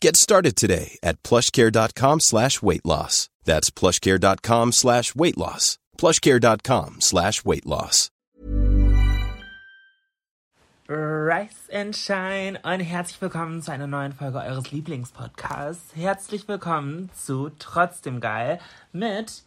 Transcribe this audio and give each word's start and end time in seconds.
Get 0.00 0.16
started 0.16 0.56
today 0.56 0.98
at 1.02 1.22
plushcare.com 1.22 2.20
slash 2.20 2.62
weight 2.62 2.84
loss. 2.84 3.28
That's 3.44 3.70
plushcare.com 3.70 4.72
slash 4.72 5.14
weight 5.14 5.38
loss. 5.38 5.78
plushcare.com 5.98 7.00
slash 7.00 7.44
weight 7.44 7.66
loss. 7.66 8.10
Rise 10.88 11.68
and 11.72 11.96
Shine 11.96 12.60
und 12.62 12.78
herzlich 12.78 13.20
willkommen 13.20 13.60
zu 13.60 13.72
einer 13.72 13.88
neuen 13.88 14.12
Folge 14.12 14.38
eures 14.38 14.70
Lieblingspodcasts. 14.70 15.96
Herzlich 15.96 16.46
willkommen 16.46 17.10
zu 17.12 17.50
Trotzdem 17.58 18.20
Geil 18.20 18.60
mit 18.92 19.42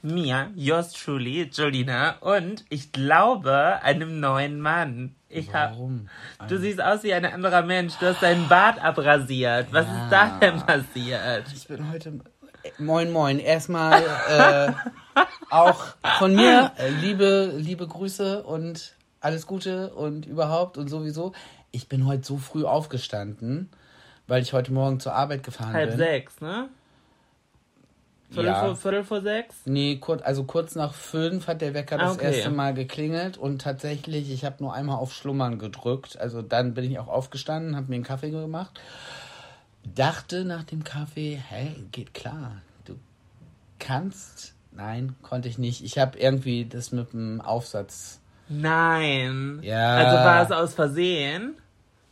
mir, 0.00 0.50
yours 0.56 0.94
truly, 0.94 1.50
Jolina 1.52 2.16
und 2.20 2.64
ich 2.70 2.92
glaube 2.92 3.80
einem 3.82 4.18
neuen 4.20 4.62
Mann. 4.62 5.14
Ich 5.30 5.52
Warum? 5.52 6.08
Hab, 6.38 6.48
du 6.48 6.58
siehst 6.58 6.80
aus 6.80 7.02
wie 7.02 7.12
ein 7.12 7.24
anderer 7.26 7.62
Mensch. 7.62 7.94
Du 8.00 8.06
hast 8.06 8.22
deinen 8.22 8.48
Bart 8.48 8.82
abrasiert. 8.82 9.68
Was 9.72 9.86
Ja. 9.86 10.04
ist 10.04 10.10
da 10.12 10.38
denn 10.40 10.60
passiert? 10.60 11.44
Ich 11.54 11.68
bin 11.68 11.90
heute. 11.90 12.20
Moin, 12.78 13.10
moin. 13.12 13.38
Erstmal 13.38 14.02
äh, 14.28 14.72
auch 15.50 15.84
von 16.18 16.34
mir 16.34 16.72
äh, 16.78 16.88
liebe, 16.88 17.52
liebe 17.56 17.86
Grüße 17.86 18.42
und 18.42 18.94
alles 19.20 19.46
Gute 19.46 19.92
und 19.94 20.26
überhaupt 20.26 20.78
und 20.78 20.88
sowieso. 20.88 21.32
Ich 21.70 21.88
bin 21.88 22.06
heute 22.06 22.24
so 22.24 22.38
früh 22.38 22.64
aufgestanden, 22.64 23.70
weil 24.26 24.42
ich 24.42 24.54
heute 24.54 24.72
Morgen 24.72 24.98
zur 25.00 25.12
Arbeit 25.14 25.42
gefahren 25.42 25.74
Halb 25.74 25.90
bin. 25.90 25.98
sechs, 25.98 26.40
ne? 26.40 26.68
Viertel, 28.30 28.46
Ja. 28.50 28.60
vor, 28.66 28.76
Viertel 28.76 29.04
vor 29.04 29.20
sechs? 29.22 29.56
Nee, 29.64 29.96
kurz, 29.96 30.20
also 30.22 30.44
kurz 30.44 30.74
nach 30.74 30.92
fünf 30.92 31.46
hat 31.46 31.62
der 31.62 31.72
Wecker 31.72 31.96
das 31.96 32.10
Ah, 32.10 32.14
okay. 32.14 32.34
erste 32.36 32.50
Mal 32.50 32.74
geklingelt 32.74 33.38
und 33.38 33.62
tatsächlich, 33.62 34.30
ich 34.30 34.44
habe 34.44 34.56
nur 34.60 34.74
einmal 34.74 34.96
auf 34.96 35.14
Schlummern 35.14 35.58
gedrückt. 35.58 36.18
Also 36.18 36.42
dann 36.42 36.74
bin 36.74 36.84
ich 36.90 36.98
auch 36.98 37.08
aufgestanden, 37.08 37.74
habe 37.74 37.86
mir 37.88 37.94
einen 37.96 38.04
Kaffee 38.04 38.30
gemacht. 38.30 38.78
Dachte 39.94 40.44
nach 40.44 40.64
dem 40.64 40.84
Kaffee, 40.84 41.40
hey, 41.48 41.74
geht 41.92 42.12
klar. 42.12 42.56
Du 42.84 42.94
kannst. 43.78 44.54
Nein, 44.72 45.16
konnte 45.22 45.48
ich 45.48 45.56
nicht. 45.58 45.82
Ich 45.82 45.98
habe 45.98 46.18
irgendwie 46.18 46.66
das 46.66 46.92
mit 46.92 47.12
dem 47.14 47.40
Aufsatz. 47.40 48.20
Nein. 48.50 49.60
Ja. 49.62 49.96
Also 49.96 50.16
war 50.18 50.42
es 50.42 50.50
aus 50.52 50.74
Versehen? 50.74 51.54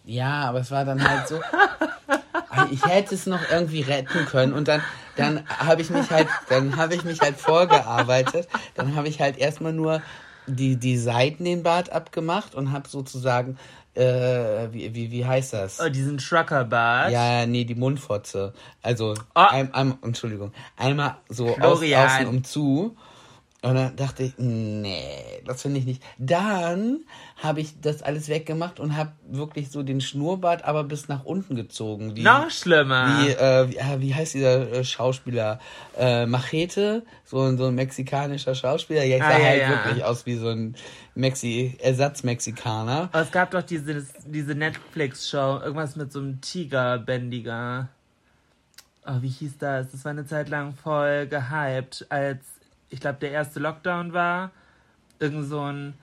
Ja, 0.04 0.44
aber 0.48 0.60
es 0.60 0.70
war 0.70 0.84
dann 0.84 1.06
halt 1.06 1.28
so. 1.28 1.40
Ich 2.70 2.86
hätte 2.86 3.14
es 3.14 3.26
noch 3.26 3.50
irgendwie 3.50 3.82
retten 3.82 4.24
können 4.24 4.54
und 4.54 4.66
dann, 4.66 4.80
dann 5.16 5.48
habe 5.48 5.82
ich 5.82 5.90
mich 5.90 6.10
halt, 6.10 6.28
dann 6.48 6.76
habe 6.76 6.94
ich 6.94 7.04
mich 7.04 7.20
halt 7.20 7.36
vorgearbeitet. 7.36 8.48
Dann 8.74 8.94
habe 8.96 9.08
ich 9.08 9.20
halt 9.20 9.38
erstmal 9.38 9.72
nur 9.72 10.02
die, 10.46 10.76
die 10.76 10.96
Seiten 10.96 11.44
den 11.44 11.62
Bart 11.62 11.90
abgemacht 11.90 12.54
und 12.54 12.72
habe 12.72 12.88
sozusagen, 12.88 13.58
äh, 13.94 14.68
wie, 14.72 14.94
wie, 14.94 15.10
wie 15.10 15.24
heißt 15.26 15.54
das? 15.54 15.80
Oh, 15.80 15.88
diesen 15.88 16.18
Truckerbart. 16.18 17.10
Ja, 17.10 17.46
nee, 17.46 17.64
die 17.64 17.74
Mundfotze. 17.74 18.52
Also, 18.82 19.14
Ah. 19.34 19.46
ein, 19.46 19.74
ein, 19.74 19.98
Entschuldigung, 20.02 20.52
einmal 20.76 21.16
so 21.28 21.56
aus, 21.56 21.82
außen 21.82 22.26
um 22.26 22.44
zu. 22.44 22.96
Und 23.66 23.74
dann 23.74 23.96
dachte 23.96 24.22
ich, 24.22 24.34
nee, 24.38 25.42
das 25.44 25.62
finde 25.62 25.80
ich 25.80 25.86
nicht. 25.86 26.02
Dann 26.18 27.00
habe 27.42 27.60
ich 27.60 27.80
das 27.80 28.02
alles 28.02 28.28
weggemacht 28.28 28.78
und 28.78 28.96
habe 28.96 29.12
wirklich 29.28 29.70
so 29.70 29.82
den 29.82 30.00
Schnurrbart 30.00 30.64
aber 30.64 30.84
bis 30.84 31.08
nach 31.08 31.24
unten 31.24 31.56
gezogen. 31.56 32.14
Wie, 32.14 32.22
Noch 32.22 32.48
schlimmer. 32.50 33.18
wie, 33.24 33.30
äh, 33.30 33.68
wie, 33.70 33.80
ah, 33.80 33.96
wie 33.98 34.14
heißt 34.14 34.34
dieser 34.34 34.70
äh, 34.70 34.84
Schauspieler? 34.84 35.58
Äh, 35.98 36.26
Machete, 36.26 37.02
so, 37.24 37.40
ein- 37.42 37.58
so 37.58 37.66
ein 37.66 37.74
mexikanischer 37.74 38.54
Schauspieler. 38.54 39.02
Ja, 39.04 39.16
ich 39.16 39.22
Ah, 39.22 39.30
sah 39.32 39.38
ja, 39.38 39.44
halt 39.46 39.60
ja. 39.62 39.68
wirklich 39.70 40.04
aus 40.04 40.26
wie 40.26 40.36
so 40.36 40.48
ein 40.48 40.76
Mexi 41.16 41.76
Ersatzmexikaner. 41.80 43.08
Aber 43.10 43.22
es 43.22 43.32
gab 43.32 43.50
doch 43.50 43.62
diese, 43.62 44.06
diese 44.26 44.54
Netflix-Show, 44.54 45.60
irgendwas 45.64 45.96
mit 45.96 46.12
so 46.12 46.20
einem 46.20 46.40
Tigerbändiger. 46.40 47.88
Oh, 49.06 49.22
wie 49.22 49.28
hieß 49.28 49.58
das? 49.58 49.90
Das 49.92 50.04
war 50.04 50.10
eine 50.10 50.26
Zeit 50.26 50.48
lang 50.48 50.74
voll 50.74 51.26
gehypt, 51.26 52.06
als, 52.10 52.38
ich 52.90 53.00
glaube, 53.00 53.18
der 53.20 53.30
erste 53.32 53.60
Lockdown 53.60 54.12
war. 54.12 54.50
Irgend 55.18 55.48
so 55.48 55.60
ein 55.60 55.94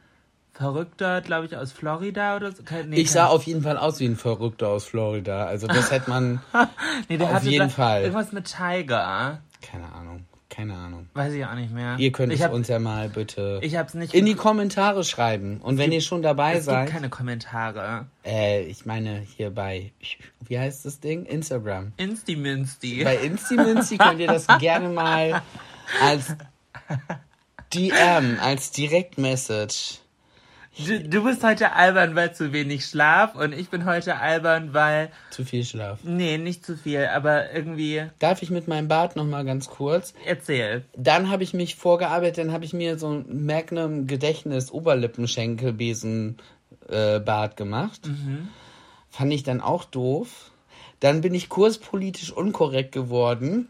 Verrückter, 0.53 1.21
glaube 1.21 1.45
ich, 1.47 1.57
aus 1.57 1.71
Florida 1.71 2.35
oder 2.35 2.51
so. 2.51 2.61
Nee, 2.88 2.97
Ich 3.01 3.11
sah 3.11 3.27
auf 3.27 3.44
jeden 3.44 3.63
Fall 3.63 3.77
aus 3.77 3.99
wie 3.99 4.05
ein 4.05 4.16
Verrückter 4.16 4.67
aus 4.69 4.85
Florida. 4.85 5.45
Also 5.45 5.66
das 5.67 5.91
hätte 5.91 6.09
man, 6.09 6.41
nee, 7.09 7.17
der 7.17 7.35
auf 7.38 7.44
jeden 7.44 7.69
Fall. 7.71 8.01
Irgendwas 8.03 8.31
mit 8.31 8.45
Tiger. 8.45 9.41
keine 9.61 9.91
Ahnung, 9.94 10.25
keine 10.51 10.75
Ahnung. 10.75 11.09
Weiß 11.16 11.33
ich 11.33 11.44
auch 11.45 11.55
nicht 11.55 11.71
mehr. 11.73 11.95
Ihr 11.97 12.11
könnt 12.11 12.31
es 12.33 12.41
uns 12.45 12.67
ja 12.67 12.77
mal 12.77 13.09
bitte 13.09 13.59
Ich 13.63 13.75
hab's 13.75 13.95
nicht 13.95 14.13
in 14.13 14.25
die 14.27 14.35
Kommentare 14.35 15.03
schreiben. 15.03 15.59
Und 15.61 15.79
wenn 15.79 15.91
ihr 15.91 16.01
schon 16.01 16.21
dabei 16.21 16.51
Es 16.51 16.57
gibt 16.57 16.65
seid, 16.65 16.89
keine 16.89 17.09
Kommentare. 17.09 18.05
äh, 18.23 18.61
ich 18.63 18.85
meine 18.85 19.19
hier 19.19 19.50
bei, 19.50 19.91
wie 20.41 20.59
heißt 20.59 20.85
das 20.85 21.00
Ding? 21.00 21.25
Instagram. 21.25 21.94
Insti-Minsti. 21.97 23.03
Bei 23.03 23.15
Instiminsti 23.17 23.97
könnt 23.97 24.19
ihr 24.19 24.27
das 24.27 24.45
gerne 24.59 24.89
mal 24.89 25.41
als 26.03 26.35
DM, 27.73 28.37
als 28.41 28.71
Direktmessage. 28.71 29.95
Du, 30.87 30.99
du 30.99 31.23
bist 31.23 31.43
heute 31.43 31.73
albern, 31.73 32.15
weil 32.15 32.33
zu 32.33 32.51
wenig 32.51 32.85
Schlaf 32.87 33.35
und 33.35 33.53
ich 33.53 33.69
bin 33.69 33.85
heute 33.85 34.17
albern, 34.17 34.73
weil, 34.73 35.11
Zu 35.29 35.45
viel 35.45 35.63
Schlaf. 35.63 35.99
nee, 36.03 36.39
nicht 36.39 36.65
zu 36.65 36.75
viel, 36.75 37.05
aber 37.05 37.51
irgendwie, 37.51 38.06
Darf 38.18 38.41
ich 38.41 38.50
mit 38.50 38.68
meinem 38.68 38.88
Bart 38.88 39.15
noch 39.15 39.25
mal 39.25 39.45
ganz 39.45 39.69
kurz? 39.69 40.15
erzähl. 40.25 40.83
Dann 40.97 41.29
habe 41.29 41.44
ich 41.44 41.53
mich 41.53 41.75
vorgearbeitet, 41.75 42.39
dann 42.39 42.51
habe 42.53 42.65
ich 42.65 42.73
mir 42.73 42.97
so 42.97 43.09
ein 43.12 43.45
Magnum 43.45 44.07
Gedächtnis 44.07 44.71
Oberlippenschenkelbesen 44.71 46.38
äh, 46.89 47.19
Bart 47.19 47.56
gemacht. 47.56 48.01
Fand 49.12 49.31
ich 49.31 49.44
dann 49.44 49.62
auch 49.62 49.85
doof. 49.85 50.51
Dann 51.00 51.21
bin 51.21 51.35
ich 51.35 51.50
kurspolitisch 51.50 52.31
unkorrekt 52.31 52.94
geworden. 52.94 53.68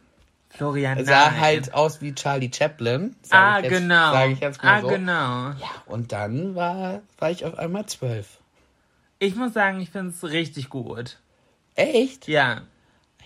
Florian, 0.55 1.03
Sah 1.03 1.31
nein. 1.31 1.41
halt 1.41 1.73
aus 1.73 1.99
wie 2.01 2.13
Charlie 2.13 2.51
Chaplin. 2.53 3.15
ah, 3.31 3.57
ich 3.57 3.65
jetzt, 3.65 3.73
genau. 3.79 4.11
Sag 4.11 4.29
ich 4.29 4.39
jetzt 4.39 4.63
mal 4.63 4.77
ah, 4.77 4.81
so. 4.81 4.87
genau. 4.87 5.13
Ja, 5.13 5.71
und 5.87 6.11
dann 6.11 6.53
war, 6.53 7.01
war 7.17 7.31
ich 7.31 7.43
auf 7.43 7.57
einmal 7.57 7.87
zwölf. 7.87 8.37
Ich 9.17 9.35
muss 9.35 9.53
sagen, 9.53 9.79
ich 9.79 9.89
find's 9.89 10.23
richtig 10.23 10.69
gut. 10.69 11.17
Echt? 11.73 12.27
Ja. 12.27 12.61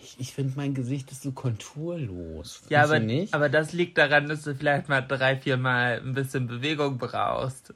Ich, 0.01 0.15
ich 0.19 0.33
finde, 0.33 0.53
mein 0.56 0.74
Gesicht 0.74 1.12
ist 1.12 1.21
so 1.21 1.33
konturlos. 1.33 2.62
Ja, 2.69 2.83
aber, 2.83 3.00
nicht? 3.00 3.33
aber 3.33 3.50
das 3.50 3.74
liegt 3.74 3.97
daran, 3.97 4.29
dass 4.29 4.44
du 4.44 4.56
vielleicht 4.56 4.88
mal 4.88 5.01
drei, 5.01 5.35
vier 5.35 5.57
Mal 5.57 6.00
ein 6.00 6.13
bisschen 6.13 6.47
Bewegung 6.47 6.97
brauchst. 6.97 7.74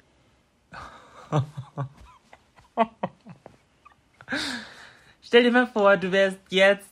Stell 5.21 5.43
dir 5.43 5.51
mal 5.51 5.67
vor, 5.67 5.97
du 5.97 6.13
wärst 6.13 6.39
jetzt 6.49 6.91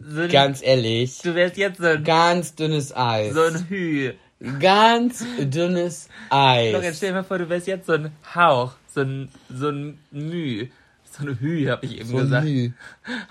so 0.00 0.20
ein, 0.22 0.28
Ganz 0.30 0.62
ehrlich. 0.62 1.18
du 1.22 1.34
wärst 1.34 1.56
jetzt 1.56 1.78
so 1.80 1.86
ein, 1.86 2.04
Ganz 2.04 2.54
dünnes 2.54 2.94
Eis. 2.96 3.34
so 3.34 3.42
ein 3.42 3.66
Hü. 3.68 4.12
Ganz 4.60 5.24
dünnes 5.38 6.08
Eis. 6.30 6.70
Florian, 6.70 6.94
stell 6.94 7.08
dir 7.10 7.14
mal 7.16 7.24
vor, 7.24 7.38
du 7.38 7.48
wärst 7.48 7.66
jetzt 7.66 7.86
so 7.86 7.92
ein 7.94 8.12
Hauch, 8.34 8.72
so 8.94 9.00
ein, 9.02 9.28
so 9.52 9.68
ein 9.70 9.98
Müh. 10.12 10.68
So 11.10 11.22
eine 11.24 11.40
Hü, 11.40 11.66
hab 11.68 11.82
ich 11.82 11.98
eben 11.98 12.08
So 12.08 12.18
ein 12.18 12.22
gesagt. 12.24 12.44
Müh. 12.44 12.70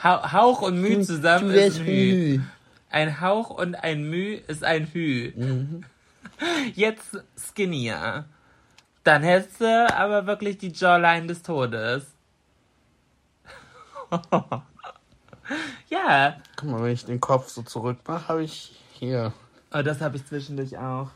Hau- 0.04 0.32
Hauch 0.34 0.62
und 0.64 0.82
Müh 0.82 1.02
zusammen 1.04 1.46
du 1.48 1.54
ist 1.54 1.56
wärst 1.56 1.80
ein 1.80 1.86
ein 1.86 1.88
Hü. 1.88 2.38
Müh. 2.38 2.42
Ein 2.90 3.22
Hauch 3.22 3.50
und 3.52 3.76
ein 3.76 4.10
Müh 4.10 4.40
ist 4.48 4.64
ein 4.64 4.88
Hü. 4.92 5.32
Mhm. 5.36 5.84
Jetzt 6.76 7.18
skinnier. 7.38 8.26
Dann 9.04 9.24
hättest 9.24 9.62
du 9.62 9.88
aber 9.96 10.28
wirklich 10.28 10.58
die 10.58 10.72
Jawline 10.74 11.28
des 11.28 11.42
Todes. 11.44 12.04
ja, 15.90 16.38
Guck 16.56 16.70
mal, 16.70 16.84
wenn 16.84 16.92
ich 16.92 17.06
den 17.06 17.20
Kopf 17.20 17.50
so 17.50 17.62
zurück 17.62 18.00
mache, 18.08 18.28
habe 18.28 18.44
ich 18.44 18.76
hier. 18.94 19.34
oh, 19.74 19.82
das 19.82 20.02
habe 20.02 20.18
ich 20.18 20.26
zwischendurch 20.26 20.78
auch. 20.78 21.10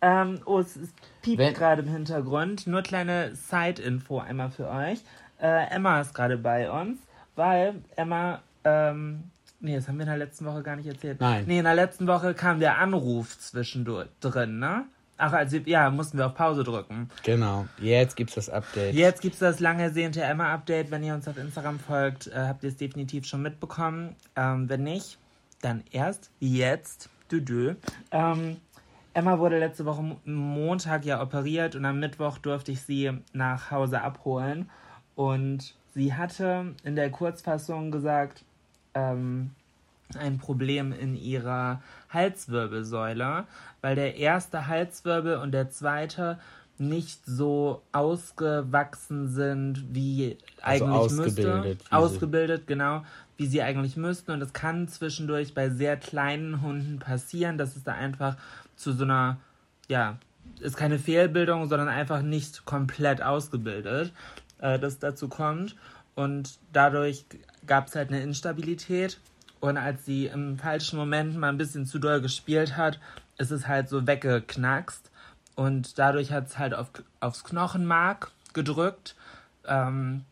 Ähm, 0.00 0.40
oh, 0.46 0.58
es, 0.58 0.78
piept 1.22 1.54
gerade 1.54 1.82
im 1.82 1.88
Hintergrund. 1.88 2.66
Nur 2.66 2.82
kleine 2.82 3.34
Side-Info 3.34 4.18
einmal 4.18 4.50
für 4.50 4.68
euch. 4.68 5.00
Äh, 5.40 5.70
Emma 5.70 6.00
ist 6.00 6.14
gerade 6.14 6.36
bei 6.36 6.70
uns, 6.70 6.98
weil 7.36 7.76
Emma, 7.96 8.42
ähm, 8.64 9.24
nee, 9.60 9.76
das 9.76 9.88
haben 9.88 9.96
wir 9.96 10.02
in 10.02 10.08
der 10.08 10.18
letzten 10.18 10.44
Woche 10.44 10.62
gar 10.62 10.76
nicht 10.76 10.86
erzählt. 10.86 11.20
Nein. 11.20 11.44
Nee, 11.46 11.58
in 11.58 11.64
der 11.64 11.74
letzten 11.74 12.06
Woche 12.06 12.34
kam 12.34 12.58
der 12.58 12.78
Anruf 12.78 13.38
zwischendurch 13.38 14.08
drin, 14.20 14.58
ne? 14.58 14.86
Ach, 15.24 15.32
also, 15.32 15.58
ja, 15.58 15.88
mussten 15.88 16.18
wir 16.18 16.26
auf 16.26 16.34
Pause 16.34 16.64
drücken. 16.64 17.08
Genau. 17.22 17.66
Jetzt 17.78 18.16
gibt's 18.16 18.34
das 18.34 18.50
Update. 18.50 18.92
Jetzt 18.92 19.22
gibt 19.22 19.34
es 19.34 19.38
das 19.38 19.60
lang 19.60 19.78
ersehnte 19.78 20.20
Emma-Update. 20.20 20.90
Wenn 20.90 21.04
ihr 21.04 21.14
uns 21.14 21.28
auf 21.28 21.36
Instagram 21.36 21.78
folgt, 21.78 22.26
äh, 22.26 22.32
habt 22.48 22.64
ihr 22.64 22.70
es 22.70 22.76
definitiv 22.76 23.24
schon 23.24 23.40
mitbekommen. 23.40 24.16
Ähm, 24.34 24.68
wenn 24.68 24.82
nicht, 24.82 25.18
dann 25.60 25.84
erst 25.92 26.30
jetzt. 26.40 27.08
Du, 27.28 27.40
du. 27.40 27.76
Ähm, 28.10 28.56
Emma 29.14 29.38
wurde 29.38 29.60
letzte 29.60 29.84
Woche 29.84 30.02
Mo- 30.02 30.20
Montag 30.24 31.04
ja 31.04 31.22
operiert 31.22 31.76
und 31.76 31.84
am 31.84 32.00
Mittwoch 32.00 32.38
durfte 32.38 32.72
ich 32.72 32.82
sie 32.82 33.12
nach 33.32 33.70
Hause 33.70 34.02
abholen. 34.02 34.70
Und 35.14 35.76
sie 35.94 36.14
hatte 36.14 36.74
in 36.82 36.96
der 36.96 37.10
Kurzfassung 37.10 37.92
gesagt, 37.92 38.42
ähm, 38.94 39.50
ein 40.16 40.38
Problem 40.38 40.92
in 40.92 41.14
ihrer 41.14 41.82
Halswirbelsäule, 42.10 43.44
weil 43.80 43.94
der 43.94 44.16
erste 44.16 44.66
Halswirbel 44.66 45.36
und 45.36 45.52
der 45.52 45.70
zweite 45.70 46.38
nicht 46.78 47.24
so 47.26 47.82
ausgewachsen 47.92 49.28
sind, 49.28 49.94
wie 49.94 50.36
Also 50.60 50.84
eigentlich 50.84 51.00
ausgebildet, 51.00 51.64
müsste. 51.64 51.96
Ausgebildet, 51.96 52.66
genau, 52.66 53.04
wie 53.36 53.46
sie 53.46 53.62
eigentlich 53.62 53.96
müssten. 53.96 54.32
Und 54.32 54.42
es 54.42 54.52
kann 54.52 54.88
zwischendurch 54.88 55.54
bei 55.54 55.70
sehr 55.70 55.96
kleinen 55.96 56.62
Hunden 56.62 56.98
passieren, 56.98 57.58
dass 57.58 57.76
es 57.76 57.84
da 57.84 57.92
einfach 57.92 58.36
zu 58.76 58.92
so 58.92 59.04
einer, 59.04 59.38
ja, 59.88 60.18
ist 60.60 60.76
keine 60.76 60.98
Fehlbildung, 60.98 61.68
sondern 61.68 61.88
einfach 61.88 62.22
nicht 62.22 62.64
komplett 62.64 63.22
ausgebildet, 63.22 64.12
äh, 64.58 64.78
das 64.78 64.98
dazu 64.98 65.28
kommt. 65.28 65.76
Und 66.14 66.58
dadurch 66.72 67.24
gab 67.66 67.88
es 67.88 67.94
halt 67.94 68.08
eine 68.08 68.22
Instabilität. 68.22 69.18
Und 69.62 69.76
als 69.76 70.04
sie 70.04 70.26
im 70.26 70.58
falschen 70.58 70.96
Moment 70.98 71.36
mal 71.36 71.48
ein 71.48 71.56
bisschen 71.56 71.86
zu 71.86 72.00
doll 72.00 72.20
gespielt 72.20 72.76
hat, 72.76 72.98
ist 73.38 73.52
es 73.52 73.68
halt 73.68 73.88
so 73.88 74.08
weggeknackst. 74.08 75.08
Und 75.54 76.00
dadurch 76.00 76.32
hat 76.32 76.48
es 76.48 76.58
halt 76.58 76.74
auf, 76.74 76.88
aufs 77.20 77.44
Knochenmark 77.44 78.32
gedrückt. 78.54 79.14
Ähm, 79.68 80.24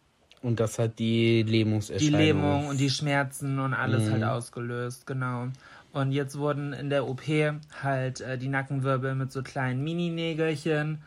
Und 0.42 0.58
das 0.58 0.80
hat 0.80 0.98
die 0.98 1.44
die 1.44 1.50
Lähmungserscheinung. 1.52 2.18
Lähmung 2.18 2.66
und 2.66 2.80
die 2.80 2.90
Schmerzen 2.90 3.60
und 3.60 3.72
alles 3.72 4.06
Mhm. 4.06 4.10
halt 4.10 4.24
ausgelöst, 4.24 5.06
genau. 5.06 5.46
Und 5.92 6.10
jetzt 6.10 6.36
wurden 6.36 6.72
in 6.72 6.90
der 6.90 7.06
OP 7.06 7.22
halt 7.84 8.20
äh, 8.22 8.36
die 8.36 8.48
Nackenwirbel 8.48 9.14
mit 9.14 9.30
so 9.30 9.42
kleinen 9.44 9.84
Mini-Nägelchen 9.84 11.02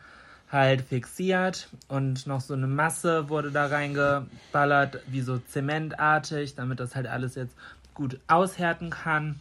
halt 0.50 0.80
fixiert 0.80 1.68
und 1.88 2.26
noch 2.26 2.40
so 2.40 2.54
eine 2.54 2.68
Masse 2.68 3.28
wurde 3.28 3.50
da 3.50 3.66
reingeballert, 3.66 5.00
wie 5.08 5.20
so 5.20 5.36
zementartig, 5.38 6.54
damit 6.54 6.80
das 6.80 6.94
halt 6.94 7.06
alles 7.06 7.34
jetzt 7.34 7.54
gut 7.94 8.18
aushärten 8.26 8.90
kann. 8.90 9.40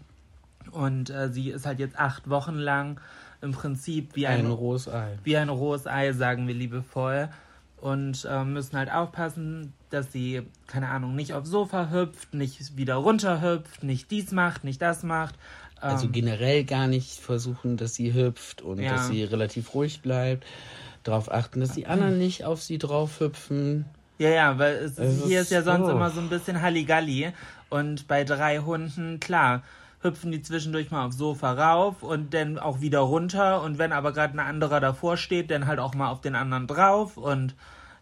Und 0.71 1.09
äh, 1.09 1.29
sie 1.29 1.49
ist 1.49 1.65
halt 1.65 1.79
jetzt 1.79 1.99
acht 1.99 2.29
Wochen 2.29 2.55
lang 2.55 2.99
im 3.41 3.51
Prinzip 3.51 4.15
wie 4.15 4.25
Ein 4.27 4.45
ein 4.45 4.51
rohes 4.51 4.87
Ei. 4.87 5.17
wie 5.23 5.35
ein 5.37 5.49
rohes 5.49 5.85
Ei, 5.87 6.13
sagen 6.13 6.47
wir 6.47 6.53
liebevoll. 6.55 7.29
Und 7.77 8.25
ähm, 8.31 8.53
müssen 8.53 8.77
halt 8.77 8.89
aufpassen, 8.89 9.73
dass 9.89 10.13
sie, 10.13 10.43
keine 10.67 10.87
Ahnung, 10.87 11.15
nicht 11.15 11.33
aufs 11.33 11.49
Sofa 11.49 11.89
hüpft, 11.91 12.33
nicht 12.33 12.77
wieder 12.77 12.95
runterhüpft, 12.95 13.83
nicht 13.83 14.09
dies 14.09 14.31
macht, 14.31 14.63
nicht 14.63 14.81
das 14.81 15.03
macht. 15.03 15.35
Ähm, 15.81 15.89
Also 15.89 16.07
generell 16.07 16.63
gar 16.63 16.87
nicht 16.87 17.19
versuchen, 17.19 17.75
dass 17.75 17.93
sie 17.95 18.13
hüpft 18.13 18.61
und 18.61 18.79
Ja. 18.79 18.93
dass 18.93 19.09
sie 19.09 19.25
relativ 19.25 19.73
ruhig 19.73 20.01
bleibt. 20.01 20.45
Darauf 21.03 21.29
achten, 21.29 21.59
dass 21.59 21.73
die 21.73 21.85
anderen 21.85 22.17
nicht 22.17 22.45
auf 22.45 22.61
sie 22.61 22.77
drauf 22.77 23.19
hüpfen. 23.19 23.83
ja, 24.17 24.29
ja, 24.29 24.57
weil 24.57 24.75
es, 24.75 24.97
Es 24.97 25.25
hier 25.25 25.41
ist 25.41 25.47
ist 25.47 25.51
ja 25.51 25.63
sonst 25.63 25.87
so. 25.87 25.91
immer 25.91 26.09
so 26.09 26.21
ein 26.21 26.29
bisschen 26.29 26.61
Halligalli. 26.61 27.33
Und 27.73 28.07
bei 28.07 28.23
drei 28.23 28.59
Hunden, 28.59 29.19
klar, 29.19 29.63
hüpfen 30.03 30.31
die 30.31 30.43
zwischendurch 30.43 30.91
mal 30.91 31.07
aufs 31.07 31.17
Sofa 31.17 31.53
rauf 31.53 32.03
und 32.03 32.35
dann 32.35 32.59
auch 32.59 32.81
wieder 32.81 32.99
runter. 32.99 33.63
Und 33.63 33.79
wenn 33.79 33.91
aber 33.91 34.11
gerade 34.11 34.35
ein 34.35 34.39
anderer 34.39 34.79
davor 34.79 35.17
steht, 35.17 35.49
dann 35.49 35.65
halt 35.65 35.79
auch 35.79 35.95
mal 35.95 36.11
auf 36.11 36.21
den 36.21 36.35
anderen 36.35 36.67
drauf. 36.67 37.17
Und 37.17 37.55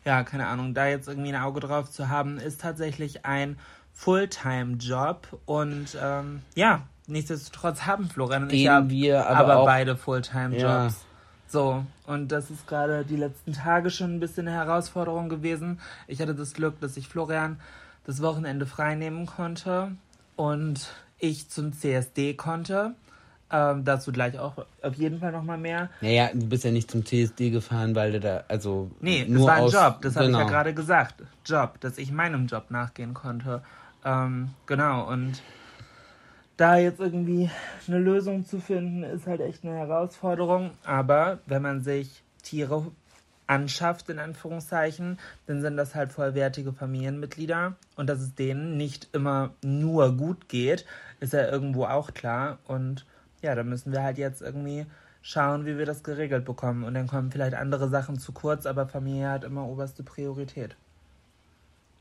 ja, 0.04 0.24
keine 0.24 0.48
Ahnung, 0.48 0.74
da 0.74 0.88
jetzt 0.88 1.08
irgendwie 1.08 1.34
ein 1.34 1.42
Auge 1.42 1.62
drauf 1.62 1.90
zu 1.90 2.10
haben, 2.10 2.38
ist 2.38 2.60
tatsächlich 2.60 3.26
ein 3.26 3.58
Fulltime-Job. 3.94 5.40
Und 5.46 5.98
ähm, 6.04 6.42
ja, 6.54 6.82
nichtsdestotrotz 7.08 7.84
haben 7.84 8.10
Florian 8.10 8.44
und 8.44 8.52
ich 8.52 8.64
ja 8.64 8.90
wir 8.90 9.26
aber 9.26 9.54
aber 9.54 9.66
beide 9.66 9.96
Fulltime-Jobs. 9.96 10.64
Ja. 10.64 10.90
So, 11.48 11.86
und 12.08 12.34
das 12.34 12.50
ist 12.50 12.68
gerade 12.68 13.06
die 13.06 13.16
letzten 13.16 13.54
Tage 13.54 13.90
schon 13.90 14.16
ein 14.16 14.20
bisschen 14.20 14.50
eine 14.50 14.58
Herausforderung 14.58 15.30
gewesen. 15.30 15.80
Ich 16.08 16.22
hatte 16.22 16.36
das 16.36 16.54
Glück, 16.54 16.82
dass 16.82 16.98
ich 16.98 17.08
Florian 17.08 17.58
das 18.06 18.22
Wochenende 18.22 18.66
freinehmen 18.66 19.26
konnte 19.26 19.92
und 20.36 20.94
ich 21.20 21.50
zum 21.50 21.74
CSD 21.74 22.34
konnte. 22.34 22.96
Ähm, 23.54 23.84
dazu 23.84 24.14
gleich 24.14 24.40
auch 24.40 24.66
auf 24.82 24.96
jeden 24.96 25.20
Fall 25.20 25.34
nochmal 25.34 25.58
mehr. 25.58 25.90
Naja, 26.00 26.30
du 26.34 26.48
bist 26.48 26.64
ja 26.64 26.72
nicht 26.72 26.90
zum 26.90 27.04
TSD 27.04 27.50
gefahren, 27.50 27.96
weil 27.96 28.14
du 28.14 28.20
da, 28.22 28.44
also. 28.48 28.90
Nee, 29.02 29.26
nur 29.28 29.42
es 29.42 29.48
war 29.48 29.56
ein 29.56 29.64
aus, 29.64 29.74
Job, 29.74 30.02
das 30.02 30.16
habe 30.16 30.28
ich 30.28 30.32
ja 30.32 30.38
genau. 30.38 30.50
gerade 30.50 30.74
gesagt. 30.74 31.16
Job, 31.46 31.80
dass 31.82 31.98
ich 31.98 32.14
meinem 32.14 32.48
Job 32.48 32.72
nachgehen 32.72 33.14
konnte. 33.14 33.62
Ähm, 34.06 34.52
genau, 34.68 35.06
und 35.10 35.42
da 36.56 36.78
jetzt 36.78 37.02
irgendwie 37.02 37.50
eine 37.88 38.00
Lösung 38.00 38.46
zu 38.46 38.62
finden, 38.62 39.04
ist 39.04 39.28
halt 39.28 39.42
echt 39.42 39.66
eine 39.66 39.76
Herausforderung. 39.76 40.72
Aber 40.86 41.40
wenn 41.46 41.62
man 41.62 41.82
sich 41.82 42.24
Tiere 42.42 42.86
anschafft, 43.52 44.10
in 44.10 44.18
Anführungszeichen, 44.18 45.20
dann 45.46 45.62
sind 45.62 45.76
das 45.76 45.94
halt 45.94 46.14
vollwertige 46.14 46.72
Familienmitglieder. 46.72 47.76
Und 47.98 48.08
dass 48.08 48.22
es 48.22 48.34
denen 48.34 48.78
nicht 48.78 49.10
immer 49.12 49.54
nur 49.62 50.16
gut 50.16 50.48
geht, 50.48 50.86
ist 51.20 51.34
ja 51.34 51.50
irgendwo 51.52 51.84
auch 51.84 52.14
klar. 52.14 52.60
Und 52.66 53.06
ja, 53.42 53.54
da 53.54 53.64
müssen 53.64 53.92
wir 53.92 54.04
halt 54.04 54.18
jetzt 54.18 54.42
irgendwie 54.42 54.86
schauen, 55.22 55.66
wie 55.66 55.78
wir 55.78 55.86
das 55.86 56.02
geregelt 56.02 56.46
bekommen. 56.46 56.86
Und 56.86 56.94
dann 56.94 57.08
kommen 57.08 57.30
vielleicht 57.30 57.54
andere 57.54 57.90
Sachen 57.90 58.18
zu 58.18 58.32
kurz, 58.32 58.66
aber 58.66 58.88
Familie 58.88 59.30
hat 59.30 59.44
immer 59.44 59.68
oberste 59.68 60.02
Priorität. 60.02 60.78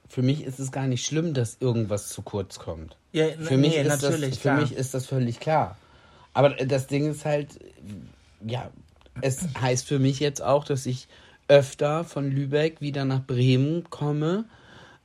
Für 0.08 0.22
mich 0.22 0.44
ist 0.44 0.60
es 0.60 0.70
gar 0.70 0.86
nicht 0.86 1.04
schlimm, 1.04 1.34
dass 1.34 1.56
irgendwas 1.60 2.08
zu 2.08 2.22
kurz 2.22 2.60
kommt. 2.60 2.96
Ja, 3.12 3.26
Für 3.26 3.56
mich, 3.56 3.74
nee, 3.74 3.82
ist, 3.82 4.02
natürlich, 4.02 4.30
das, 4.30 4.38
für 4.38 4.42
klar. 4.42 4.60
mich 4.60 4.72
ist 4.72 4.94
das 4.94 5.06
völlig 5.06 5.40
klar. 5.40 5.76
Aber 6.32 6.50
das 6.50 6.86
Ding 6.86 7.10
ist 7.10 7.24
halt, 7.24 7.58
ja, 8.44 8.70
es 9.20 9.40
heißt 9.60 9.86
für 9.86 9.98
mich 9.98 10.20
jetzt 10.20 10.42
auch, 10.42 10.64
dass 10.64 10.86
ich 10.86 11.08
öfter 11.50 12.04
von 12.04 12.30
Lübeck 12.30 12.80
wieder 12.80 13.04
nach 13.04 13.26
Bremen 13.26 13.90
komme. 13.90 14.44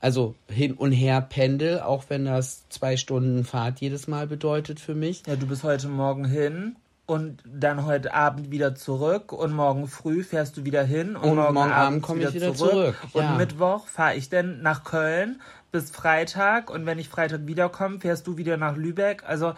Also 0.00 0.36
hin 0.48 0.74
und 0.74 0.92
her 0.92 1.20
pendel, 1.20 1.80
auch 1.80 2.04
wenn 2.08 2.24
das 2.24 2.68
zwei 2.68 2.96
Stunden 2.96 3.44
Fahrt 3.44 3.80
jedes 3.80 4.06
Mal 4.06 4.26
bedeutet 4.26 4.78
für 4.78 4.94
mich. 4.94 5.24
Ja, 5.26 5.36
du 5.36 5.46
bist 5.46 5.64
heute 5.64 5.88
Morgen 5.88 6.24
hin 6.24 6.76
und 7.06 7.42
dann 7.44 7.84
heute 7.84 8.14
Abend 8.14 8.50
wieder 8.50 8.74
zurück 8.74 9.32
und 9.32 9.52
morgen 9.52 9.88
früh 9.88 10.22
fährst 10.22 10.56
du 10.56 10.64
wieder 10.64 10.84
hin 10.84 11.16
und, 11.16 11.30
Und 11.30 11.36
morgen, 11.36 11.54
morgen 11.54 11.72
Abend 11.72 12.02
komme 12.02 12.22
ich 12.22 12.34
wieder 12.34 12.54
zurück, 12.54 12.96
Und 13.12 13.22
ja. 13.22 13.34
Mittwoch 13.36 13.86
fahre 13.86 14.16
ich 14.16 14.28
dann 14.28 14.62
nach 14.62 14.84
Köln 14.84 15.40
bis 15.72 15.90
Freitag 15.90 16.70
und 16.70 16.86
wenn 16.86 16.98
ich 16.98 17.08
Freitag 17.08 17.46
wiederkomme, 17.46 17.98
fährst 17.98 18.26
du 18.26 18.36
wieder 18.36 18.56
nach 18.56 18.76
Lübeck. 18.76 19.24
Also 19.26 19.54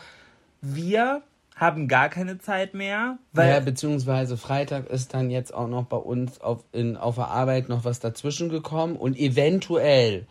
wir 0.63 1.23
haben 1.59 1.89
gar 1.89 2.09
keine 2.09 2.39
Zeit 2.39 2.73
mehr, 2.73 3.19
weil 3.33 3.51
ja, 3.51 3.61
beziehungsweise 3.61 4.37
Freitag 4.37 4.89
ist 4.89 5.13
dann 5.13 5.29
jetzt 5.29 5.53
auch 5.53 5.67
noch 5.67 5.85
bei 5.85 5.97
uns 5.97 6.41
auf, 6.41 6.65
in, 6.73 6.97
auf 6.97 7.17
der 7.17 7.29
Arbeit 7.29 7.69
noch 7.69 7.85
was 7.85 7.99
dazwischen 8.01 8.49
gekommen 8.49 8.97
und 8.97 9.19
eventuell 9.19 10.27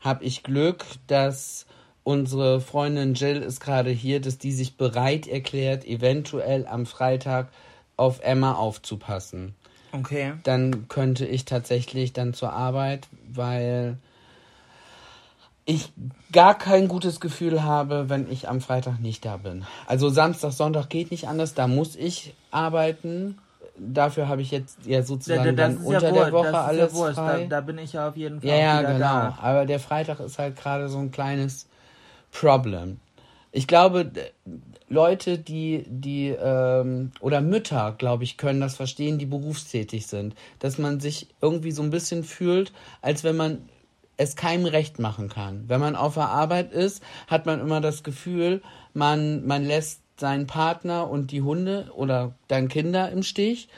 habe 0.00 0.24
ich 0.24 0.42
Glück, 0.42 0.86
dass 1.06 1.66
unsere 2.02 2.62
Freundin 2.62 3.12
Jill 3.12 3.42
ist 3.42 3.60
gerade 3.60 3.90
hier, 3.90 4.20
dass 4.20 4.38
die 4.38 4.52
sich 4.52 4.78
bereit 4.78 5.26
erklärt, 5.26 5.84
eventuell 5.84 6.66
am 6.66 6.86
Freitag 6.86 7.48
auf 7.96 8.20
Emma 8.22 8.54
aufzupassen. 8.54 9.54
okay. 9.92 10.32
Dann 10.44 10.88
könnte 10.88 11.26
ich 11.26 11.44
tatsächlich 11.44 12.14
dann 12.14 12.32
zur 12.32 12.54
Arbeit, 12.54 13.08
weil 13.28 13.98
ich 15.64 15.92
gar 16.32 16.56
kein 16.56 16.88
gutes 16.88 17.20
Gefühl 17.20 17.62
habe, 17.62 18.08
wenn 18.08 18.30
ich 18.30 18.48
am 18.48 18.60
Freitag 18.60 19.00
nicht 19.00 19.24
da 19.24 19.36
bin. 19.36 19.64
Also 19.86 20.08
Samstag, 20.08 20.52
Sonntag 20.52 20.88
geht 20.88 21.10
nicht 21.10 21.28
anders, 21.28 21.54
da 21.54 21.68
muss 21.68 21.96
ich 21.96 22.34
arbeiten. 22.50 23.38
Dafür 23.76 24.28
habe 24.28 24.42
ich 24.42 24.50
jetzt 24.50 24.78
ja 24.84 25.02
sozusagen 25.02 25.56
dann 25.56 25.76
ist 25.76 25.84
unter 25.84 26.08
ja 26.08 26.24
der 26.24 26.32
Woche 26.32 26.58
alles 26.58 26.98
ja 26.98 27.12
frei. 27.12 27.46
Da, 27.48 27.56
da 27.56 27.60
bin 27.62 27.78
ich 27.78 27.94
ja 27.94 28.08
auf 28.08 28.16
jeden 28.16 28.40
Fall 28.40 28.50
Ja, 28.50 28.56
ja, 28.56 28.82
genau. 28.82 28.98
da. 28.98 29.38
Aber 29.40 29.64
der 29.64 29.80
Freitag 29.80 30.20
ist 30.20 30.38
halt 30.38 30.56
gerade 30.56 30.88
so 30.88 30.98
ein 30.98 31.10
kleines 31.10 31.66
Problem. 32.30 32.98
Ich 33.52 33.66
glaube, 33.66 34.10
Leute, 34.88 35.38
die, 35.38 35.84
die, 35.88 36.28
ähm, 36.28 37.12
oder 37.20 37.40
Mütter, 37.40 37.94
glaube 37.96 38.24
ich, 38.24 38.36
können 38.36 38.60
das 38.60 38.76
verstehen, 38.76 39.18
die 39.18 39.26
berufstätig 39.26 40.06
sind. 40.06 40.34
Dass 40.58 40.78
man 40.78 41.00
sich 41.00 41.28
irgendwie 41.40 41.72
so 41.72 41.82
ein 41.82 41.90
bisschen 41.90 42.22
fühlt, 42.22 42.72
als 43.02 43.24
wenn 43.24 43.36
man 43.36 43.68
es 44.20 44.36
keinem 44.36 44.66
recht 44.66 44.98
machen 44.98 45.28
kann. 45.28 45.64
Wenn 45.68 45.80
man 45.80 45.96
auf 45.96 46.14
der 46.14 46.28
Arbeit 46.28 46.72
ist, 46.72 47.02
hat 47.26 47.46
man 47.46 47.60
immer 47.60 47.80
das 47.80 48.02
Gefühl, 48.02 48.62
man, 48.92 49.46
man 49.46 49.64
lässt 49.64 50.02
seinen 50.18 50.46
Partner 50.46 51.08
und 51.08 51.32
die 51.32 51.40
Hunde 51.40 51.90
oder 51.96 52.34
dann 52.46 52.68
Kinder 52.68 53.10
im 53.10 53.22
Stich. 53.22 53.68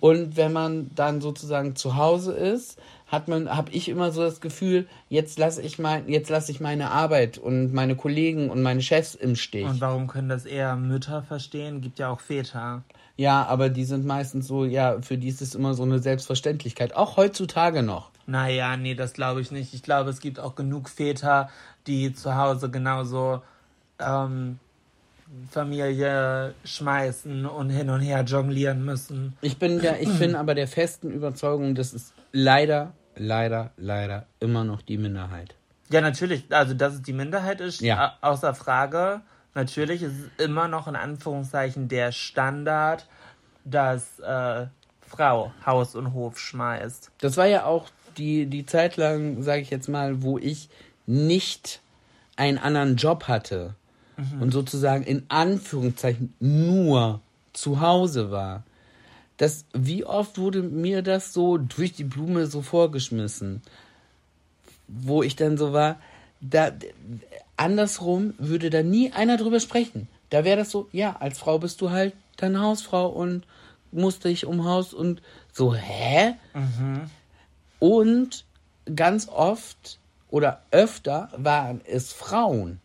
Und 0.00 0.36
wenn 0.36 0.52
man 0.52 0.90
dann 0.96 1.20
sozusagen 1.20 1.76
zu 1.76 1.96
Hause 1.96 2.32
ist, 2.32 2.80
hat 3.06 3.28
man, 3.28 3.54
habe 3.54 3.70
ich 3.70 3.88
immer 3.88 4.10
so 4.10 4.22
das 4.22 4.40
Gefühl, 4.40 4.88
jetzt 5.08 5.38
lasse 5.38 5.62
ich 5.62 5.78
mein, 5.78 6.08
jetzt 6.08 6.28
lasse 6.30 6.50
ich 6.50 6.60
meine 6.60 6.90
Arbeit 6.90 7.38
und 7.38 7.72
meine 7.72 7.94
Kollegen 7.94 8.50
und 8.50 8.62
meine 8.62 8.82
Chefs 8.82 9.14
im 9.14 9.36
Stich. 9.36 9.66
Und 9.66 9.80
warum 9.80 10.08
können 10.08 10.28
das 10.28 10.44
eher 10.44 10.74
Mütter 10.76 11.22
verstehen? 11.22 11.80
Gibt 11.80 12.00
ja 12.00 12.08
auch 12.08 12.20
Väter. 12.20 12.82
Ja, 13.16 13.44
aber 13.46 13.68
die 13.68 13.84
sind 13.84 14.04
meistens 14.04 14.48
so, 14.48 14.64
ja, 14.64 15.00
für 15.02 15.18
die 15.18 15.28
ist 15.28 15.42
es 15.42 15.54
immer 15.54 15.74
so 15.74 15.82
eine 15.84 16.00
Selbstverständlichkeit. 16.00 16.96
Auch 16.96 17.16
heutzutage 17.16 17.82
noch. 17.82 18.11
Naja, 18.26 18.76
nee, 18.76 18.94
das 18.94 19.12
glaube 19.12 19.40
ich 19.40 19.50
nicht. 19.50 19.74
Ich 19.74 19.82
glaube, 19.82 20.10
es 20.10 20.20
gibt 20.20 20.38
auch 20.38 20.54
genug 20.54 20.88
Väter, 20.88 21.50
die 21.86 22.14
zu 22.14 22.36
Hause 22.36 22.70
genauso 22.70 23.42
ähm, 23.98 24.58
Familie 25.50 26.54
schmeißen 26.64 27.46
und 27.46 27.70
hin 27.70 27.90
und 27.90 28.00
her 28.00 28.22
jonglieren 28.22 28.84
müssen. 28.84 29.36
Ich 29.40 29.58
bin 29.58 29.80
der, 29.80 30.00
ich 30.00 30.18
bin 30.18 30.34
aber 30.36 30.54
der 30.54 30.68
festen 30.68 31.10
Überzeugung, 31.10 31.74
das 31.74 31.92
ist 31.94 32.12
leider, 32.32 32.92
leider, 33.16 33.70
leider 33.76 34.26
immer 34.40 34.64
noch 34.64 34.82
die 34.82 34.98
Minderheit. 34.98 35.54
Ja, 35.90 36.00
natürlich, 36.00 36.44
also 36.50 36.74
dass 36.74 36.94
es 36.94 37.02
die 37.02 37.12
Minderheit 37.12 37.60
ist, 37.60 37.80
Ja. 37.80 38.14
au- 38.22 38.30
außer 38.32 38.54
Frage. 38.54 39.20
Natürlich 39.54 40.02
ist 40.02 40.12
es 40.38 40.44
immer 40.46 40.68
noch 40.68 40.88
in 40.88 40.96
Anführungszeichen 40.96 41.88
der 41.88 42.12
Standard, 42.12 43.06
dass 43.64 44.18
äh, 44.20 44.66
Frau 45.06 45.52
Haus 45.66 45.94
und 45.94 46.14
Hof 46.14 46.38
schmeißt. 46.38 47.10
Das 47.20 47.36
war 47.36 47.46
ja 47.46 47.64
auch 47.64 47.88
die, 48.18 48.46
die 48.46 48.66
Zeit 48.66 48.96
lang, 48.96 49.42
sage 49.42 49.62
ich 49.62 49.70
jetzt 49.70 49.88
mal, 49.88 50.22
wo 50.22 50.38
ich 50.38 50.68
nicht 51.06 51.80
einen 52.36 52.58
anderen 52.58 52.96
Job 52.96 53.24
hatte 53.28 53.74
und 54.40 54.52
sozusagen 54.52 55.04
in 55.04 55.24
Anführungszeichen 55.28 56.34
nur 56.38 57.20
zu 57.52 57.80
Hause 57.80 58.30
war. 58.30 58.62
Das, 59.36 59.64
wie 59.72 60.04
oft 60.04 60.38
wurde 60.38 60.62
mir 60.62 61.02
das 61.02 61.32
so 61.32 61.58
durch 61.58 61.92
die 61.92 62.04
Blume 62.04 62.46
so 62.46 62.62
vorgeschmissen? 62.62 63.62
Wo 64.86 65.22
ich 65.22 65.36
dann 65.36 65.58
so 65.58 65.72
war, 65.72 65.98
da, 66.40 66.72
andersrum 67.56 68.34
würde 68.38 68.70
da 68.70 68.82
nie 68.82 69.12
einer 69.12 69.36
drüber 69.36 69.60
sprechen. 69.60 70.08
Da 70.30 70.44
wäre 70.44 70.58
das 70.58 70.70
so, 70.70 70.88
ja, 70.92 71.16
als 71.18 71.38
Frau 71.38 71.58
bist 71.58 71.80
du 71.80 71.90
halt 71.90 72.14
dann 72.36 72.60
Hausfrau 72.60 73.08
und 73.08 73.44
musst 73.90 74.24
dich 74.24 74.46
um 74.46 74.64
Haus 74.64 74.94
und 74.94 75.22
so, 75.52 75.74
hä? 75.74 76.34
Und 77.82 78.44
ganz 78.94 79.26
oft 79.26 79.98
oder 80.30 80.62
öfter 80.70 81.30
waren 81.36 81.80
es 81.84 82.12
Frauen, 82.12 82.78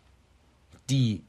die 0.90 1.22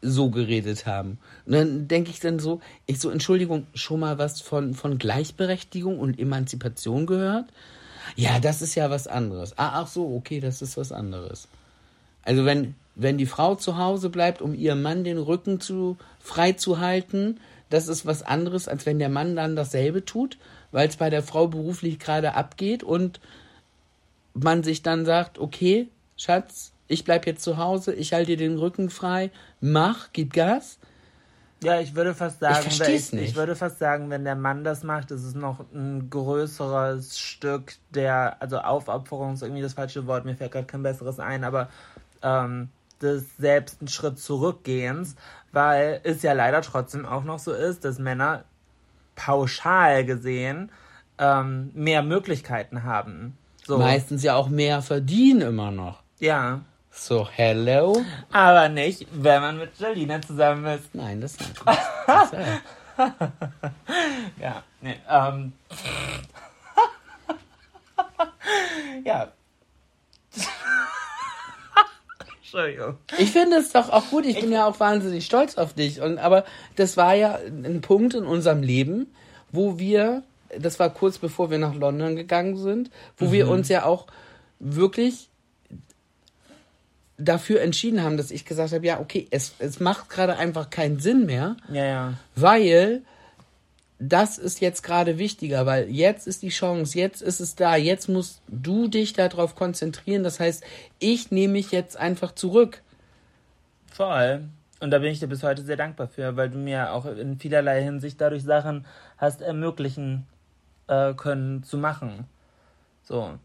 so 0.00 0.30
geredet 0.30 0.86
haben. 0.86 1.18
Und 1.44 1.52
dann 1.52 1.86
denke 1.86 2.08
ich 2.08 2.20
dann 2.20 2.38
so, 2.38 2.62
ich 2.86 2.98
so, 2.98 3.10
Entschuldigung, 3.10 3.66
schon 3.74 4.00
mal 4.00 4.16
was 4.16 4.40
von, 4.40 4.72
von 4.72 4.96
Gleichberechtigung 4.96 5.98
und 5.98 6.18
Emanzipation 6.18 7.04
gehört? 7.04 7.44
Ja, 8.16 8.40
das 8.40 8.62
ist 8.62 8.74
ja 8.74 8.88
was 8.88 9.06
anderes. 9.06 9.52
Ah, 9.58 9.82
ach 9.82 9.88
so, 9.88 10.14
okay, 10.16 10.40
das 10.40 10.62
ist 10.62 10.78
was 10.78 10.90
anderes. 10.90 11.46
Also 12.22 12.46
wenn, 12.46 12.74
wenn 12.94 13.18
die 13.18 13.26
Frau 13.26 13.54
zu 13.54 13.76
Hause 13.76 14.08
bleibt, 14.08 14.40
um 14.40 14.54
ihrem 14.54 14.80
Mann 14.80 15.04
den 15.04 15.18
Rücken 15.18 15.60
zu, 15.60 15.98
frei 16.20 16.52
zu 16.52 16.78
halten, 16.78 17.38
das 17.68 17.86
ist 17.86 18.06
was 18.06 18.22
anderes, 18.22 18.66
als 18.66 18.86
wenn 18.86 18.98
der 18.98 19.10
Mann 19.10 19.36
dann 19.36 19.56
dasselbe 19.56 20.06
tut, 20.06 20.38
weil 20.72 20.88
es 20.88 20.96
bei 20.96 21.10
der 21.10 21.22
Frau 21.22 21.48
beruflich 21.48 21.98
gerade 21.98 22.34
abgeht 22.34 22.82
und 22.82 23.20
man 24.34 24.62
sich 24.62 24.82
dann 24.82 25.04
sagt, 25.04 25.38
okay, 25.38 25.88
Schatz, 26.16 26.72
ich 26.88 27.04
bleib 27.04 27.26
jetzt 27.26 27.42
zu 27.42 27.56
Hause, 27.56 27.94
ich 27.94 28.12
halte 28.12 28.36
dir 28.36 28.48
den 28.48 28.58
Rücken 28.58 28.90
frei, 28.90 29.30
mach, 29.60 30.08
gib 30.12 30.32
Gas. 30.32 30.78
Ja, 31.62 31.78
ich 31.78 31.94
würde 31.94 32.14
fast 32.14 32.40
sagen, 32.40 32.66
Ich 32.68 32.80
ich, 32.80 33.12
nicht. 33.12 33.30
ich 33.30 33.36
würde 33.36 33.54
fast 33.54 33.78
sagen, 33.78 34.08
wenn 34.08 34.24
der 34.24 34.34
Mann 34.34 34.64
das 34.64 34.82
macht, 34.82 35.10
ist 35.10 35.24
es 35.24 35.34
noch 35.34 35.60
ein 35.74 36.08
größeres 36.08 37.18
Stück 37.18 37.74
der, 37.90 38.40
also 38.40 38.58
Aufopferung 38.58 39.34
ist 39.34 39.42
irgendwie 39.42 39.62
das 39.62 39.74
falsche 39.74 40.06
Wort, 40.06 40.24
mir 40.24 40.34
fällt 40.34 40.52
gerade 40.52 40.66
kein 40.66 40.82
besseres 40.82 41.20
ein, 41.20 41.44
aber 41.44 41.68
ähm, 42.22 42.70
des 43.02 43.36
selbst 43.36 43.80
einen 43.80 43.88
Schritt 43.88 44.18
zurückgehens, 44.18 45.16
weil 45.52 46.00
es 46.02 46.22
ja 46.22 46.32
leider 46.32 46.62
trotzdem 46.62 47.04
auch 47.04 47.24
noch 47.24 47.38
so 47.38 47.52
ist, 47.52 47.84
dass 47.84 47.98
Männer 47.98 48.44
pauschal 49.24 50.04
gesehen 50.04 50.70
ähm, 51.18 51.70
mehr 51.74 52.02
Möglichkeiten 52.02 52.84
haben. 52.84 53.36
So, 53.66 53.78
Meistens 53.78 54.22
ja 54.22 54.34
auch 54.34 54.48
mehr 54.48 54.82
verdienen 54.82 55.42
immer 55.42 55.70
noch. 55.70 56.02
ja. 56.18 56.60
So, 56.92 57.28
hello? 57.30 58.02
Aber 58.32 58.68
nicht, 58.68 59.06
wenn 59.12 59.40
man 59.40 59.58
mit 59.58 59.78
Jalina 59.78 60.20
zusammen 60.20 60.64
ist. 60.66 60.92
Nein, 60.92 61.20
das 61.20 61.38
nicht. 61.38 61.54
Das, 62.06 62.32
äh, 62.32 62.44
Ja, 64.40 64.62
nee, 64.80 64.96
ähm. 65.08 65.52
ja. 69.04 69.28
Entschuldigung. 72.52 72.96
Ich 73.18 73.30
finde 73.30 73.56
es 73.56 73.72
doch 73.72 73.90
auch 73.90 74.10
gut. 74.10 74.26
Ich 74.26 74.40
bin 74.40 74.50
ja 74.52 74.66
auch 74.66 74.80
wahnsinnig 74.80 75.24
stolz 75.24 75.56
auf 75.56 75.74
dich. 75.74 76.00
Und 76.00 76.18
aber 76.18 76.44
das 76.76 76.96
war 76.96 77.14
ja 77.14 77.38
ein 77.46 77.80
Punkt 77.80 78.14
in 78.14 78.24
unserem 78.24 78.62
Leben, 78.62 79.06
wo 79.52 79.78
wir, 79.78 80.22
das 80.58 80.78
war 80.78 80.90
kurz 80.90 81.18
bevor 81.18 81.50
wir 81.50 81.58
nach 81.58 81.74
London 81.74 82.16
gegangen 82.16 82.56
sind, 82.56 82.90
wo 83.16 83.32
wir 83.32 83.48
uns 83.48 83.68
ja 83.68 83.84
auch 83.84 84.06
wirklich 84.58 85.28
dafür 87.18 87.60
entschieden 87.60 88.02
haben, 88.02 88.16
dass 88.16 88.30
ich 88.30 88.44
gesagt 88.44 88.72
habe, 88.72 88.86
ja, 88.86 88.98
okay, 88.98 89.26
es, 89.30 89.54
es 89.58 89.78
macht 89.78 90.08
gerade 90.08 90.36
einfach 90.36 90.70
keinen 90.70 90.98
Sinn 91.00 91.26
mehr, 91.26 91.56
Ja, 91.70 91.84
ja. 91.84 92.14
weil 92.34 93.02
das 94.00 94.38
ist 94.38 94.60
jetzt 94.60 94.82
gerade 94.82 95.18
wichtiger, 95.18 95.66
weil 95.66 95.88
jetzt 95.90 96.26
ist 96.26 96.42
die 96.42 96.48
Chance, 96.48 96.98
jetzt 96.98 97.20
ist 97.20 97.38
es 97.38 97.54
da, 97.54 97.76
jetzt 97.76 98.08
musst 98.08 98.40
du 98.48 98.88
dich 98.88 99.12
darauf 99.12 99.54
konzentrieren. 99.54 100.24
Das 100.24 100.40
heißt, 100.40 100.64
ich 100.98 101.30
nehme 101.30 101.52
mich 101.52 101.70
jetzt 101.70 101.98
einfach 101.98 102.32
zurück. 102.32 102.82
Voll. 103.92 104.44
Und 104.80 104.90
da 104.90 105.00
bin 105.00 105.12
ich 105.12 105.20
dir 105.20 105.26
bis 105.26 105.42
heute 105.42 105.62
sehr 105.62 105.76
dankbar 105.76 106.08
für, 106.08 106.34
weil 106.36 106.48
du 106.48 106.56
mir 106.56 106.92
auch 106.94 107.04
in 107.04 107.38
vielerlei 107.38 107.82
Hinsicht 107.82 108.18
dadurch 108.18 108.42
Sachen 108.42 108.86
hast 109.18 109.42
ermöglichen 109.42 110.26
äh, 110.86 111.12
können 111.12 111.62
zu 111.62 111.76
machen. 111.76 112.26
So. 113.02 113.38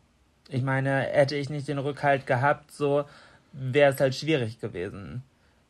Ich 0.48 0.62
meine, 0.62 1.02
hätte 1.02 1.36
ich 1.36 1.50
nicht 1.50 1.68
den 1.68 1.80
Rückhalt 1.80 2.26
gehabt, 2.26 2.72
so 2.72 3.04
wäre 3.52 3.92
es 3.92 4.00
halt 4.00 4.16
schwierig 4.16 4.62
gewesen. 4.62 5.24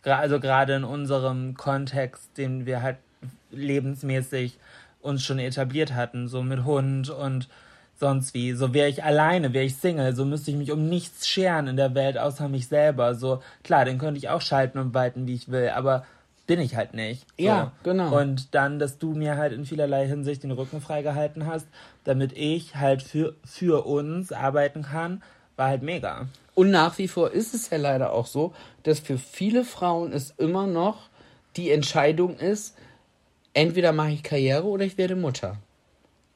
Also 0.04 0.40
gerade 0.40 0.76
in 0.76 0.84
unserem 0.84 1.56
Kontext, 1.56 2.38
den 2.38 2.68
wir 2.68 2.84
halt 2.84 2.98
lebensmäßig 3.52 4.58
uns 5.02 5.24
schon 5.24 5.40
etabliert 5.40 5.94
hatten, 5.94 6.28
so 6.28 6.42
mit 6.42 6.66
Hund 6.66 7.10
und 7.10 7.48
sonst 8.00 8.34
wie. 8.34 8.54
So 8.54 8.74
wäre 8.74 8.90
ich 8.90 9.04
alleine, 9.04 9.54
wäre 9.54 9.66
ich 9.66 9.76
Single, 9.78 10.16
so 10.16 10.26
müsste 10.26 10.52
ich 10.52 10.58
mich 10.58 10.72
um 10.72 10.90
nichts 10.90 11.28
scheren 11.28 11.68
in 11.68 11.78
der 11.78 11.96
Welt, 11.96 12.18
außer 12.18 12.50
mich 12.50 12.68
selber. 12.68 13.16
So, 13.16 13.42
klar, 13.64 13.86
den 13.86 13.98
könnte 13.98 14.18
ich 14.18 14.30
auch 14.30 14.42
schalten 14.42 14.80
und 14.80 14.94
walten, 14.94 15.28
wie 15.28 15.36
ich 15.36 15.50
will, 15.50 15.70
aber 15.70 16.06
bin 16.48 16.60
ich 16.60 16.76
halt 16.76 16.94
nicht. 16.94 17.26
So. 17.38 17.46
Ja, 17.46 17.72
genau. 17.84 18.20
Und 18.20 18.54
dann, 18.54 18.80
dass 18.80 18.98
du 18.98 19.14
mir 19.14 19.38
halt 19.38 19.54
in 19.54 19.66
vielerlei 19.66 20.08
Hinsicht 20.08 20.44
den 20.44 20.52
Rücken 20.52 20.82
freigehalten 20.82 21.48
hast, 21.48 21.68
damit 22.04 22.34
ich 22.34 22.76
halt 22.76 23.02
für, 23.02 23.36
für 23.44 23.86
uns 23.86 24.32
arbeiten 24.32 24.84
kann, 24.84 25.24
war 25.56 25.70
halt 25.70 25.82
mega. 25.82 26.28
Und 26.54 26.72
nach 26.72 26.98
wie 26.98 27.08
vor 27.08 27.32
ist 27.32 27.54
es 27.54 27.70
ja 27.70 27.78
leider 27.78 28.14
auch 28.14 28.28
so, 28.28 28.54
dass 28.84 29.00
für 29.00 29.18
viele 29.18 29.64
Frauen 29.64 30.14
es 30.14 30.34
immer 30.38 30.68
noch 30.68 31.10
die 31.56 31.72
Entscheidung 31.72 32.38
ist, 32.38 32.76
entweder 33.56 33.92
mache 33.92 34.12
ich 34.12 34.22
Karriere 34.22 34.66
oder 34.66 34.86
ich 34.86 34.98
werde 35.00 35.16
Mutter. 35.16 35.58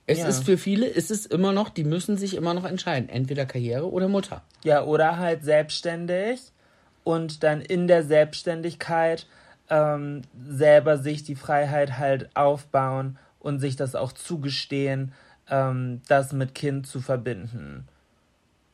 Es 0.08 0.20
Ja. 0.20 0.28
ist 0.28 0.44
für 0.44 0.58
viele, 0.58 0.88
es 0.92 1.12
ist 1.12 1.28
immer 1.32 1.52
noch, 1.52 1.70
die 1.70 1.84
müssen 1.84 2.18
sich 2.18 2.36
immer 2.36 2.56
noch 2.56 2.66
entscheiden, 2.66 3.10
entweder 3.10 3.46
Karriere 3.46 3.92
oder 3.92 4.08
Mutter. 4.08 4.42
Ja, 4.64 4.84
oder 4.84 5.18
halt 5.20 5.44
selbstständig 5.44 6.40
und 7.04 7.44
dann 7.44 7.62
in 7.62 7.88
der 7.88 8.04
Selbstständigkeit 8.04 9.28
ähm, 9.70 10.24
selber 10.50 10.98
sich 10.98 11.24
die 11.24 11.36
Freiheit 11.36 12.00
halt 12.00 12.36
aufbauen 12.36 13.20
und 13.38 13.60
sich 13.60 13.76
das 13.76 13.94
auch 13.94 14.12
zugestehen, 14.12 15.14
ähm, 15.48 16.02
das 16.08 16.34
mit 16.34 16.56
Kind 16.56 16.88
zu 16.88 17.02
verbinden. 17.02 17.88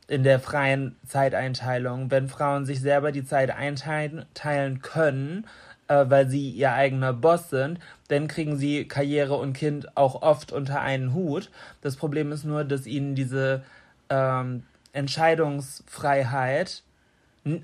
in 0.07 0.21
der 0.21 0.39
freien 0.39 0.95
Zeiteinteilung. 1.07 2.11
Wenn 2.11 2.29
Frauen 2.29 2.63
sich 2.65 2.79
selber 2.79 3.11
die 3.11 3.25
Zeit 3.25 3.49
einteilen 3.49 4.81
können, 4.83 5.47
äh, 5.87 6.05
weil 6.07 6.29
sie 6.29 6.49
ihr 6.49 6.73
eigener 6.73 7.13
Boss 7.13 7.49
sind, 7.49 7.79
dann 8.07 8.27
kriegen 8.27 8.57
sie 8.57 8.87
Karriere 8.87 9.35
und 9.35 9.53
Kind 9.53 9.97
auch 9.97 10.21
oft 10.21 10.51
unter 10.51 10.81
einen 10.81 11.13
Hut. 11.13 11.49
Das 11.81 11.95
Problem 11.95 12.31
ist 12.31 12.43
nur, 12.43 12.63
dass 12.63 12.87
ihnen 12.87 13.15
diese 13.15 13.63
ähm, 14.09 14.63
Entscheidungsfreiheit 14.93 16.83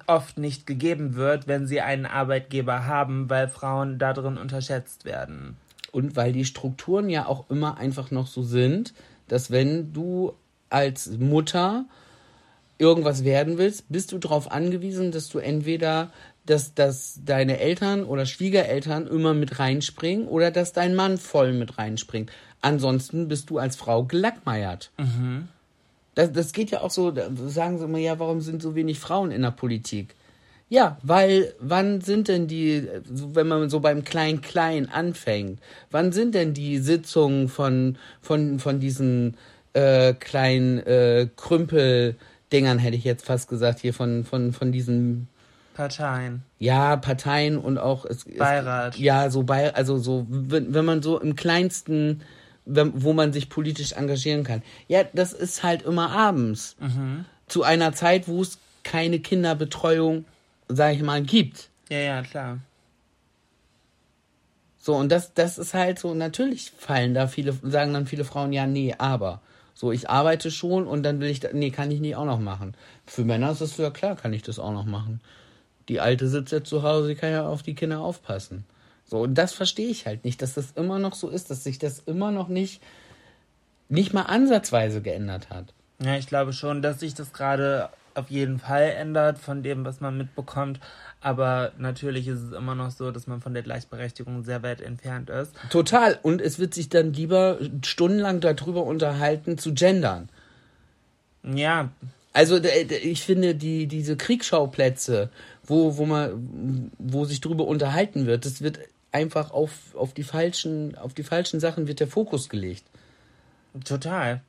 oft 0.06 0.38
nicht 0.38 0.68
gegeben 0.68 1.16
wird, 1.16 1.48
wenn 1.48 1.66
sie 1.66 1.82
einen 1.82 2.06
Arbeitgeber 2.06 2.86
haben, 2.86 3.30
weil 3.30 3.48
Frauen 3.48 3.98
darin 3.98 4.38
unterschätzt 4.38 5.06
werden. 5.06 5.58
Und 5.92 6.16
weil 6.16 6.34
die 6.34 6.46
Strukturen 6.46 7.10
ja 7.10 7.25
auch 7.25 7.50
immer 7.50 7.78
einfach 7.78 8.12
noch 8.12 8.28
so 8.28 8.44
sind, 8.44 8.94
dass 9.28 9.50
wenn 9.50 9.92
du 9.92 10.34
als 10.70 11.18
Mutter 11.18 11.86
irgendwas 12.78 13.24
werden 13.24 13.58
willst, 13.58 13.86
bist 13.90 14.12
du 14.12 14.18
darauf 14.18 14.51
angewiesen, 14.51 15.12
dass 15.12 15.30
du 15.30 15.40
entweder, 15.40 16.12
dass, 16.45 16.74
dass 16.74 17.19
deine 17.24 17.60
Eltern 17.60 18.03
oder 18.03 18.25
Schwiegereltern 18.25 19.07
immer 19.07 19.33
mit 19.33 19.60
reinspringen 19.60 20.27
oder 20.27 20.51
dass 20.51 20.74
dein 20.74 20.95
Mann 20.95 21.17
voll 21.17 21.53
mit 21.53 21.77
reinspringt. 21.77 22.31
Ansonsten 22.62 23.27
bist 23.27 23.50
du 23.50 23.57
als 23.57 23.75
Frau 23.75 24.03
gelackmeiert. 24.03 24.91
Mhm. 24.98 25.48
Das, 26.15 26.31
das 26.31 26.51
geht 26.51 26.71
ja 26.71 26.81
auch 26.81 26.91
so, 26.91 27.13
sagen 27.48 27.77
sie 27.77 27.86
immer, 27.86 27.98
ja, 27.98 28.19
warum 28.19 28.41
sind 28.41 28.62
so 28.62 28.75
wenig 28.75 29.00
Frauen 29.00 29.31
in 29.31 29.41
der 29.43 29.51
Politik? 29.51 30.15
Ja, 30.67 30.98
weil 31.03 31.53
wann 31.60 32.00
sind 32.01 32.27
denn 32.27 32.48
die, 32.48 32.88
wenn 33.03 33.48
man 33.48 33.69
so 33.69 33.81
beim 33.81 34.03
Klein-Klein 34.03 34.89
anfängt, 34.89 35.60
wann 35.89 36.13
sind 36.13 36.33
denn 36.33 36.53
die 36.53 36.77
Sitzungen 36.77 37.50
von, 37.50 37.98
von, 38.21 38.57
von 38.60 38.79
diesen 38.79 39.36
äh, 39.74 40.13
kleinen 40.13 40.79
äh, 40.79 41.27
Krümpel-Dingern, 41.36 42.79
hätte 42.79 42.95
ich 42.95 43.03
jetzt 43.03 43.25
fast 43.25 43.50
gesagt, 43.50 43.79
hier 43.79 43.93
von, 43.93 44.24
von, 44.24 44.53
von 44.53 44.71
diesen 44.71 45.27
Parteien. 45.74 46.44
Ja, 46.60 46.98
Parteien 46.98 47.58
und 47.58 47.78
auch 47.78 48.06
es, 48.06 48.25
Beirat. 48.25 48.96
Es, 48.96 49.01
ja, 49.01 49.30
so 49.30 49.44
bei, 49.44 49.74
also 49.74 49.98
so, 49.98 50.25
wenn, 50.30 50.74
wenn 50.74 50.86
man 50.86 51.01
so 51.01 51.20
im 51.20 51.36
kleinsten 51.36 52.22
wo 52.66 53.13
man 53.13 53.34
sich 53.34 53.50
politisch 53.50 53.94
engagieren 53.94 54.44
kann. 54.44 54.62
Ja, 54.88 55.04
das 55.13 55.34
ist 55.34 55.63
halt 55.63 55.82
immer 55.82 56.12
abends. 56.12 56.75
Mhm. 56.80 57.25
Zu 57.48 57.63
einer 57.63 57.94
Zeit, 57.94 58.28
wo 58.28 58.42
es 58.42 58.60
keine 58.84 59.20
Kinderbetreuung, 59.20 60.25
sag 60.68 60.94
ich 60.96 61.01
mal, 61.01 61.22
gibt. 61.22 61.70
Ja, 61.90 61.98
ja, 61.98 62.22
klar. 62.22 62.60
So, 64.80 64.96
und 64.96 65.12
das, 65.12 65.34
das 65.34 65.58
ist 65.58 65.74
halt 65.74 66.00
so, 66.00 66.13
natürlich 66.13 66.72
fallen 66.72 67.13
da 67.13 67.28
viele, 67.28 67.54
sagen 67.63 67.94
dann 67.94 68.08
viele 68.08 68.25
Frauen, 68.25 68.54
ja, 68.54 68.66
nee, 68.66 68.96
aber. 68.98 69.42
So, 69.74 69.92
ich 69.92 70.10
arbeite 70.10 70.51
schon 70.51 70.88
und 70.88 71.04
dann 71.04 71.20
will 71.20 71.30
ich, 71.30 71.42
nee, 71.54 71.72
kann 71.72 71.92
ich 71.92 72.00
nicht 72.00 72.16
auch 72.16 72.25
noch 72.25 72.40
machen. 72.40 72.75
Für 73.06 73.24
Männer 73.24 73.51
ist 73.51 73.62
das 73.62 73.78
ja 73.78 73.90
klar, 73.90 74.16
kann 74.16 74.34
ich 74.34 74.44
das 74.44 74.60
auch 74.60 74.74
noch 74.74 74.86
machen. 74.86 75.22
Die 75.91 76.00
Alte 76.00 76.29
sitzt 76.29 76.53
jetzt 76.53 76.69
zu 76.69 76.83
Hause, 76.83 77.10
die 77.10 77.15
kann 77.15 77.31
ja 77.31 77.45
auf 77.45 77.63
die 77.63 77.75
Kinder 77.75 78.00
aufpassen. 78.00 78.63
So, 79.03 79.19
und 79.19 79.33
das 79.33 79.51
verstehe 79.51 79.89
ich 79.89 80.05
halt 80.05 80.24
nicht, 80.24 80.41
dass 80.41 80.53
das 80.53 80.71
immer 80.71 81.00
noch 81.00 81.15
so 81.15 81.27
ist, 81.27 81.51
dass 81.51 81.65
sich 81.65 81.79
das 81.79 82.00
immer 82.00 82.31
noch 82.31 82.48
nicht, 82.48 82.81
nicht 83.89 84.13
mal 84.13 84.21
ansatzweise 84.21 85.01
geändert 85.01 85.50
hat. 85.50 85.74
Ja, 86.01 86.15
ich 86.15 86.27
glaube 86.27 86.53
schon, 86.53 86.81
dass 86.81 87.01
sich 87.01 87.13
das 87.13 87.33
gerade 87.33 87.89
auf 88.15 88.29
jeden 88.29 88.57
Fall 88.57 88.83
ändert 88.83 89.38
von 89.38 89.63
dem, 89.63 89.83
was 89.83 90.00
man 90.00 90.17
mitbekommt. 90.17 90.79
Aber 91.19 91.74
natürlich 91.77 92.25
ist 92.29 92.39
es 92.39 92.53
immer 92.53 92.74
noch 92.74 92.91
so, 92.91 93.12
dass 93.12 93.27
man 93.27 93.41
von 93.41 93.53
der 93.53 93.63
Gleichberechtigung 93.63 94.45
sehr 94.45 94.63
weit 94.63 94.79
entfernt 94.79 95.29
ist. 95.29 95.53
Total. 95.71 96.17
Und 96.21 96.39
es 96.39 96.57
wird 96.57 96.74
sich 96.74 96.88
dann 96.88 97.12
lieber 97.12 97.57
stundenlang 97.83 98.39
darüber 98.39 98.86
unterhalten, 98.86 99.57
zu 99.57 99.74
gendern. 99.74 100.29
Ja. 101.43 101.89
Also 102.34 102.58
ich 102.58 103.24
finde, 103.24 103.56
die, 103.56 103.88
diese 103.88 104.16
Kriegsschauplätze, 104.16 105.30
wo, 105.66 105.98
wo 105.98 106.06
man, 106.06 106.92
wo 106.98 107.26
sich 107.26 107.42
darüber 107.42 107.68
unterhalten 107.68 108.26
wird, 108.26 108.46
das 108.46 108.62
wird 108.62 108.80
einfach 109.12 109.52
auf, 109.52 109.72
auf, 109.96 110.14
die 110.14 110.24
falschen, 110.24 110.98
auf 110.98 111.14
die 111.14 111.24
falschen 111.24 111.60
Sachen 111.60 111.88
wird 111.88 112.00
der 112.00 112.08
Fokus 112.08 112.48
gelegt. 112.48 112.86
Total. 113.86 114.41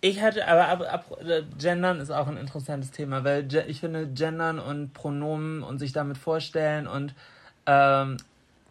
Ich 0.00 0.20
hatte, 0.20 0.46
aber 0.48 0.68
ab, 0.68 0.82
ab, 0.90 1.18
Gendern 1.58 2.00
ist 2.00 2.10
auch 2.10 2.28
ein 2.28 2.36
interessantes 2.36 2.90
Thema, 2.90 3.24
weil 3.24 3.46
ich 3.68 3.80
finde, 3.80 4.06
Gendern 4.06 4.58
und 4.58 4.94
Pronomen 4.94 5.62
und 5.62 5.78
sich 5.78 5.92
damit 5.92 6.16
vorstellen 6.16 6.86
und 6.86 7.14
ähm, 7.66 8.16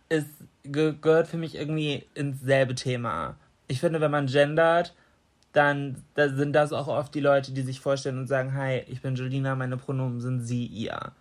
ist, 0.10 0.28
gehört 0.64 1.28
für 1.28 1.38
mich 1.38 1.56
irgendwie 1.56 2.06
ins 2.16 2.42
selbe 2.42 2.76
Thema. 2.76 3.36
Ich 3.68 3.80
finde, 3.80 4.02
wenn 4.02 4.12
man 4.12 4.26
gendert, 4.26 4.96
dann 5.54 6.04
da 6.16 6.30
sind 6.30 6.54
das 6.54 6.74
auch 6.74 6.88
oft 6.88 7.14
die 7.16 7.20
Leute, 7.20 7.52
die 7.52 7.62
sich 7.62 7.80
vorstellen 7.80 8.20
und 8.20 8.28
sagen, 8.28 8.54
hi, 8.54 8.84
ich 8.88 9.02
bin 9.02 9.16
Julina, 9.16 9.56
meine 9.56 9.78
Pronomen 9.78 10.22
sind 10.22 10.42
sie, 10.42 10.66
ihr. 10.66 11.12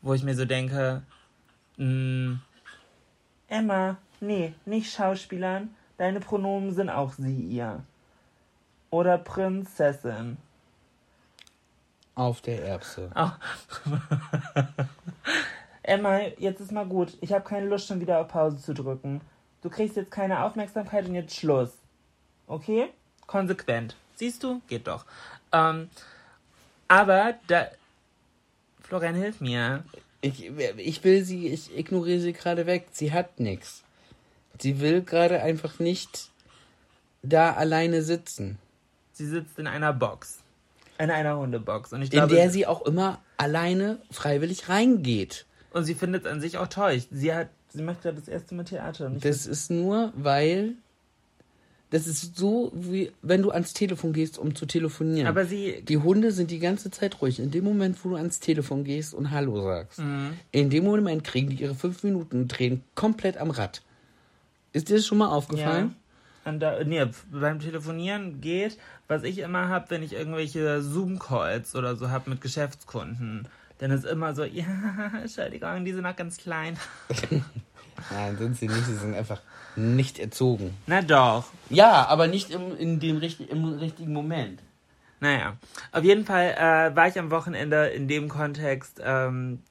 Wo 0.00 0.14
ich 0.14 0.22
mir 0.22 0.34
so 0.34 0.44
denke, 0.44 1.02
mh, 1.76 1.84
hm, 1.84 2.40
Emma, 3.48 3.98
nee, 4.20 4.54
nicht 4.64 4.92
Schauspielern. 4.92 5.74
Deine 5.98 6.20
Pronomen 6.20 6.72
sind 6.72 6.88
auch 6.88 7.12
sie, 7.12 7.42
ihr. 7.42 7.84
Oder 8.90 9.18
Prinzessin. 9.18 10.38
Auf 12.14 12.40
der 12.40 12.64
Erbse. 12.64 13.10
Oh. 13.14 13.30
Emma, 15.82 16.20
jetzt 16.38 16.60
ist 16.60 16.72
mal 16.72 16.86
gut. 16.86 17.16
Ich 17.20 17.32
habe 17.32 17.44
keine 17.44 17.66
Lust, 17.66 17.88
schon 17.88 18.00
wieder 18.00 18.20
auf 18.20 18.28
Pause 18.28 18.56
zu 18.58 18.72
drücken. 18.72 19.20
Du 19.60 19.68
kriegst 19.68 19.96
jetzt 19.96 20.10
keine 20.10 20.44
Aufmerksamkeit 20.44 21.06
und 21.06 21.14
jetzt 21.14 21.36
Schluss. 21.36 21.81
Okay? 22.46 22.88
Konsequent. 23.26 23.96
Siehst 24.16 24.42
du? 24.42 24.60
Geht 24.68 24.86
doch. 24.86 25.04
Ähm, 25.52 25.88
aber 26.88 27.34
da. 27.46 27.68
Florian, 28.82 29.14
hilf 29.14 29.40
mir. 29.40 29.84
Ich, 30.20 30.50
ich 30.76 31.02
will 31.04 31.24
sie, 31.24 31.48
ich 31.48 31.76
ignoriere 31.76 32.20
sie 32.20 32.32
gerade 32.32 32.66
weg. 32.66 32.88
Sie 32.92 33.12
hat 33.12 33.40
nichts. 33.40 33.82
Sie 34.58 34.80
will 34.80 35.02
gerade 35.02 35.42
einfach 35.42 35.78
nicht 35.78 36.30
da 37.22 37.54
alleine 37.54 38.02
sitzen. 38.02 38.58
Sie 39.12 39.26
sitzt 39.26 39.58
in 39.58 39.66
einer 39.66 39.92
Box. 39.92 40.38
In 40.98 41.10
einer 41.10 41.36
Hundebox. 41.36 41.92
Und 41.92 42.02
ich 42.02 42.10
glaube, 42.10 42.28
in 42.30 42.36
der 42.36 42.50
sie 42.50 42.66
auch 42.66 42.82
immer 42.82 43.20
alleine 43.36 43.98
freiwillig 44.10 44.68
reingeht. 44.68 45.46
Und 45.72 45.84
sie 45.84 45.94
findet 45.94 46.26
es 46.26 46.30
an 46.30 46.40
sich 46.40 46.58
auch 46.58 46.68
toll. 46.68 47.02
Sie 47.10 47.34
hat, 47.34 47.48
sie 47.70 47.82
macht 47.82 48.04
ja 48.04 48.12
das 48.12 48.28
erste 48.28 48.54
Mal 48.54 48.64
Theater. 48.64 49.10
das 49.10 49.46
ist 49.46 49.70
nur, 49.70 50.12
weil 50.14 50.74
das 51.92 52.06
ist 52.06 52.36
so, 52.36 52.72
wie 52.74 53.12
wenn 53.20 53.42
du 53.42 53.50
ans 53.50 53.74
Telefon 53.74 54.14
gehst, 54.14 54.38
um 54.38 54.54
zu 54.54 54.64
telefonieren. 54.64 55.26
Aber 55.26 55.44
sie. 55.44 55.82
Die 55.82 55.98
Hunde 55.98 56.32
sind 56.32 56.50
die 56.50 56.58
ganze 56.58 56.90
Zeit 56.90 57.20
ruhig. 57.20 57.38
In 57.38 57.50
dem 57.50 57.64
Moment, 57.64 58.02
wo 58.02 58.08
du 58.08 58.16
ans 58.16 58.40
Telefon 58.40 58.82
gehst 58.82 59.12
und 59.12 59.30
Hallo 59.30 59.60
sagst, 59.60 59.98
mhm. 59.98 60.38
in 60.52 60.70
dem 60.70 60.84
Moment 60.84 61.22
kriegen 61.22 61.50
die 61.50 61.56
ihre 61.56 61.74
fünf 61.74 62.02
Minuten 62.02 62.40
und 62.40 62.48
drehen 62.48 62.82
komplett 62.94 63.36
am 63.36 63.50
Rad. 63.50 63.82
Ist 64.72 64.88
dir 64.88 64.96
das 64.96 65.06
schon 65.06 65.18
mal 65.18 65.28
aufgefallen? 65.28 65.94
Ja. 66.46 66.52
Da, 66.52 66.82
nee, 66.82 67.04
beim 67.30 67.60
Telefonieren 67.60 68.40
geht, 68.40 68.78
was 69.06 69.22
ich 69.22 69.38
immer 69.38 69.68
habe, 69.68 69.90
wenn 69.90 70.02
ich 70.02 70.14
irgendwelche 70.14 70.80
Zoom-Calls 70.80 71.76
oder 71.76 71.94
so 71.94 72.08
habe 72.08 72.30
mit 72.30 72.40
Geschäftskunden, 72.40 73.46
dann 73.78 73.90
ist 73.90 74.06
immer 74.06 74.34
so, 74.34 74.44
ja, 74.44 75.12
Entschuldigung, 75.20 75.84
die 75.84 75.92
sind 75.92 76.04
noch 76.04 76.16
ganz 76.16 76.38
klein. 76.38 76.78
Nein, 78.10 78.36
sind 78.36 78.56
sie 78.56 78.68
nicht, 78.68 78.86
sie 78.86 78.96
sind 78.96 79.14
einfach 79.14 79.40
nicht 79.76 80.18
erzogen. 80.18 80.76
Na 80.86 81.02
doch. 81.02 81.44
Ja, 81.70 82.06
aber 82.06 82.26
nicht 82.26 82.50
im, 82.50 82.76
in 82.76 83.00
dem 83.00 83.20
im 83.20 83.64
richtigen 83.78 84.12
Moment. 84.12 84.60
Naja, 85.20 85.56
auf 85.92 86.02
jeden 86.02 86.24
Fall 86.24 86.54
äh, 86.58 86.96
war 86.96 87.06
ich 87.06 87.18
am 87.18 87.30
Wochenende 87.30 87.86
in 87.86 88.08
dem 88.08 88.28
Kontext 88.28 89.00
ähm, 89.04 89.62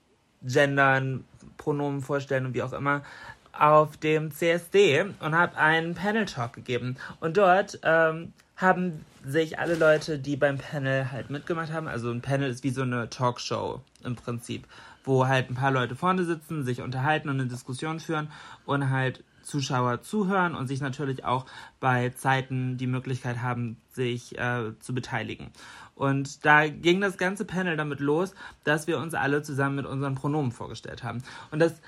Gendern, 0.43 1.25
Pronomen 1.57 2.01
vorstellen 2.01 2.45
und 2.45 2.53
wie 2.53 2.63
auch 2.63 2.73
immer 2.73 3.03
auf 3.51 3.97
dem 3.97 4.31
CSD 4.31 5.05
und 5.19 5.35
habe 5.35 5.57
einen 5.57 5.93
Panel 5.93 6.25
Talk 6.25 6.53
gegeben. 6.53 6.97
Und 7.19 7.37
dort 7.37 7.79
ähm, 7.83 8.33
haben 8.55 9.05
sich 9.25 9.59
alle 9.59 9.75
Leute, 9.75 10.19
die 10.19 10.35
beim 10.35 10.57
Panel 10.57 11.11
halt 11.11 11.29
mitgemacht 11.29 11.71
haben, 11.71 11.87
also 11.87 12.09
ein 12.11 12.21
Panel 12.21 12.49
ist 12.49 12.63
wie 12.63 12.69
so 12.69 12.81
eine 12.81 13.09
Talkshow 13.09 13.81
im 14.03 14.15
Prinzip, 14.15 14.65
wo 15.03 15.27
halt 15.27 15.49
ein 15.49 15.55
paar 15.55 15.71
Leute 15.71 15.95
vorne 15.95 16.25
sitzen, 16.25 16.63
sich 16.63 16.81
unterhalten 16.81 17.29
und 17.29 17.39
eine 17.39 17.49
Diskussion 17.49 17.99
führen 17.99 18.29
und 18.65 18.89
halt 18.89 19.23
Zuschauer 19.43 20.01
zuhören 20.01 20.55
und 20.55 20.67
sich 20.67 20.81
natürlich 20.81 21.25
auch 21.25 21.45
bei 21.79 22.09
Zeiten 22.09 22.77
die 22.77 22.87
Möglichkeit 22.87 23.41
haben, 23.41 23.77
sich 23.91 24.37
äh, 24.37 24.73
zu 24.79 24.93
beteiligen. 24.93 25.51
Und 25.95 26.45
da 26.45 26.67
ging 26.67 27.01
das 27.01 27.17
ganze 27.17 27.45
Panel 27.45 27.77
damit 27.77 27.99
los, 27.99 28.33
dass 28.63 28.87
wir 28.87 28.97
uns 28.97 29.13
alle 29.13 29.43
zusammen 29.43 29.75
mit 29.77 29.85
unseren 29.85 30.15
Pronomen 30.15 30.51
vorgestellt 30.51 31.03
haben. 31.03 31.23
Und 31.51 31.59
das 31.59 31.81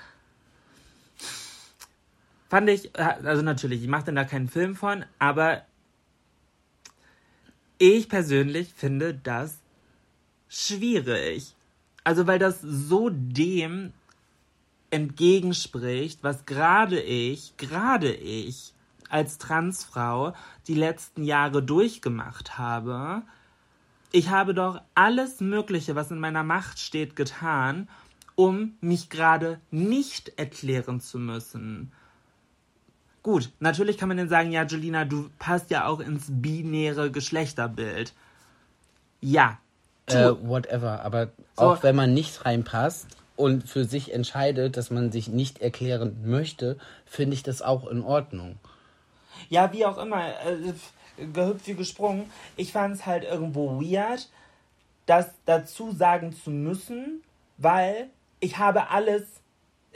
fand 2.48 2.68
ich, 2.68 2.96
also 2.98 3.42
natürlich, 3.42 3.82
ich 3.82 3.88
mache 3.88 4.04
denn 4.04 4.16
da 4.16 4.24
keinen 4.24 4.48
Film 4.48 4.76
von, 4.76 5.04
aber 5.18 5.62
ich 7.78 8.08
persönlich 8.08 8.72
finde 8.74 9.14
das 9.14 9.58
schwierig. 10.48 11.54
Also 12.04 12.26
weil 12.26 12.38
das 12.38 12.60
so 12.60 13.08
dem 13.10 13.92
entgegenspricht, 14.90 16.22
was 16.22 16.46
gerade 16.46 17.00
ich, 17.00 17.56
gerade 17.56 18.14
ich 18.14 18.74
als 19.08 19.38
Transfrau 19.38 20.34
die 20.68 20.74
letzten 20.74 21.24
Jahre 21.24 21.62
durchgemacht 21.62 22.58
habe. 22.58 23.22
ich 24.12 24.28
habe 24.30 24.54
doch 24.54 24.80
alles 24.94 25.40
Mögliche, 25.40 25.96
was 25.96 26.12
in 26.12 26.20
meiner 26.20 26.44
Macht 26.44 26.78
steht, 26.78 27.16
getan, 27.16 27.88
um 28.36 28.76
mich 28.80 29.10
gerade 29.10 29.60
nicht 29.72 30.38
erklären 30.38 31.00
zu 31.00 31.18
müssen. 31.18 31.90
Gut, 33.24 33.50
natürlich 33.58 33.98
kann 33.98 34.08
man 34.08 34.18
dann 34.18 34.28
sagen, 34.28 34.52
ja, 34.52 34.64
Julina, 34.64 35.04
du 35.04 35.30
passt 35.38 35.70
ja 35.70 35.86
auch 35.86 35.98
ins 36.00 36.26
binäre 36.28 37.10
Geschlechterbild. 37.10 38.14
Ja. 39.20 39.58
Äh, 40.06 40.32
whatever, 40.42 41.02
aber 41.02 41.28
so. 41.56 41.64
auch 41.64 41.82
wenn 41.82 41.96
man 41.96 42.12
nicht 42.12 42.44
reinpasst 42.44 43.06
und 43.36 43.68
für 43.68 43.84
sich 43.84 44.12
entscheidet, 44.12 44.76
dass 44.76 44.90
man 44.90 45.10
sich 45.10 45.28
nicht 45.28 45.62
erklären 45.62 46.16
möchte, 46.24 46.76
finde 47.06 47.34
ich 47.34 47.42
das 47.42 47.62
auch 47.62 47.86
in 47.86 48.02
Ordnung. 48.02 48.58
Ja, 49.48 49.72
wie 49.72 49.86
auch 49.86 49.98
immer, 49.98 50.28
äh, 50.28 50.74
gehüpft 51.32 51.66
wie 51.66 51.74
gesprungen. 51.74 52.30
Ich 52.56 52.72
fand 52.72 52.94
es 52.94 53.06
halt 53.06 53.24
irgendwo 53.24 53.80
weird, 53.80 54.28
das 55.06 55.30
dazu 55.46 55.92
sagen 55.92 56.34
zu 56.34 56.50
müssen, 56.50 57.22
weil 57.58 58.08
ich 58.40 58.58
habe 58.58 58.90
alles 58.90 59.22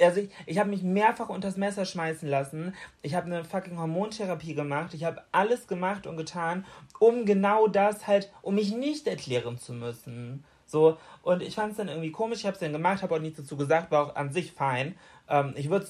also 0.00 0.20
ich, 0.20 0.30
ich 0.46 0.58
habe 0.58 0.70
mich 0.70 0.82
mehrfach 0.82 1.28
unters 1.28 1.56
Messer 1.56 1.84
schmeißen 1.84 2.28
lassen. 2.28 2.74
Ich 3.02 3.14
habe 3.14 3.26
eine 3.26 3.44
fucking 3.44 3.78
Hormontherapie 3.78 4.54
gemacht. 4.54 4.94
Ich 4.94 5.04
habe 5.04 5.22
alles 5.32 5.66
gemacht 5.66 6.06
und 6.06 6.16
getan, 6.16 6.64
um 6.98 7.24
genau 7.24 7.68
das 7.68 8.06
halt, 8.06 8.30
um 8.42 8.54
mich 8.54 8.74
nicht 8.74 9.06
erklären 9.06 9.58
zu 9.58 9.72
müssen. 9.72 10.44
So, 10.66 10.98
und 11.22 11.42
ich 11.42 11.54
fand 11.54 11.72
es 11.72 11.78
dann 11.78 11.88
irgendwie 11.88 12.12
komisch, 12.12 12.40
ich 12.40 12.46
habe 12.46 12.54
es 12.54 12.61
dann 12.61 12.72
gemacht, 12.72 13.02
habe 13.02 13.14
auch 13.14 13.20
nichts 13.20 13.38
dazu 13.38 13.56
gesagt, 13.56 13.90
war 13.90 14.06
auch 14.06 14.16
an 14.16 14.32
sich 14.32 14.52
fein. 14.52 14.96
Ähm, 15.28 15.54
ich 15.56 15.70
würde 15.70 15.87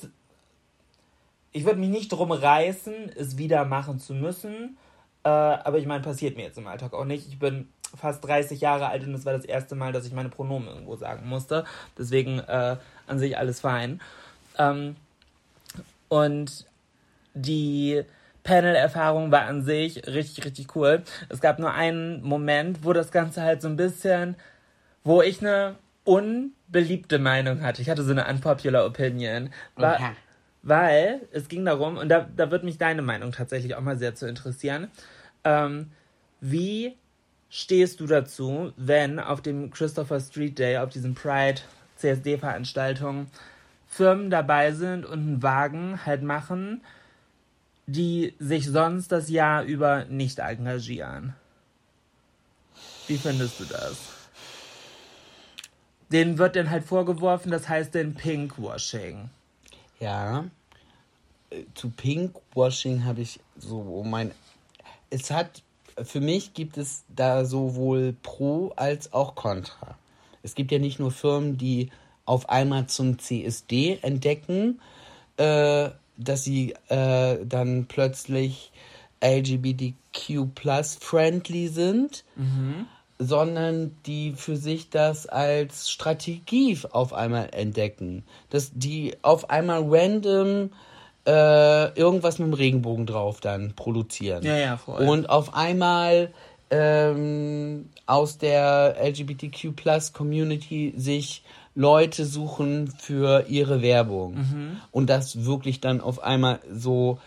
ich 1.50 1.64
würd 1.64 1.78
mich 1.78 1.88
nicht 1.88 2.10
drum 2.10 2.30
reißen, 2.30 3.10
es 3.16 3.38
wieder 3.38 3.64
machen 3.64 3.98
zu 3.98 4.14
müssen. 4.14 4.78
Äh, 5.24 5.28
aber 5.28 5.78
ich 5.78 5.86
meine, 5.86 6.02
passiert 6.02 6.36
mir 6.36 6.44
jetzt 6.44 6.58
im 6.58 6.66
Alltag 6.66 6.92
auch 6.92 7.04
nicht. 7.04 7.26
Ich 7.26 7.38
bin 7.38 7.68
fast 7.96 8.24
30 8.24 8.60
Jahre 8.60 8.88
alt 8.88 9.06
und 9.06 9.14
es 9.14 9.24
war 9.24 9.32
das 9.32 9.44
erste 9.44 9.74
Mal, 9.74 9.92
dass 9.92 10.06
ich 10.06 10.12
meine 10.12 10.28
Pronomen 10.28 10.68
irgendwo 10.68 10.96
sagen 10.96 11.28
musste. 11.28 11.64
Deswegen 11.96 12.38
äh, 12.40 12.76
an 13.06 13.18
sich 13.18 13.38
alles 13.38 13.60
fein. 13.60 14.00
Ähm, 14.58 14.96
und 16.08 16.66
die 17.34 18.02
Panel-Erfahrung 18.42 19.30
war 19.30 19.42
an 19.42 19.62
sich 19.62 20.06
richtig, 20.06 20.44
richtig 20.44 20.74
cool. 20.74 21.02
Es 21.28 21.40
gab 21.40 21.58
nur 21.58 21.72
einen 21.72 22.22
Moment, 22.22 22.84
wo 22.84 22.92
das 22.92 23.10
Ganze 23.10 23.42
halt 23.42 23.62
so 23.62 23.68
ein 23.68 23.76
bisschen, 23.76 24.36
wo 25.04 25.22
ich 25.22 25.40
eine 25.40 25.76
unbeliebte 26.04 27.18
Meinung 27.18 27.62
hatte. 27.62 27.82
Ich 27.82 27.90
hatte 27.90 28.02
so 28.02 28.12
eine 28.12 28.26
unpopular 28.26 28.86
Opinion. 28.86 29.50
War, 29.76 29.94
okay. 29.94 30.10
Weil 30.62 31.20
es 31.32 31.48
ging 31.48 31.64
darum, 31.64 31.98
und 31.98 32.08
da, 32.08 32.26
da 32.34 32.50
wird 32.50 32.64
mich 32.64 32.78
deine 32.78 33.02
Meinung 33.02 33.32
tatsächlich 33.32 33.74
auch 33.74 33.80
mal 33.80 33.98
sehr 33.98 34.14
zu 34.14 34.26
interessieren, 34.26 34.90
ähm, 35.44 35.90
wie 36.40 36.96
stehst 37.50 38.00
du 38.00 38.06
dazu, 38.06 38.72
wenn 38.76 39.18
auf 39.18 39.40
dem 39.40 39.70
Christopher 39.70 40.20
Street 40.20 40.58
Day, 40.58 40.78
auf 40.78 40.90
diesem 40.90 41.14
Pride 41.14 41.60
CSD-Veranstaltung, 41.96 43.26
Firmen 43.86 44.30
dabei 44.30 44.72
sind 44.72 45.06
und 45.06 45.20
einen 45.20 45.42
Wagen 45.42 46.04
halt 46.04 46.22
machen, 46.22 46.82
die 47.86 48.34
sich 48.38 48.66
sonst 48.66 49.10
das 49.12 49.30
Jahr 49.30 49.62
über 49.64 50.04
nicht 50.04 50.38
engagieren? 50.38 51.34
Wie 53.06 53.16
findest 53.16 53.60
du 53.60 53.64
das? 53.64 53.96
Denen 56.12 56.38
wird 56.38 56.56
dann 56.56 56.70
halt 56.70 56.84
vorgeworfen, 56.84 57.50
das 57.50 57.68
heißt 57.68 57.94
den 57.94 58.14
Pinkwashing. 58.14 59.30
Ja, 60.00 60.44
zu 61.74 61.90
Pinkwashing 61.90 63.04
habe 63.04 63.22
ich 63.22 63.40
so 63.56 64.02
mein. 64.04 64.32
Es 65.10 65.30
hat 65.30 65.62
für 66.04 66.20
mich 66.20 66.54
gibt 66.54 66.76
es 66.78 67.04
da 67.14 67.44
sowohl 67.44 68.14
Pro 68.22 68.72
als 68.76 69.12
auch 69.12 69.34
Contra. 69.34 69.96
Es 70.42 70.54
gibt 70.54 70.72
ja 70.72 70.78
nicht 70.78 70.98
nur 70.98 71.10
Firmen, 71.10 71.58
die 71.58 71.90
auf 72.24 72.48
einmal 72.48 72.86
zum 72.86 73.18
CSD 73.18 73.98
entdecken, 74.02 74.80
äh, 75.36 75.90
dass 76.16 76.44
sie 76.44 76.74
äh, 76.88 77.38
dann 77.44 77.86
plötzlich 77.86 78.70
LGBTQ 79.22 80.46
friendly 81.00 81.68
sind, 81.68 82.24
mhm. 82.36 82.86
sondern 83.18 83.96
die 84.06 84.34
für 84.36 84.56
sich 84.56 84.90
das 84.90 85.26
als 85.26 85.90
Strategie 85.90 86.78
auf 86.90 87.12
einmal 87.12 87.50
entdecken. 87.52 88.24
Dass 88.50 88.70
die 88.74 89.16
auf 89.22 89.50
einmal 89.50 89.84
random 89.88 90.70
äh, 91.28 91.92
irgendwas 91.98 92.38
mit 92.38 92.48
dem 92.48 92.54
Regenbogen 92.54 93.04
drauf 93.04 93.40
dann 93.40 93.74
produzieren. 93.74 94.42
Ja, 94.44 94.56
ja, 94.56 94.76
voll. 94.78 95.06
Und 95.06 95.28
auf 95.28 95.54
einmal 95.54 96.32
ähm, 96.70 97.90
aus 98.06 98.38
der 98.38 98.96
LGBTQ 98.98 99.74
Community 100.14 100.94
sich 100.96 101.42
Leute 101.74 102.24
suchen 102.24 102.92
für 102.98 103.44
ihre 103.46 103.82
Werbung. 103.82 104.36
Mhm. 104.36 104.76
Und 104.90 105.10
das 105.10 105.44
wirklich 105.44 105.82
dann 105.82 106.00
auf 106.00 106.22
einmal 106.22 106.60
so, 106.72 107.18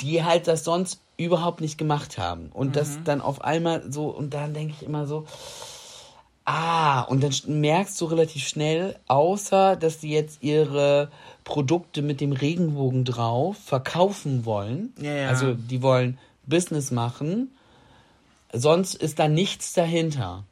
die 0.00 0.22
halt 0.22 0.46
das 0.46 0.62
sonst 0.62 1.00
überhaupt 1.16 1.60
nicht 1.60 1.76
gemacht 1.76 2.18
haben. 2.18 2.50
Und 2.54 2.68
mhm. 2.68 2.72
das 2.72 2.98
dann 3.02 3.20
auf 3.20 3.42
einmal 3.42 3.90
so, 3.90 4.06
und 4.06 4.32
dann 4.32 4.54
denke 4.54 4.74
ich 4.78 4.86
immer 4.86 5.06
so, 5.06 5.26
ah, 6.48 7.02
und 7.02 7.22
dann 7.22 7.32
merkst 7.60 8.00
du 8.00 8.06
relativ 8.06 8.46
schnell, 8.46 8.96
außer 9.06 9.76
dass 9.76 9.98
die 9.98 10.10
jetzt 10.10 10.42
ihre 10.42 11.10
Produkte 11.44 12.02
mit 12.02 12.20
dem 12.20 12.32
Regenbogen 12.32 13.04
drauf 13.04 13.58
verkaufen 13.58 14.44
wollen. 14.44 14.92
Ja, 14.98 15.14
ja. 15.14 15.28
Also 15.28 15.54
die 15.54 15.82
wollen 15.82 16.18
Business 16.46 16.90
machen. 16.90 17.50
Sonst 18.52 18.94
ist 18.94 19.18
da 19.18 19.28
nichts 19.28 19.74
dahinter. 19.74 20.44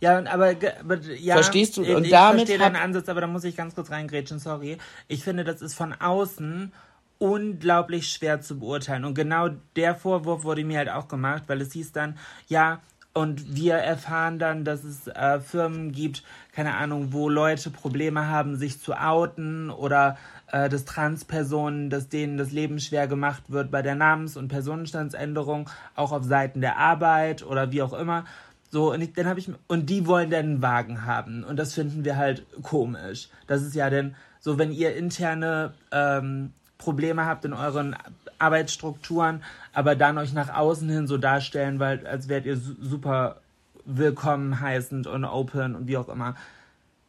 Ja, 0.00 0.18
aber, 0.26 0.54
aber 0.80 0.98
ja, 1.18 1.34
verstehst 1.34 1.76
du? 1.76 1.82
Und 1.82 2.04
ich 2.04 2.10
damit 2.10 2.48
verstehe 2.48 2.58
deinen 2.58 2.76
Ansatz, 2.76 3.08
aber 3.08 3.20
da 3.20 3.26
muss 3.26 3.44
ich 3.44 3.54
ganz 3.54 3.74
kurz 3.74 3.90
reingrätschen, 3.90 4.38
sorry. 4.38 4.78
Ich 5.08 5.22
finde, 5.22 5.44
das 5.44 5.62
ist 5.62 5.74
von 5.74 5.92
außen 5.92 6.72
unglaublich 7.18 8.08
schwer 8.08 8.40
zu 8.40 8.58
beurteilen. 8.58 9.04
Und 9.04 9.14
genau 9.14 9.50
der 9.76 9.94
Vorwurf 9.94 10.42
wurde 10.42 10.64
mir 10.64 10.78
halt 10.78 10.88
auch 10.88 11.06
gemacht, 11.06 11.44
weil 11.46 11.60
es 11.60 11.72
hieß 11.72 11.92
dann, 11.92 12.16
ja, 12.48 12.80
und 13.12 13.56
wir 13.56 13.74
erfahren 13.74 14.38
dann, 14.38 14.64
dass 14.64 14.84
es 14.84 15.08
äh, 15.08 15.40
Firmen 15.40 15.90
gibt, 15.92 16.22
keine 16.52 16.76
Ahnung, 16.76 17.12
wo 17.12 17.28
Leute 17.28 17.70
Probleme 17.70 18.28
haben, 18.28 18.56
sich 18.56 18.80
zu 18.80 18.94
outen 18.94 19.70
oder 19.70 20.16
äh, 20.52 20.68
dass 20.68 20.84
Transpersonen, 20.84 21.90
dass 21.90 22.08
denen 22.08 22.38
das 22.38 22.52
Leben 22.52 22.78
schwer 22.78 23.08
gemacht 23.08 23.44
wird 23.48 23.70
bei 23.70 23.82
der 23.82 23.96
Namens- 23.96 24.36
und 24.36 24.48
Personenstandsänderung, 24.48 25.68
auch 25.96 26.12
auf 26.12 26.24
Seiten 26.24 26.60
der 26.60 26.76
Arbeit 26.78 27.44
oder 27.44 27.72
wie 27.72 27.82
auch 27.82 27.92
immer. 27.92 28.24
So, 28.70 28.92
und 28.92 29.00
ich, 29.00 29.12
dann 29.12 29.26
habe 29.26 29.40
ich, 29.40 29.50
und 29.66 29.90
die 29.90 30.06
wollen 30.06 30.30
dann 30.30 30.44
einen 30.44 30.62
Wagen 30.62 31.04
haben. 31.04 31.42
Und 31.42 31.56
das 31.56 31.74
finden 31.74 32.04
wir 32.04 32.16
halt 32.16 32.46
komisch. 32.62 33.28
Das 33.48 33.62
ist 33.62 33.74
ja 33.74 33.90
dann 33.90 34.14
so, 34.38 34.58
wenn 34.58 34.70
ihr 34.70 34.94
interne 34.94 35.74
ähm, 35.90 36.52
Probleme 36.78 37.26
habt 37.26 37.44
in 37.44 37.52
euren 37.52 37.96
Arbeitsstrukturen, 38.38 39.42
aber 39.72 39.96
dann 39.96 40.18
euch 40.18 40.32
nach 40.32 40.54
außen 40.54 40.88
hin 40.88 41.06
so 41.06 41.18
darstellen, 41.18 41.78
weil 41.78 42.06
als 42.06 42.28
wärt 42.28 42.46
ihr 42.46 42.56
super 42.56 43.40
willkommen 43.84 44.60
heißend 44.60 45.06
und 45.06 45.24
open 45.24 45.74
und 45.74 45.86
wie 45.86 45.96
auch 45.96 46.08
immer. 46.08 46.34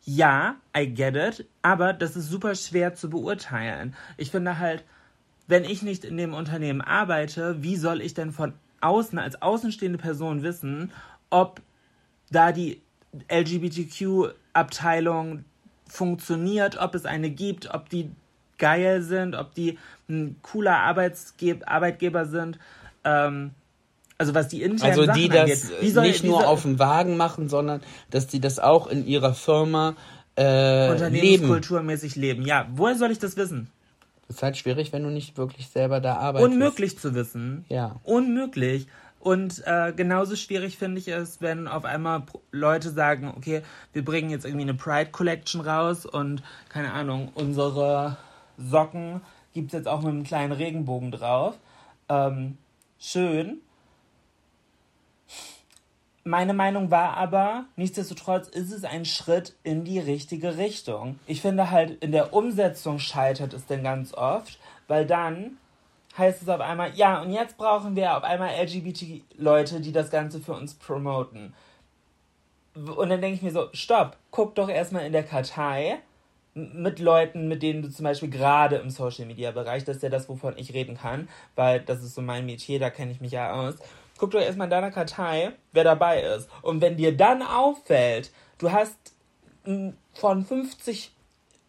Ja, 0.04 0.56
I 0.76 0.88
get 0.88 1.16
it, 1.16 1.46
aber 1.62 1.94
das 1.94 2.16
ist 2.16 2.30
super 2.30 2.56
schwer 2.56 2.96
zu 2.96 3.08
beurteilen. 3.10 3.96
Ich 4.18 4.32
finde 4.32 4.58
halt, 4.58 4.84
wenn 5.48 5.64
ich 5.64 5.84
nicht 5.84 6.04
in 6.06 6.18
dem 6.18 6.34
Unternehmen 6.34 6.82
arbeite, 6.82 7.62
wie 7.62 7.76
soll 7.76 8.02
ich 8.02 8.16
denn 8.16 8.32
von 8.32 8.54
außen 8.80 9.20
als 9.20 9.42
außenstehende 9.42 10.00
Person 10.00 10.44
wissen, 10.44 10.92
ob 11.30 11.62
da 12.32 12.52
die 12.52 12.82
LGBTQ-Abteilung 13.30 15.46
funktioniert, 15.88 16.78
ob 16.78 16.96
es 16.96 17.06
eine 17.06 17.30
gibt, 17.30 17.72
ob 17.74 17.90
die 17.90 18.10
geil 18.62 19.02
sind, 19.02 19.36
ob 19.36 19.54
die 19.56 19.78
ein 20.08 20.38
cooler 20.42 20.78
Arbeitsge 20.78 21.60
Arbeitgeber 21.66 22.26
sind. 22.26 22.60
Ähm, 23.04 23.52
also 24.18 24.36
was 24.36 24.50
die 24.50 24.62
internen 24.62 24.92
Also 24.92 25.02
die 25.12 25.28
Sachen 25.28 25.50
das 25.50 25.72
angeht. 25.72 25.94
Soll, 25.94 26.08
nicht 26.08 26.24
nur 26.24 26.48
auf 26.48 26.62
dem 26.62 26.78
Wagen 26.78 27.18
machen, 27.18 27.50
sondern 27.50 27.82
dass 28.12 28.28
die 28.28 28.40
das 28.40 28.60
auch 28.60 28.86
in 28.88 29.06
ihrer 29.08 29.34
Firma 29.34 29.96
äh, 30.36 30.92
Unternehmenskulturmäßig 30.92 32.16
leben. 32.16 32.46
Ja, 32.46 32.68
woher 32.72 32.96
soll 32.96 33.12
ich 33.12 33.20
das 33.20 33.36
wissen? 33.36 33.70
Das 34.28 34.38
ist 34.38 34.44
halt 34.44 34.58
schwierig, 34.58 34.94
wenn 34.94 35.04
du 35.04 35.10
nicht 35.10 35.38
wirklich 35.38 35.68
selber 35.68 36.00
da 36.00 36.18
arbeitest. 36.18 36.54
Unmöglich 36.54 37.00
zu 37.00 37.16
wissen. 37.16 37.66
Ja. 37.68 38.00
Unmöglich. 38.04 38.88
Und 39.20 39.62
äh, 39.66 39.92
genauso 39.96 40.36
schwierig 40.36 40.78
finde 40.78 41.00
ich 41.00 41.08
es, 41.08 41.42
wenn 41.42 41.68
auf 41.68 41.86
einmal 41.86 42.24
Leute 42.52 42.90
sagen, 42.92 43.34
okay, 43.36 43.62
wir 43.94 44.06
bringen 44.06 44.30
jetzt 44.30 44.46
irgendwie 44.46 44.64
eine 44.64 44.74
Pride 44.74 45.12
Collection 45.12 45.62
raus 45.62 46.06
und 46.06 46.42
keine 46.70 46.94
Ahnung, 46.94 47.32
unsere 47.36 48.18
Socken 48.64 49.22
gibt 49.54 49.68
es 49.68 49.74
jetzt 49.74 49.88
auch 49.88 50.02
mit 50.02 50.10
einem 50.10 50.24
kleinen 50.24 50.54
Regenbogen 50.54 51.12
drauf. 51.12 51.56
Ähm, 52.10 52.58
schön. 53.00 53.62
Meine 56.24 56.54
Meinung 56.54 56.92
war 56.92 57.18
aber, 57.18 57.66
nichtsdestotrotz 57.76 58.48
ist 58.48 58.72
es 58.72 58.84
ein 58.84 59.06
Schritt 59.06 59.56
in 59.64 59.84
die 59.84 60.00
richtige 60.00 60.58
Richtung. 60.58 61.20
Ich 61.26 61.42
finde 61.42 61.72
halt, 61.72 62.04
in 62.04 62.12
der 62.12 62.34
Umsetzung 62.34 63.00
scheitert 63.00 63.54
es 63.54 63.66
denn 63.66 63.84
ganz 63.84 64.14
oft, 64.14 64.60
weil 64.88 65.08
dann 65.08 65.58
heißt 66.18 66.44
es 66.44 66.50
auf 66.50 66.62
einmal, 66.62 66.94
ja, 66.96 67.22
und 67.22 67.32
jetzt 67.32 67.58
brauchen 67.58 67.96
wir 67.96 68.16
auf 68.18 68.24
einmal 68.24 68.52
LGBT-Leute, 68.62 69.82
die 69.82 69.92
das 69.92 70.12
Ganze 70.12 70.40
für 70.40 70.54
uns 70.54 70.76
promoten. 70.76 71.56
Und 72.76 73.10
dann 73.10 73.20
denke 73.20 73.36
ich 73.36 73.42
mir 73.42 73.52
so, 73.52 73.70
stopp, 73.74 74.16
guck 74.30 74.54
doch 74.56 74.70
erstmal 74.70 75.06
in 75.06 75.14
der 75.14 75.24
Kartei 75.24 76.00
mit 76.54 77.00
Leuten, 77.00 77.48
mit 77.48 77.64
denen 77.64 77.82
du 77.82 77.90
zum 77.90 78.04
Beispiel 78.04 78.30
gerade 78.30 78.78
im 78.78 78.90
Social 78.90 79.26
Media 79.26 79.52
Bereich, 79.52 79.86
das 79.86 79.98
ist 79.98 80.04
ja 80.04 80.10
das, 80.10 80.28
wovon 80.28 80.58
ich 80.58 80.74
reden 80.74 80.98
kann, 80.98 81.30
weil 81.56 81.80
das 81.80 82.04
ist 82.04 82.16
so 82.16 82.22
mein 82.22 82.46
Metier, 82.46 82.80
da 82.80 82.90
kenne 82.90 83.12
ich 83.12 83.22
mich 83.22 83.32
ja 83.32 83.54
aus. 83.54 83.76
Guck 84.18 84.32
doch 84.32 84.42
erstmal 84.42 84.66
in 84.66 84.72
deiner 84.72 84.92
Kartei, 84.92 85.54
wer 85.72 85.84
dabei 85.84 86.22
ist. 86.22 86.50
Und 86.62 86.82
wenn 86.82 86.98
dir 86.98 87.16
dann 87.16 87.42
auffällt, 87.42 88.32
du 88.58 88.72
hast 88.72 88.98
von 90.14 90.46
50 90.46 91.12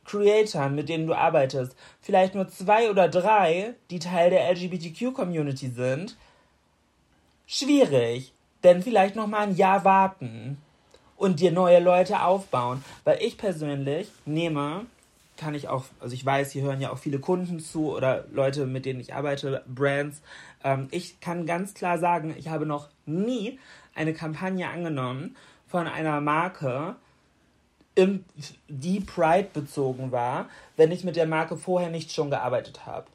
Creatoren, 0.04 0.74
mit 0.74 0.88
denen 0.88 1.06
du 1.06 1.14
arbeitest, 1.14 1.76
vielleicht 2.00 2.34
nur 2.34 2.48
zwei 2.48 2.90
oder 2.90 3.08
drei, 3.08 3.74
die 3.90 4.00
Teil 4.00 4.30
der 4.30 4.50
LGBTQ-Community 4.50 5.68
sind, 5.68 6.16
schwierig. 7.46 8.32
Denn 8.64 8.82
vielleicht 8.82 9.16
noch 9.16 9.26
mal 9.26 9.40
ein 9.40 9.56
Jahr 9.56 9.84
warten 9.84 10.58
und 11.22 11.38
dir 11.38 11.52
neue 11.52 11.78
Leute 11.78 12.22
aufbauen. 12.22 12.84
Weil 13.04 13.22
ich 13.22 13.38
persönlich 13.38 14.08
nehme, 14.26 14.86
kann 15.36 15.54
ich 15.54 15.68
auch, 15.68 15.84
also 16.00 16.14
ich 16.14 16.26
weiß, 16.26 16.50
hier 16.50 16.62
hören 16.62 16.80
ja 16.80 16.90
auch 16.90 16.98
viele 16.98 17.20
Kunden 17.20 17.60
zu 17.60 17.94
oder 17.94 18.24
Leute, 18.32 18.66
mit 18.66 18.84
denen 18.84 18.98
ich 18.98 19.14
arbeite, 19.14 19.62
Brands. 19.72 20.20
Ähm, 20.64 20.88
ich 20.90 21.20
kann 21.20 21.46
ganz 21.46 21.74
klar 21.74 21.98
sagen, 21.98 22.34
ich 22.36 22.48
habe 22.48 22.66
noch 22.66 22.88
nie 23.06 23.60
eine 23.94 24.14
Kampagne 24.14 24.68
angenommen 24.68 25.36
von 25.68 25.86
einer 25.86 26.20
Marke, 26.20 26.96
im, 27.94 28.24
die 28.68 29.00
Pride 29.00 29.48
bezogen 29.52 30.10
war, 30.10 30.48
wenn 30.76 30.90
ich 30.90 31.04
mit 31.04 31.14
der 31.14 31.26
Marke 31.26 31.56
vorher 31.56 31.90
nicht 31.90 32.10
schon 32.10 32.30
gearbeitet 32.30 32.84
habe. 32.84 33.06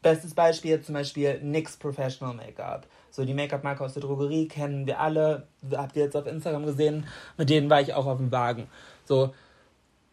Bestes 0.00 0.32
Beispiel 0.32 0.80
zum 0.80 0.94
Beispiel 0.94 1.38
NYX 1.42 1.76
Professional 1.76 2.34
Make-up. 2.34 2.86
So 3.16 3.24
die 3.24 3.32
Make-up-Marke 3.32 3.82
aus 3.82 3.94
der 3.94 4.02
Drogerie 4.02 4.46
kennen 4.46 4.86
wir 4.86 5.00
alle. 5.00 5.44
Habt 5.72 5.96
ihr 5.96 6.04
jetzt 6.04 6.16
auf 6.18 6.26
Instagram 6.26 6.66
gesehen? 6.66 7.06
Mit 7.38 7.48
denen 7.48 7.70
war 7.70 7.80
ich 7.80 7.94
auch 7.94 8.04
auf 8.04 8.18
dem 8.18 8.30
Wagen. 8.30 8.66
So, 9.06 9.32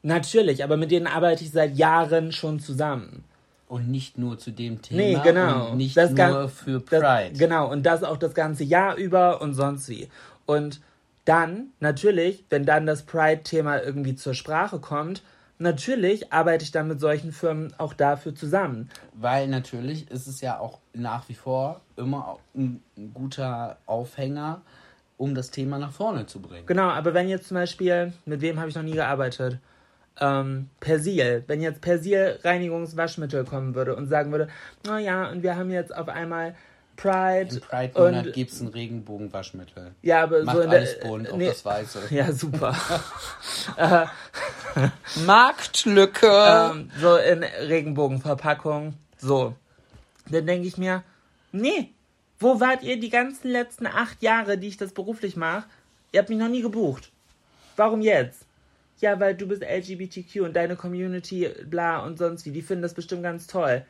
natürlich, 0.04 0.64
aber 0.64 0.78
mit 0.78 0.90
denen 0.90 1.08
arbeite 1.08 1.44
ich 1.44 1.52
seit 1.52 1.76
Jahren 1.76 2.32
schon 2.32 2.62
zusammen. 2.62 3.26
Und 3.68 3.90
nicht 3.90 4.18
nur 4.18 4.40
zu 4.40 4.52
dem 4.52 4.82
Thema. 4.82 5.02
Nee, 5.02 5.20
genau. 5.22 5.72
Und 5.72 5.78
nicht 5.78 5.98
das 5.98 6.12
nur 6.12 6.48
für 6.48 6.80
Pride. 6.80 7.32
Das, 7.32 7.40
genau, 7.40 7.70
und 7.70 7.86
das 7.86 8.06
auch 8.06 8.16
das 8.16 8.34
ganze 8.34 8.64
Jahr 8.64 8.96
über 8.96 9.42
und 9.42 9.54
sonst 9.54 9.90
wie. 9.90 10.08
Und 10.46 10.80
dann, 11.26 11.72
natürlich, 11.82 12.46
wenn 12.50 12.66
dann 12.66 12.86
das 12.86 13.04
Pride-Thema 13.04 13.84
irgendwie 13.84 14.16
zur 14.16 14.34
Sprache 14.34 14.80
kommt, 14.80 15.24
natürlich 15.60 16.32
arbeite 16.32 16.64
ich 16.64 16.72
dann 16.72 16.88
mit 16.88 17.00
solchen 17.00 17.32
Firmen 17.32 17.74
auch 17.78 17.94
dafür 17.94 18.36
zusammen. 18.36 18.90
Weil 19.14 19.48
natürlich 19.48 20.10
ist 20.12 20.28
es 20.28 20.42
ja 20.42 20.60
auch 20.60 20.80
nach 20.94 21.30
wie 21.30 21.34
vor 21.34 21.82
immer 21.96 22.40
ein, 22.56 22.82
guter 23.14 23.78
Aufhänger, 23.86 24.62
um 25.18 25.36
das 25.36 25.52
Thema 25.52 25.80
nach 25.80 25.92
vorne 25.92 26.26
zu 26.26 26.42
bringen. 26.42 26.66
Genau, 26.66 26.90
aber 26.90 27.14
wenn 27.14 27.30
jetzt 27.30 27.48
zum 27.48 27.56
Beispiel, 27.56 28.14
mit 28.26 28.42
wem 28.42 28.60
habe 28.60 28.70
ich 28.70 28.76
noch 28.76 28.84
nie 28.84 28.94
gearbeitet? 28.94 29.60
Ähm, 30.20 30.70
Persil, 30.80 31.44
wenn 31.48 31.62
jetzt 31.62 31.82
Persil 31.82 32.40
Reinigungswaschmittel 32.44 33.46
kommen 33.46 33.74
würde 33.74 33.96
und 33.96 34.08
sagen 34.08 34.32
würde, 34.32 34.48
naja, 34.86 35.30
und 35.32 35.42
wir 35.42 35.56
haben 35.56 35.72
jetzt 35.72 35.96
auf 35.96 36.08
einmal 36.08 36.56
Pride. 36.96 37.56
Im 37.56 37.62
Pride-Monat 37.62 38.34
gibt 38.34 38.52
es 38.52 38.62
ein 38.62 38.68
Regenbogenwaschmittel. 38.68 39.92
Ja, 40.02 40.24
aber 40.24 40.44
Macht 40.44 40.56
so 40.58 40.62
in 40.62 40.70
alles 40.70 41.00
der, 41.00 41.08
bunt, 41.08 41.38
nee, 41.38 41.48
das 41.48 41.66
Weiße. 41.66 42.00
Ja, 42.10 42.32
super. 42.32 42.76
Äh, 43.78 44.06
Marktlücke. 45.26 46.28
Ähm, 46.28 46.92
so 47.00 47.16
in 47.16 47.44
Regenbogenverpackung. 47.44 48.96
So. 49.18 49.56
Dann 50.30 50.46
denke 50.46 50.68
ich 50.68 50.78
mir, 50.78 51.04
nee, 51.52 51.92
wo 52.40 52.60
wart 52.60 52.84
ihr 52.84 53.00
die 53.00 53.10
ganzen 53.10 53.50
letzten 53.50 53.88
acht 53.88 54.22
Jahre, 54.22 54.58
die 54.58 54.68
ich 54.68 54.78
das 54.78 54.92
beruflich 54.94 55.36
mache? 55.36 55.66
Ihr 56.12 56.20
habt 56.20 56.30
mich 56.30 56.40
noch 56.40 56.50
nie 56.50 56.62
gebucht. 56.62 57.12
Warum 57.76 58.02
jetzt? 58.02 58.46
Ja, 59.00 59.20
weil 59.20 59.36
du 59.36 59.48
bist 59.48 59.64
LGBTQ 59.64 60.42
und 60.42 60.56
deine 60.56 60.76
Community, 60.76 61.50
bla 61.66 62.00
und 62.00 62.18
sonst 62.18 62.46
wie, 62.46 62.52
die 62.52 62.62
finden 62.62 62.84
das 62.84 62.94
bestimmt 62.94 63.24
ganz 63.24 63.48
toll. 63.48 63.86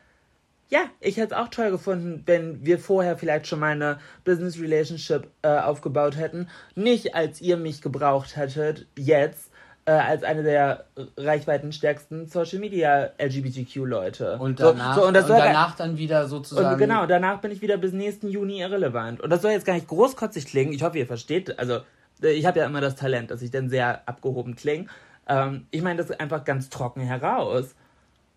Ja, 0.70 0.80
ich 1.00 1.16
hätte 1.18 1.34
es 1.34 1.40
auch 1.40 1.48
toll 1.48 1.70
gefunden, 1.70 2.22
wenn 2.26 2.64
wir 2.64 2.78
vorher 2.78 3.16
vielleicht 3.16 3.46
schon 3.46 3.60
mal 3.60 3.72
eine 3.72 3.98
Business 4.24 4.58
Relationship 4.58 5.28
äh, 5.42 5.48
aufgebaut 5.48 6.16
hätten. 6.16 6.48
Nicht 6.74 7.14
als 7.14 7.40
ihr 7.40 7.56
mich 7.56 7.82
gebraucht 7.82 8.36
hättet, 8.36 8.86
jetzt, 8.96 9.50
äh, 9.86 9.92
als 9.92 10.22
eine 10.22 10.42
der 10.42 10.86
reichweitenstärksten 11.16 12.28
Social 12.28 12.58
Media 12.58 13.10
LGBTQ-Leute. 13.18 14.38
Und 14.38 14.60
danach, 14.60 14.94
so, 14.94 15.02
so, 15.02 15.06
und 15.08 15.16
und 15.16 15.28
danach 15.28 15.76
dann 15.76 15.98
wieder 15.98 16.26
sozusagen. 16.26 16.72
Und 16.72 16.78
genau, 16.78 17.06
danach 17.06 17.40
bin 17.40 17.50
ich 17.50 17.60
wieder 17.60 17.76
bis 17.76 17.92
nächsten 17.92 18.28
Juni 18.28 18.60
irrelevant. 18.60 19.20
Und 19.20 19.30
das 19.30 19.42
soll 19.42 19.50
jetzt 19.50 19.66
gar 19.66 19.74
nicht 19.74 19.88
großkotzig 19.88 20.46
klingen. 20.46 20.72
Ich 20.72 20.82
hoffe, 20.82 20.98
ihr 20.98 21.06
versteht. 21.06 21.58
Also, 21.58 21.80
ich 22.22 22.46
habe 22.46 22.60
ja 22.60 22.66
immer 22.66 22.80
das 22.80 22.96
Talent, 22.96 23.30
dass 23.30 23.42
ich 23.42 23.50
dann 23.50 23.68
sehr 23.68 24.08
abgehoben 24.08 24.56
klinge. 24.56 24.86
Ähm, 25.28 25.66
ich 25.70 25.82
meine 25.82 26.02
das 26.02 26.10
einfach 26.10 26.44
ganz 26.44 26.70
trocken 26.70 27.02
heraus. 27.02 27.74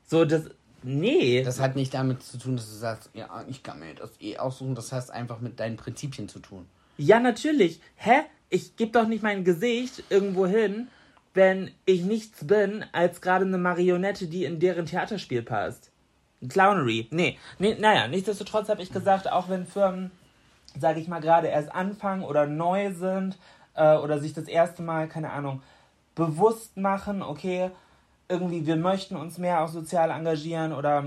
So, 0.05 0.25
das, 0.25 0.49
Nee. 0.83 1.43
Das 1.43 1.59
hat 1.59 1.75
nicht 1.75 1.93
damit 1.93 2.23
zu 2.23 2.37
tun, 2.37 2.55
dass 2.55 2.69
du 2.69 2.75
sagst, 2.75 3.09
ja, 3.13 3.27
ich 3.47 3.63
kann 3.63 3.79
mir 3.79 3.93
das 3.95 4.11
eh 4.19 4.37
aussuchen. 4.37 4.75
Das 4.75 4.91
hat 4.91 5.09
einfach 5.09 5.39
mit 5.39 5.59
deinen 5.59 5.77
Prinzipien 5.77 6.29
zu 6.29 6.39
tun. 6.39 6.65
Ja, 6.97 7.19
natürlich. 7.19 7.79
Hä? 7.95 8.21
Ich 8.49 8.75
gebe 8.75 8.91
doch 8.91 9.07
nicht 9.07 9.23
mein 9.23 9.43
Gesicht 9.43 10.03
irgendwo 10.09 10.45
hin, 10.47 10.87
wenn 11.33 11.71
ich 11.85 12.03
nichts 12.03 12.47
bin, 12.47 12.85
als 12.93 13.21
gerade 13.21 13.45
eine 13.45 13.57
Marionette, 13.57 14.27
die 14.27 14.45
in 14.45 14.59
deren 14.59 14.85
Theaterspiel 14.85 15.43
passt. 15.43 15.91
Clownery. 16.47 17.07
Nee. 17.11 17.37
nee 17.59 17.75
naja, 17.79 18.07
nichtsdestotrotz 18.07 18.69
habe 18.69 18.81
ich 18.81 18.91
gesagt, 18.91 19.31
auch 19.31 19.49
wenn 19.49 19.65
Firmen, 19.65 20.11
sage 20.79 20.99
ich 20.99 21.07
mal, 21.07 21.19
gerade 21.19 21.47
erst 21.47 21.71
anfangen 21.73 22.23
oder 22.23 22.45
neu 22.45 22.93
sind 22.93 23.37
äh, 23.75 23.95
oder 23.95 24.19
sich 24.19 24.33
das 24.33 24.45
erste 24.45 24.81
Mal, 24.81 25.07
keine 25.07 25.31
Ahnung, 25.31 25.61
bewusst 26.15 26.77
machen, 26.77 27.21
okay, 27.21 27.71
irgendwie, 28.29 28.65
wir 28.65 28.75
möchten 28.75 29.15
uns 29.15 29.37
mehr 29.37 29.63
auch 29.63 29.69
sozial 29.69 30.11
engagieren 30.11 30.73
oder 30.73 31.05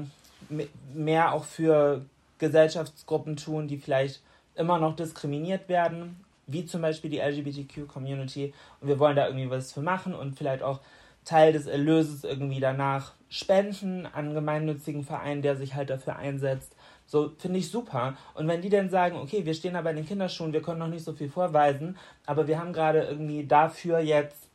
mehr 0.95 1.33
auch 1.33 1.45
für 1.45 2.05
Gesellschaftsgruppen 2.39 3.37
tun, 3.37 3.69
die 3.69 3.77
vielleicht 3.77 4.23
immer 4.55 4.79
noch 4.79 4.97
diskriminiert 4.97 5.69
werden, 5.69 6.25
wie 6.47 6.67
zum 6.67 6.83
Beispiel 6.83 7.11
die 7.11 7.19
LGBTQ-Community. 7.19 8.53
Und 8.81 8.89
wir 8.89 8.99
wollen 8.99 9.17
da 9.17 9.27
irgendwie 9.27 9.51
was 9.51 9.73
für 9.73 9.83
machen 9.83 10.15
und 10.15 10.37
vielleicht 10.37 10.63
auch 10.63 10.81
Teil 11.25 11.53
des 11.53 11.67
Erlöses 11.67 12.25
irgendwie 12.25 12.61
danach 12.61 13.13
spenden 13.29 14.07
an 14.07 14.35
gemeinnützigen 14.35 15.05
Vereinen, 15.05 15.43
der 15.43 15.57
sich 15.57 15.75
halt 15.75 15.91
dafür 15.91 16.17
einsetzt. 16.17 16.75
So 17.07 17.33
finde 17.39 17.59
ich 17.59 17.71
super. 17.71 18.17
Und 18.35 18.49
wenn 18.49 18.63
die 18.63 18.71
dann 18.71 18.89
sagen, 18.89 19.17
okay, 19.17 19.45
wir 19.45 19.55
stehen 19.55 19.77
aber 19.77 19.91
in 19.91 19.97
den 19.97 20.07
Kinderschuhen, 20.07 20.53
wir 20.53 20.63
können 20.63 20.79
noch 20.79 20.89
nicht 20.89 21.05
so 21.05 21.13
viel 21.13 21.29
vorweisen, 21.29 21.97
aber 22.25 22.47
wir 22.47 22.59
haben 22.59 22.73
gerade 22.73 23.03
irgendwie 23.03 23.45
dafür 23.45 23.99
jetzt 23.99 24.49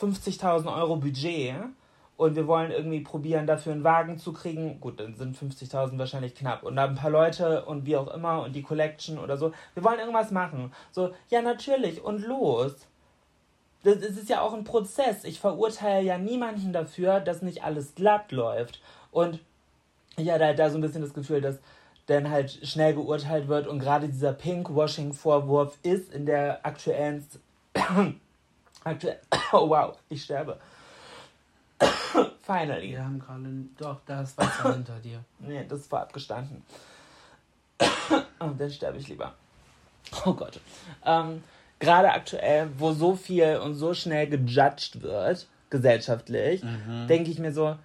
50.000 0.00 0.74
Euro 0.74 0.96
Budget 0.96 1.54
und 2.16 2.34
wir 2.34 2.46
wollen 2.46 2.70
irgendwie 2.70 3.00
probieren, 3.00 3.46
dafür 3.46 3.72
einen 3.72 3.84
Wagen 3.84 4.18
zu 4.18 4.32
kriegen. 4.32 4.80
Gut, 4.80 5.00
dann 5.00 5.14
sind 5.14 5.36
50.000 5.36 5.98
wahrscheinlich 5.98 6.34
knapp. 6.34 6.62
Und 6.62 6.76
da 6.76 6.84
ein 6.84 6.94
paar 6.94 7.10
Leute 7.10 7.64
und 7.66 7.84
wie 7.84 7.96
auch 7.96 8.08
immer 8.08 8.42
und 8.42 8.54
die 8.54 8.62
Collection 8.62 9.18
oder 9.18 9.36
so. 9.36 9.52
Wir 9.74 9.84
wollen 9.84 9.98
irgendwas 9.98 10.30
machen. 10.30 10.72
So, 10.92 11.12
ja, 11.28 11.42
natürlich 11.42 12.02
und 12.02 12.24
los. 12.24 12.72
Das, 13.84 14.00
das 14.00 14.10
ist 14.12 14.30
ja 14.30 14.40
auch 14.40 14.54
ein 14.54 14.64
Prozess. 14.64 15.24
Ich 15.24 15.40
verurteile 15.40 16.04
ja 16.04 16.16
niemanden 16.16 16.72
dafür, 16.72 17.20
dass 17.20 17.42
nicht 17.42 17.64
alles 17.64 17.94
glatt 17.94 18.32
läuft. 18.32 18.80
Und 19.10 19.40
ich 20.16 20.30
hatte 20.30 20.46
halt 20.46 20.58
da 20.58 20.70
so 20.70 20.78
ein 20.78 20.80
bisschen 20.80 21.02
das 21.02 21.12
Gefühl, 21.12 21.42
dass 21.42 21.58
dann 22.06 22.30
halt 22.30 22.50
schnell 22.66 22.94
geurteilt 22.94 23.48
wird 23.48 23.66
und 23.66 23.80
gerade 23.80 24.08
dieser 24.08 24.32
Pinkwashing-Vorwurf 24.32 25.76
ist 25.82 26.14
in 26.14 26.24
der 26.24 26.64
aktuellen 26.64 27.26
Aktuell. 28.84 29.18
Oh 29.52 29.68
wow, 29.68 29.96
ich 30.08 30.22
sterbe. 30.22 30.58
Finally. 32.42 32.90
Wir 32.90 33.04
haben 33.04 33.18
gerade. 33.18 33.48
Doch, 33.78 34.00
da 34.06 34.22
ist 34.22 34.38
Wasser 34.38 34.72
hinter 34.74 34.98
dir. 35.00 35.24
Nee, 35.38 35.64
das 35.68 35.90
war 35.90 36.02
abgestanden. 36.02 36.62
Und 38.38 38.60
dann 38.60 38.70
sterbe 38.70 38.98
ich 38.98 39.08
lieber. 39.08 39.34
Oh 40.24 40.34
Gott. 40.34 40.60
Ähm, 41.04 41.42
gerade 41.78 42.12
aktuell, 42.12 42.70
wo 42.78 42.92
so 42.92 43.16
viel 43.16 43.56
und 43.56 43.74
so 43.74 43.92
schnell 43.92 44.28
gejudged 44.28 45.02
wird, 45.02 45.48
gesellschaftlich, 45.68 46.62
mhm. 46.62 47.08
denke 47.08 47.30
ich 47.30 47.40
mir 47.40 47.52
so, 47.52 47.76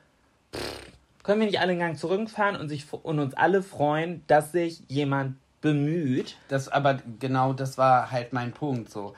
pff, 0.56 0.82
können 1.24 1.40
wir 1.40 1.48
nicht 1.48 1.60
alle 1.60 1.72
einen 1.72 1.80
Gang 1.80 1.98
zurückfahren 1.98 2.56
und, 2.56 2.70
sich, 2.70 2.86
und 2.92 3.20
uns 3.20 3.34
alle 3.34 3.64
freuen, 3.64 4.24
dass 4.28 4.52
sich 4.52 4.84
jemand 4.88 5.36
bemüht. 5.62 6.38
Das 6.48 6.68
aber 6.68 7.00
genau 7.20 7.54
das 7.54 7.78
war 7.78 8.12
halt 8.12 8.34
mein 8.34 8.52
Punkt 8.52 8.90
so 8.90 9.14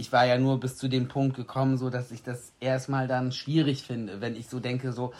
ich 0.00 0.12
war 0.12 0.26
ja 0.26 0.38
nur 0.38 0.58
bis 0.58 0.76
zu 0.78 0.88
dem 0.88 1.08
Punkt 1.08 1.36
gekommen, 1.36 1.76
so 1.76 1.90
dass 1.90 2.10
ich 2.10 2.22
das 2.22 2.52
erstmal 2.58 3.06
dann 3.06 3.30
schwierig 3.32 3.82
finde, 3.82 4.20
wenn 4.20 4.34
ich 4.34 4.48
so 4.48 4.58
denke, 4.58 4.92
so, 4.92 5.12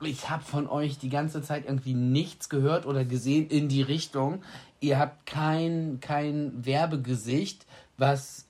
ich 0.00 0.30
habe 0.30 0.42
von 0.42 0.68
euch 0.68 0.98
die 0.98 1.10
ganze 1.10 1.42
Zeit 1.42 1.66
irgendwie 1.66 1.94
nichts 1.94 2.48
gehört 2.48 2.86
oder 2.86 3.04
gesehen 3.04 3.48
in 3.48 3.68
die 3.68 3.82
Richtung. 3.82 4.42
Ihr 4.80 4.98
habt 4.98 5.26
kein, 5.26 5.98
kein 6.00 6.64
Werbegesicht, 6.64 7.66
was 7.96 8.46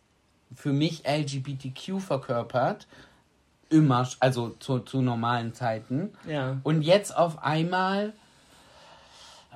für 0.55 0.73
mich 0.73 1.05
LGBTQ 1.07 2.01
verkörpert. 2.01 2.87
immer, 3.71 4.09
also 4.21 4.51
zu, 4.61 4.79
zu 4.81 5.03
normalen 5.03 5.53
Zeiten. 5.53 6.11
Ja. 6.27 6.59
Und 6.63 6.83
jetzt 6.83 7.15
auf 7.15 7.43
einmal, 7.43 8.15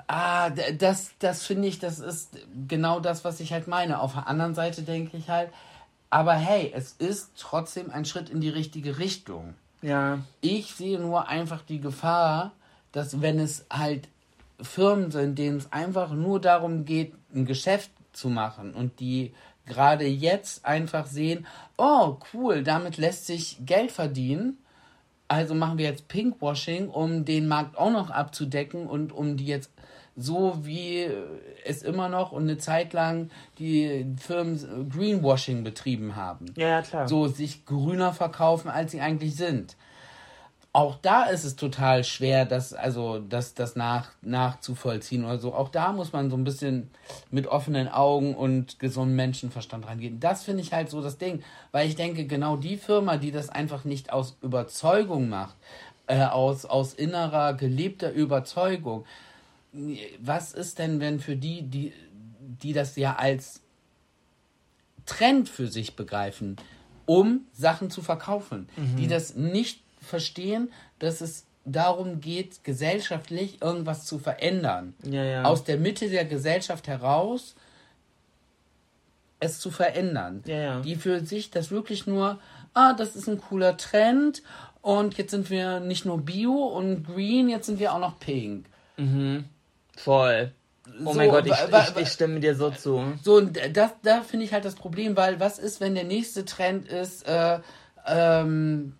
ah, 0.07 0.51
das, 0.51 1.12
das 1.19 1.47
finde 1.47 1.69
ich, 1.69 1.79
das 1.79 1.99
ist 1.99 2.38
genau 2.69 3.01
das, 3.01 3.25
was 3.25 3.41
ich 3.41 3.53
halt 3.53 3.69
meine. 3.69 4.01
Auf 4.01 4.15
der 4.15 4.27
anderen 4.27 4.55
Seite 4.55 4.83
denke 4.83 5.17
ich 5.17 5.31
halt, 5.31 5.51
aber 6.12 6.35
hey, 6.35 6.70
es 6.75 6.92
ist 6.92 7.33
trotzdem 7.38 7.90
ein 7.90 8.05
Schritt 8.05 8.29
in 8.29 8.42
die 8.42 8.51
richtige 8.51 8.98
Richtung. 8.98 9.55
Ja. 9.81 10.18
Ich 10.42 10.75
sehe 10.75 10.98
nur 10.98 11.27
einfach 11.29 11.62
die 11.62 11.81
Gefahr, 11.81 12.53
dass 12.92 13.22
wenn 13.22 13.40
es 13.40 13.64
halt 13.72 14.09
Firmen 14.61 15.11
sind, 15.11 15.38
denen 15.38 15.57
es 15.57 15.72
einfach 15.72 16.12
nur 16.12 16.38
darum 16.38 16.85
geht, 16.85 17.14
ein 17.35 17.46
Geschäft 17.46 17.90
zu 18.12 18.29
machen 18.29 18.75
und 18.75 19.01
die 19.01 19.33
gerade 19.64 20.05
jetzt 20.05 20.66
einfach 20.66 21.07
sehen, 21.07 21.46
oh 21.79 22.18
cool, 22.35 22.62
damit 22.62 22.98
lässt 22.98 23.25
sich 23.25 23.57
Geld 23.64 23.90
verdienen. 23.90 24.59
Also 25.29 25.55
machen 25.55 25.79
wir 25.79 25.87
jetzt 25.87 26.09
Pinkwashing, 26.09 26.90
um 26.90 27.25
den 27.25 27.48
Markt 27.48 27.79
auch 27.79 27.90
noch 27.90 28.11
abzudecken 28.11 28.87
und 28.87 29.12
um 29.12 29.38
die 29.38 29.46
jetzt 29.46 29.72
so 30.16 30.59
wie 30.62 31.09
es 31.64 31.83
immer 31.83 32.09
noch 32.09 32.33
und 32.33 32.42
eine 32.42 32.59
Zeit 32.59 32.92
lang 32.92 33.31
die 33.59 34.07
Firmen 34.18 34.90
Greenwashing 34.90 35.64
betrieben 35.64 36.16
haben 36.16 36.46
Ja, 36.57 36.68
ja, 36.68 36.83
klar. 36.83 37.09
so 37.09 37.29
sich 37.29 37.64
grüner 37.64 38.12
verkaufen, 38.12 38.68
als 38.68 38.92
sie 38.92 39.01
eigentlich 39.01 39.37
sind. 39.37 39.77
Auch 40.75 40.96
da 41.03 41.25
ist 41.25 41.44
es 41.44 41.55
total 41.55 42.03
schwer, 42.03 42.46
das, 42.46 42.72
also, 42.72 43.18
das, 43.18 43.53
das 43.53 43.77
nach, 43.77 44.09
nachzuvollziehen 44.22 45.22
oder 45.22 45.38
so. 45.38 45.53
Auch 45.53 45.68
da 45.68 45.92
muss 45.92 46.14
man 46.14 46.31
so 46.31 46.37
ein 46.37 46.44
bisschen 46.44 46.90
mit 47.31 47.46
offenen 47.46 47.88
Augen 47.88 48.35
und 48.35 48.79
gesundem 48.79 49.16
Menschenverstand 49.16 49.87
rangehen. 49.87 50.18
Das 50.18 50.44
finde 50.44 50.62
ich 50.62 50.72
halt 50.72 50.88
so 50.88 51.03
das 51.03 51.18
Ding. 51.18 51.42
Weil 51.72 51.88
ich 51.88 51.94
denke, 51.94 52.27
genau 52.27 52.57
die 52.57 52.79
Firma, 52.79 53.18
die 53.18 53.33
das 53.33 53.51
einfach 53.51 53.85
nicht 53.85 54.14
aus 54.14 54.38
Überzeugung 54.40 55.29
macht, 55.29 55.57
äh, 56.07 56.25
aus, 56.25 56.64
aus 56.64 56.94
innerer, 56.94 57.53
gelebter 57.53 58.11
Überzeugung, 58.11 59.05
was 60.21 60.53
ist 60.53 60.79
denn, 60.79 61.01
wenn 61.01 61.21
für 61.21 61.37
die, 61.37 61.63
die, 61.63 61.93
die 62.41 62.73
das 62.73 62.97
ja 62.97 63.17
als 63.17 63.63
Trend 65.07 65.49
für 65.49 65.67
sich 65.67 65.97
begreifen, 65.97 66.57
um 67.07 67.47
Sachen 67.53 67.91
zu 67.91 68.03
verkaufen, 68.03 68.69
die 68.99 69.09
das 69.09 69.35
nicht 69.35 69.83
verstehen, 70.01 70.71
dass 70.99 71.21
es 71.21 71.47
darum 71.65 72.21
geht, 72.21 72.65
gesellschaftlich 72.65 73.63
irgendwas 73.63 74.05
zu 74.05 74.19
verändern. 74.19 74.95
Ja, 75.05 75.25
ja. 75.25 75.45
Aus 75.45 75.65
der 75.65 75.79
Mitte 75.79 76.09
der 76.09 76.25
Gesellschaft 76.25 76.89
heraus 76.89 77.55
es 79.41 79.59
zu 79.59 79.71
verändern. 79.71 80.43
Ja. 80.47 80.81
Die 80.81 80.97
für 80.97 81.25
sich 81.25 81.51
das 81.51 81.71
wirklich 81.71 82.07
nur, 82.07 82.39
ah, 82.75 82.93
das 82.95 83.17
ist 83.17 83.29
ein 83.29 83.41
cooler 83.41 83.77
Trend 83.77 84.43
und 84.81 85.19
jetzt 85.19 85.31
sind 85.31 85.51
wir 85.51 85.81
nicht 85.81 86.05
nur 86.05 86.19
Bio 86.19 86.53
und 86.53 87.05
Green, 87.05 87.49
jetzt 87.49 87.67
sind 87.67 87.79
wir 87.79 87.93
auch 87.93 88.01
noch 88.01 88.19
Pink. 88.19 88.67
Voll. 89.96 90.52
Oh 91.05 91.12
So, 91.12 91.18
mein 91.18 91.31
Gott, 91.31 91.46
ich, 91.46 91.52
ich, 91.52 91.96
ich 92.02 92.09
stimme 92.09 92.40
dir 92.40 92.55
so 92.55 92.70
zu. 92.70 93.12
So, 93.22 93.37
und 93.37 93.59
das, 93.76 93.92
da 94.02 94.22
finde 94.22 94.44
ich 94.46 94.52
halt 94.52 94.64
das 94.64 94.74
Problem, 94.74 95.16
weil 95.16 95.38
was 95.38 95.59
ist, 95.59 95.81
wenn 95.81 95.94
der 95.94 96.05
nächste 96.05 96.44
Trend 96.44 96.88
ist, 96.88 97.26
äh, 97.28 97.61
ähm, 98.07 98.96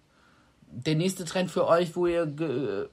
der 0.71 0.95
nächste 0.95 1.25
Trend 1.25 1.51
für 1.51 1.67
euch, 1.67 1.97
wo 1.97 2.07
ihr 2.07 2.27
ge- 2.27 2.89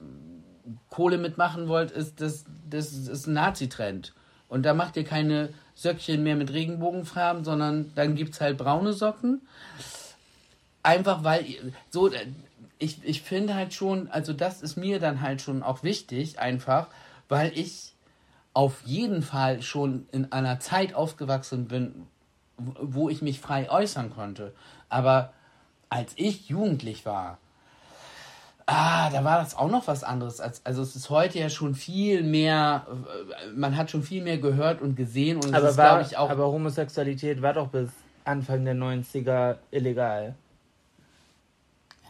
Kohle 0.90 1.18
mitmachen 1.18 1.68
wollt, 1.68 1.90
ist 1.92 2.20
das, 2.20 2.44
das 2.68 2.92
ist 2.92 3.26
ein 3.26 3.34
Nazi-Trend. 3.34 4.12
Und 4.48 4.64
da 4.64 4.74
macht 4.74 4.96
ihr 4.96 5.04
keine 5.04 5.50
Söckchen 5.74 6.22
mehr 6.22 6.36
mit 6.36 6.52
Regenbogenfarben, 6.52 7.44
sondern 7.44 7.92
dann 7.94 8.16
gibt 8.16 8.34
es 8.34 8.40
halt 8.40 8.58
braune 8.58 8.92
Socken. 8.92 9.40
Einfach 10.82 11.24
weil, 11.24 11.44
so, 11.90 12.08
äh, 12.10 12.26
ich, 12.78 12.98
ich 13.04 13.22
finde 13.22 13.54
halt 13.54 13.72
schon, 13.74 14.08
also 14.10 14.32
das 14.32 14.62
ist 14.62 14.76
mir 14.76 14.98
dann 14.98 15.20
halt 15.20 15.42
schon 15.42 15.62
auch 15.62 15.82
wichtig, 15.82 16.38
einfach, 16.38 16.88
weil 17.30 17.56
ich 17.58 17.94
auf 18.52 18.82
jeden 18.84 19.22
Fall 19.22 19.62
schon 19.62 20.06
in 20.12 20.30
einer 20.32 20.60
Zeit 20.60 20.92
aufgewachsen 20.94 21.68
bin, 21.68 22.06
wo- 22.58 23.08
ich 23.08 23.22
mich 23.22 23.40
frei 23.40 23.70
äußern 23.70 24.10
konnte. 24.10 24.52
Aber 24.90 25.32
als 25.88 26.12
ich 26.16 26.48
jugendlich 26.48 27.06
war, 27.06 27.38
ah, 28.66 29.08
da 29.10 29.24
war 29.24 29.38
das 29.38 29.54
auch 29.56 29.70
noch 29.70 29.86
was 29.86 30.04
anderes. 30.04 30.40
Als, 30.40 30.66
also 30.66 30.82
es 30.82 30.94
ist 30.96 31.08
heute 31.10 31.38
ja 31.38 31.48
schon 31.48 31.74
viel 31.74 32.22
mehr, 32.22 32.86
man 33.54 33.76
hat 33.76 33.90
schon 33.90 34.02
viel 34.02 34.22
mehr 34.22 34.38
gehört 34.38 34.82
und 34.82 34.96
gesehen 34.96 35.36
und 35.36 35.46
es 35.46 35.54
Aber, 35.54 35.68
ist, 35.70 35.76
glaube 35.76 36.02
ich, 36.02 36.16
auch. 36.16 36.28
aber 36.30 36.46
Homosexualität 36.48 37.40
war 37.42 37.52
doch 37.54 37.68
bis 37.68 37.90
Anfang 38.24 38.64
der 38.64 38.74
90er 38.74 39.56
illegal. 39.70 40.34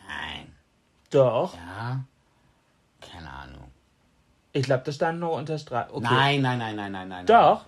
nein, 0.08 0.52
Doch. 1.10 1.54
ja, 1.54 2.00
keine 3.00 3.30
Ahnung. 3.30 3.59
Ich 4.52 4.64
glaube, 4.64 4.82
das 4.84 4.96
stand 4.96 5.20
nur 5.20 5.32
unter 5.32 5.58
Strafe. 5.58 5.94
Okay. 5.94 6.06
Nein, 6.10 6.42
nein, 6.42 6.58
nein, 6.58 6.76
nein, 6.76 6.92
nein, 6.92 7.08
nein. 7.08 7.26
Doch. 7.26 7.64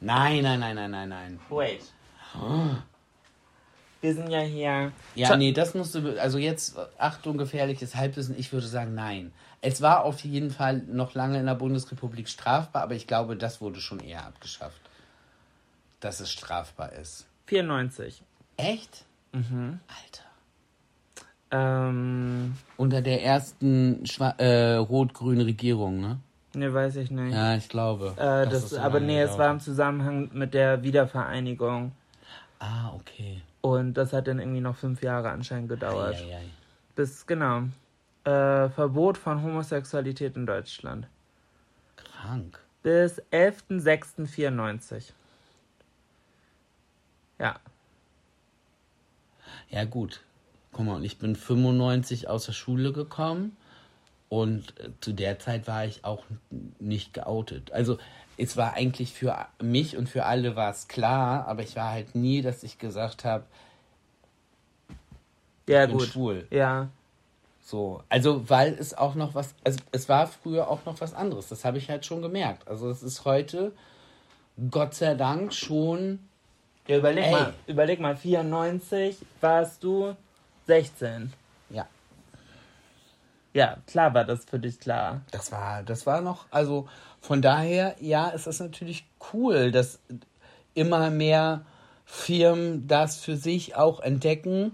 Nein, 0.00 0.42
nein, 0.42 0.60
nein, 0.60 0.74
nein, 0.74 0.90
nein, 0.90 1.08
nein. 1.08 1.40
Wait. 1.50 1.82
Wir 4.00 4.14
sind 4.14 4.28
ja 4.28 4.40
hier. 4.40 4.92
Ja, 5.14 5.34
nee, 5.34 5.52
das 5.52 5.72
musst 5.72 5.94
du, 5.94 6.20
also 6.20 6.36
jetzt, 6.36 6.76
Achtung, 6.98 7.38
gefährliches 7.38 7.94
Halbwissen, 7.94 8.38
ich 8.38 8.52
würde 8.52 8.66
sagen, 8.66 8.94
nein. 8.94 9.32
Es 9.62 9.80
war 9.80 10.04
auf 10.04 10.20
jeden 10.20 10.50
Fall 10.50 10.76
noch 10.88 11.14
lange 11.14 11.38
in 11.38 11.46
der 11.46 11.54
Bundesrepublik 11.54 12.28
strafbar, 12.28 12.82
aber 12.82 12.94
ich 12.94 13.06
glaube, 13.06 13.34
das 13.34 13.62
wurde 13.62 13.80
schon 13.80 14.00
eher 14.00 14.26
abgeschafft. 14.26 14.82
Dass 16.00 16.20
es 16.20 16.30
strafbar 16.30 16.92
ist. 16.92 17.26
94. 17.46 18.22
Echt? 18.58 19.06
Mhm. 19.32 19.80
Alter. 19.88 20.23
Ähm, 21.54 22.56
Unter 22.76 23.00
der 23.00 23.22
ersten 23.22 24.04
Schwa 24.06 24.30
äh, 24.38 24.74
rot-grünen 24.74 25.42
Regierung, 25.42 26.00
ne? 26.00 26.18
ne, 26.54 26.74
weiß 26.74 26.96
ich 26.96 27.12
nicht. 27.12 27.32
Ja, 27.32 27.54
ich 27.54 27.68
glaube. 27.68 28.14
Äh, 28.16 28.48
das, 28.48 28.70
so 28.70 28.78
aber 28.78 28.98
nee, 28.98 29.20
es 29.20 29.38
war 29.38 29.52
im 29.52 29.60
Zusammenhang 29.60 30.30
mit 30.32 30.52
der 30.52 30.82
Wiedervereinigung. 30.82 31.92
Ah, 32.58 32.92
okay. 32.94 33.40
Und 33.60 33.94
das 33.94 34.12
hat 34.12 34.26
dann 34.26 34.40
irgendwie 34.40 34.60
noch 34.60 34.74
fünf 34.74 35.02
Jahre 35.02 35.30
anscheinend 35.30 35.68
gedauert. 35.68 36.16
Eieiei. 36.16 36.42
Bis, 36.96 37.24
genau. 37.24 37.62
Äh, 38.24 38.68
Verbot 38.70 39.16
von 39.16 39.40
Homosexualität 39.42 40.34
in 40.36 40.46
Deutschland. 40.46 41.06
Krank. 41.96 42.58
Bis 42.82 43.22
11.06.94. 43.30 45.12
Ja. 47.38 47.56
Ja, 49.70 49.84
gut. 49.84 50.20
Guck 50.74 50.84
mal, 50.86 50.96
und 50.96 51.04
ich 51.04 51.18
bin 51.18 51.36
95 51.36 52.28
aus 52.28 52.46
der 52.46 52.52
Schule 52.52 52.92
gekommen 52.92 53.56
und 54.28 54.78
äh, 54.80 54.90
zu 55.00 55.12
der 55.12 55.38
Zeit 55.38 55.66
war 55.68 55.84
ich 55.86 56.04
auch 56.04 56.24
nicht 56.80 57.14
geoutet. 57.14 57.72
Also 57.72 57.96
es 58.36 58.56
war 58.56 58.74
eigentlich 58.74 59.12
für 59.14 59.46
mich 59.62 59.96
und 59.96 60.08
für 60.08 60.24
alle 60.24 60.56
war 60.56 60.70
es 60.72 60.88
klar, 60.88 61.46
aber 61.46 61.62
ich 61.62 61.76
war 61.76 61.90
halt 61.92 62.16
nie, 62.16 62.42
dass 62.42 62.64
ich 62.64 62.78
gesagt 62.78 63.24
habe, 63.24 63.44
Ja, 65.68 65.84
ich 65.84 65.90
bin 65.90 65.98
gut. 65.98 66.08
schwul. 66.08 66.46
Ja. 66.50 66.88
So, 67.62 68.02
also 68.08 68.50
weil 68.50 68.74
es 68.74 68.92
auch 68.92 69.14
noch 69.14 69.34
was, 69.34 69.54
also 69.64 69.78
es 69.92 70.08
war 70.08 70.26
früher 70.26 70.68
auch 70.68 70.84
noch 70.84 71.00
was 71.00 71.14
anderes. 71.14 71.48
Das 71.48 71.64
habe 71.64 71.78
ich 71.78 71.88
halt 71.88 72.04
schon 72.04 72.20
gemerkt. 72.20 72.68
Also 72.68 72.90
es 72.90 73.02
ist 73.02 73.24
heute 73.24 73.72
Gott 74.70 74.94
sei 74.94 75.14
Dank 75.14 75.54
schon 75.54 76.18
Ja, 76.88 76.98
überleg 76.98 77.24
Ey. 77.24 77.32
mal, 77.32 77.54
überleg 77.66 78.00
mal, 78.00 78.16
94 78.16 79.16
warst 79.40 79.82
du 79.84 80.14
16. 80.66 81.32
ja, 81.70 81.86
Ja, 83.52 83.76
klar 83.86 84.14
war 84.14 84.24
das 84.24 84.44
für 84.44 84.58
dich 84.58 84.80
klar. 84.80 85.20
Das 85.30 85.52
war, 85.52 85.82
das 85.82 86.06
war 86.06 86.20
noch, 86.20 86.46
also 86.50 86.88
von 87.20 87.40
daher, 87.42 87.96
ja, 88.00 88.30
es 88.34 88.46
ist 88.46 88.60
natürlich 88.60 89.04
cool, 89.32 89.70
dass 89.70 89.98
immer 90.74 91.10
mehr 91.10 91.64
Firmen 92.04 92.86
das 92.88 93.20
für 93.20 93.36
sich 93.36 93.76
auch 93.76 94.00
entdecken. 94.00 94.72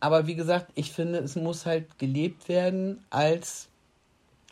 Aber 0.00 0.26
wie 0.26 0.34
gesagt, 0.34 0.66
ich 0.74 0.92
finde, 0.92 1.18
es 1.20 1.36
muss 1.36 1.64
halt 1.66 1.98
gelebt 1.98 2.48
werden 2.48 3.02
als, 3.10 3.68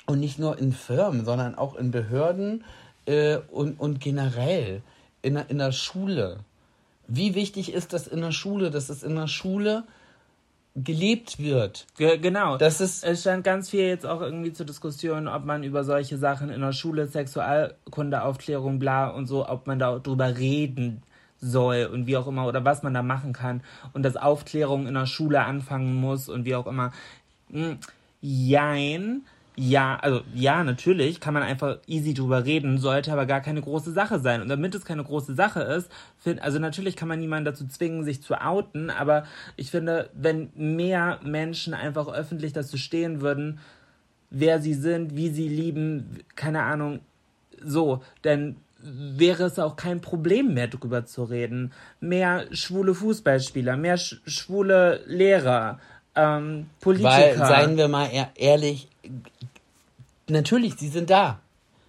und 0.07 0.21
nicht 0.21 0.39
nur 0.39 0.59
in 0.59 0.73
Firmen, 0.73 1.25
sondern 1.25 1.55
auch 1.57 1.75
in 1.75 1.91
Behörden 1.91 2.65
äh, 3.07 3.37
und, 3.51 3.79
und 3.79 4.01
generell 4.01 4.83
in, 5.21 5.35
der- 5.35 5.51
in 5.51 5.59
der 5.59 5.73
Schule. 5.73 6.39
Wie 7.09 7.35
wichtig 7.35 7.73
ist 7.75 7.93
das 7.93 8.07
in 8.07 8.21
der 8.23 8.33
Schule, 8.33 8.71
dass 8.71 8.89
es 8.89 9.03
in 9.03 9.17
der 9.17 9.27
Schule 9.27 9.85
gelebt 10.75 11.39
wird? 11.39 11.87
Ge 11.97 12.19
genau. 12.19 12.57
Das 12.57 12.81
ist, 12.81 13.05
es 13.05 13.21
stand 13.21 13.45
ganz 13.45 13.71
viel 13.71 13.83
jetzt 13.83 14.07
auch 14.07 14.21
irgendwie 14.21 14.53
zur 14.53 14.67
Diskussion, 14.67 15.29
ob 15.29 15.45
man 15.45 15.65
über 15.65 15.85
solche 15.85 16.19
Sachen 16.19 16.51
in 16.51 16.61
der 16.61 16.73
Schule, 16.73 17.07
Sexualkunde, 17.07 18.23
Aufklärung, 18.23 18.79
bla 18.79 19.09
und 19.09 19.27
so, 19.27 19.49
ob 19.49 19.67
man 19.67 19.79
da 19.79 19.99
drüber 19.99 20.39
reden 20.39 21.03
soll 21.39 21.91
und 21.93 22.07
wie 22.07 22.17
auch 22.17 22.27
immer 22.29 22.47
oder 22.47 22.65
was 22.65 22.83
man 22.83 22.95
da 22.95 23.03
machen 23.03 23.33
kann 23.33 23.63
und 23.93 24.05
dass 24.05 24.17
Aufklärung 24.17 24.87
in 24.87 24.95
der 24.95 25.07
Schule 25.07 25.45
anfangen 25.45 25.95
muss 25.95 26.29
und 26.29 26.45
wie 26.45 26.55
auch 26.55 26.67
immer. 26.67 26.93
Hm, 27.51 27.79
Jein. 28.23 29.23
Ja, 29.55 29.97
also 29.97 30.23
ja, 30.35 30.65
natürlich 30.65 31.21
kann 31.21 31.35
man 31.35 31.43
einfach 31.43 31.79
easy 31.87 32.15
drüber 32.15 32.47
reden, 32.47 32.79
sollte 32.79 33.13
aber 33.13 33.27
gar 33.27 33.43
keine 33.43 33.61
große 33.61 33.93
Sache 33.93 34.19
sein. 34.19 34.41
Und 34.41 34.49
damit 34.49 34.75
es 34.75 34.87
keine 34.87 35.05
große 35.05 35.35
Sache 35.35 35.61
ist, 35.61 35.91
find, 36.19 36.41
also 36.41 36.59
natürlich 36.59 36.97
kann 36.97 37.09
man 37.09 37.21
niemanden 37.21 37.45
dazu 37.45 37.67
zwingen, 37.67 38.05
sich 38.05 38.23
zu 38.23 38.35
outen, 38.41 38.89
aber 38.89 39.25
ich 39.57 39.71
finde, 39.71 40.09
wenn 40.15 40.51
mehr 40.55 41.21
Menschen 41.23 41.75
einfach 41.75 42.09
öffentlich 42.09 42.55
dazu 42.55 42.79
stehen 42.79 43.21
würden, 43.21 43.59
wer 44.31 44.61
sie 44.61 44.75
sind, 44.75 45.17
wie 45.17 45.29
sie 45.29 45.49
lieben, 45.49 46.21
keine 46.35 46.63
Ahnung, 46.63 47.01
so, 47.63 48.03
dann 48.23 48.57
wäre 48.83 49.45
es 49.45 49.59
auch 49.59 49.77
kein 49.77 50.01
Problem 50.01 50.55
mehr 50.55 50.67
drüber 50.67 51.05
zu 51.05 51.25
reden. 51.25 51.73
Mehr 52.01 52.47
schwule 52.51 52.95
Fußballspieler, 52.95 53.77
mehr 53.77 53.97
sch 53.97 54.21
schwule 54.27 55.03
Lehrer, 55.07 55.79
ähm, 56.15 56.71
Politiker. 56.81 57.11
Weil, 57.11 57.39
seien 57.39 57.77
wir 57.77 57.89
mal 57.89 58.11
ehrlich, 58.35 58.89
natürlich, 60.29 60.75
sie 60.75 60.89
sind 60.89 61.11
da. 61.11 61.41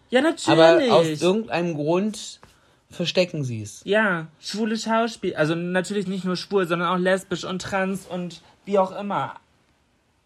Ja, 0.09 0.21
natürlich. 0.21 0.47
Aber 0.47 0.93
aus 0.93 1.21
irgendeinem 1.21 1.73
Grund 1.75 2.39
verstecken 2.89 3.43
sie 3.43 3.61
es. 3.61 3.81
Ja, 3.83 4.27
schwule 4.39 4.77
Schauspiel, 4.77 5.35
also 5.35 5.55
natürlich 5.55 6.07
nicht 6.07 6.25
nur 6.25 6.37
schwul, 6.37 6.67
sondern 6.67 6.89
auch 6.89 6.99
lesbisch 6.99 7.43
und 7.43 7.61
trans 7.61 8.05
und 8.05 8.41
wie 8.65 8.77
auch 8.77 8.91
immer. 8.97 9.35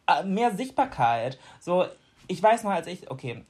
Äh, 0.08 0.24
mehr 0.26 0.56
Sichtbarkeit. 0.56 1.40
So, 1.60 1.86
ich 2.28 2.42
weiß 2.44 2.64
noch, 2.64 2.72
als 2.72 2.88
ich, 2.88 3.10
okay, 3.10 3.44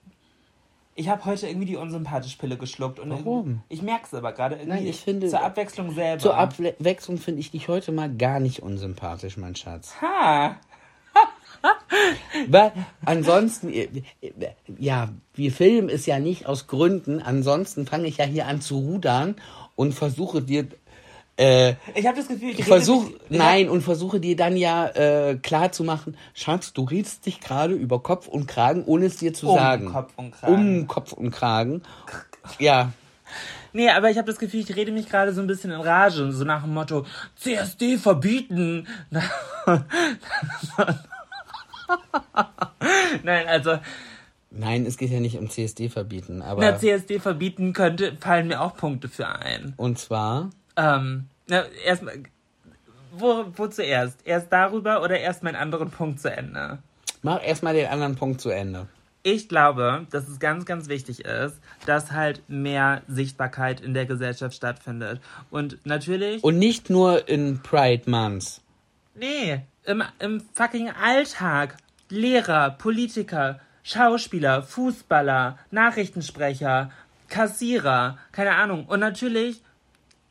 ich 0.97 1.09
habe 1.09 1.23
heute 1.25 1.47
irgendwie 1.47 1.67
die 1.67 1.75
unsympathisch 1.75 2.35
Pille 2.37 2.57
geschluckt 2.57 2.99
und 2.99 3.11
Warum? 3.11 3.61
ich 3.69 3.83
merke 3.83 4.05
es 4.05 4.13
aber 4.15 4.33
gerade 4.33 4.55
irgendwie 4.55 4.79
Nein, 4.79 4.87
ich 4.87 4.99
finde, 4.99 5.27
zur 5.27 5.43
Abwechslung 5.43 5.93
selber. 5.93 6.19
Zur 6.19 6.35
Abwechslung 6.35 7.19
finde 7.19 7.39
ich 7.39 7.51
dich 7.51 7.67
heute 7.67 7.91
mal 7.91 8.11
gar 8.13 8.39
nicht 8.39 8.63
unsympathisch, 8.63 9.37
mein 9.37 9.55
Schatz. 9.55 9.93
Ha. 10.01 10.57
Weil 12.47 12.71
ansonsten, 13.05 13.71
äh, 13.71 13.89
ja, 14.79 15.09
wir 15.35 15.51
filmen 15.51 15.89
es 15.89 16.07
ja 16.07 16.19
nicht 16.19 16.47
aus 16.47 16.65
Gründen. 16.65 17.21
Ansonsten 17.21 17.85
fange 17.85 18.07
ich 18.07 18.17
ja 18.17 18.25
hier 18.25 18.47
an 18.47 18.61
zu 18.61 18.79
rudern 18.79 19.35
und 19.75 19.93
versuche 19.93 20.41
dir. 20.41 20.67
Äh, 21.38 21.75
ich 21.93 22.07
habe 22.07 22.17
das 22.17 22.27
Gefühl, 22.27 22.49
ich 22.49 22.65
versuche 22.65 23.13
nein 23.29 23.69
und 23.69 23.81
versuche 23.83 24.19
dir 24.19 24.35
dann 24.35 24.57
ja 24.57 24.88
äh, 24.88 25.35
klar 25.35 25.71
zu 25.71 25.83
machen, 25.83 26.17
Schatz, 26.33 26.73
du 26.73 26.83
redest 26.83 27.27
dich 27.27 27.39
gerade 27.39 27.75
über 27.75 28.01
Kopf 28.01 28.27
und 28.27 28.47
Kragen, 28.47 28.83
ohne 28.85 29.05
es 29.05 29.17
dir 29.17 29.33
zu 29.35 29.49
um 29.49 29.55
sagen. 29.55 29.91
Kopf 29.91 30.13
und 30.15 30.31
Kragen. 30.31 30.53
Um 30.53 30.88
Kopf 30.88 31.13
und 31.13 31.31
Kragen. 31.31 31.81
Ja. 32.59 32.93
Nee, 33.73 33.89
aber 33.89 34.09
ich 34.09 34.17
habe 34.17 34.25
das 34.25 34.39
Gefühl, 34.39 34.61
ich 34.61 34.73
rede 34.73 34.93
mich 34.93 35.09
gerade 35.09 35.33
so 35.33 35.41
ein 35.41 35.47
bisschen 35.47 35.69
in 35.69 35.81
Rage, 35.81 36.31
so 36.31 36.45
nach 36.45 36.63
dem 36.63 36.73
Motto 36.73 37.05
CSD 37.35 37.97
verbieten. 37.97 38.88
Nein, 43.23 43.47
also. 43.47 43.79
Nein, 44.49 44.85
es 44.85 44.97
geht 44.97 45.11
ja 45.11 45.19
nicht 45.19 45.38
um 45.38 45.49
CSD 45.49 45.89
verbieten, 45.89 46.41
aber. 46.41 46.61
Na, 46.61 46.77
CSD 46.77 47.19
verbieten 47.19 47.73
könnte, 47.73 48.15
fallen 48.17 48.47
mir 48.47 48.61
auch 48.61 48.77
Punkte 48.77 49.09
für 49.09 49.27
ein. 49.27 49.73
Und 49.75 49.99
zwar? 49.99 50.51
Ähm, 50.78 51.25
na, 51.47 51.65
erstmal. 51.84 52.23
Wo, 53.11 53.45
wo 53.55 53.67
zuerst? 53.67 54.19
Erst 54.25 54.51
darüber 54.51 55.01
oder 55.01 55.19
erst 55.19 55.43
meinen 55.43 55.55
anderen 55.55 55.89
Punkt 55.89 56.21
zu 56.21 56.32
Ende? 56.32 56.78
Mach 57.23 57.43
erstmal 57.43 57.73
den 57.73 57.88
anderen 57.88 58.15
Punkt 58.15 58.39
zu 58.39 58.49
Ende. 58.49 58.88
Ich 59.23 59.49
glaube, 59.49 60.05
dass 60.11 60.28
es 60.28 60.39
ganz, 60.39 60.65
ganz 60.65 60.88
wichtig 60.88 61.25
ist, 61.25 61.59
dass 61.86 62.11
halt 62.11 62.43
mehr 62.47 63.01
Sichtbarkeit 63.07 63.82
in 63.82 63.93
der 63.93 64.05
Gesellschaft 64.05 64.55
stattfindet. 64.55 65.19
Und 65.49 65.86
natürlich. 65.86 66.43
Und 66.43 66.59
nicht 66.59 66.89
nur 66.89 67.28
in 67.28 67.61
Pride 67.61 68.09
Months. 68.09 68.61
Nee, 69.15 69.61
im, 69.84 70.03
im 70.19 70.41
fucking 70.53 70.91
Alltag. 70.91 71.78
Lehrer, 72.09 72.69
Politiker, 72.69 73.59
Schauspieler, 73.84 74.63
Fußballer, 74.63 75.57
Nachrichtensprecher, 75.71 76.91
Kassierer, 77.28 78.17
keine 78.32 78.55
Ahnung. 78.55 78.86
Und 78.86 79.01
natürlich, 79.01 79.61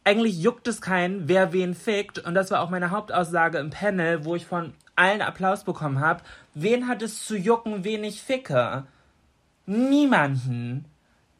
eigentlich 0.07 0.39
juckt 0.39 0.69
es 0.69 0.81
keinen, 0.81 1.27
wer 1.27 1.53
wen 1.53 1.75
fickt. 1.75 2.21
Und 2.21 2.35
das 2.35 2.53
war 2.53 2.61
auch 2.61 2.71
meine 2.71 2.93
Hauptaussage 2.93 3.59
im 3.59 3.71
Panel, 3.71 4.25
wo 4.25 4.37
ich 4.37 4.47
von 4.47 4.73
allen 4.95 5.21
Applaus 5.21 5.65
bekommen 5.65 6.01
habe. 6.01 6.23
Wen 6.55 6.87
hat 6.87 7.03
es 7.03 7.25
zu 7.25 7.37
jucken, 7.37 7.83
wen 7.83 8.05
ich 8.05 8.23
ficke? 8.23 8.85
Niemanden. 9.67 10.85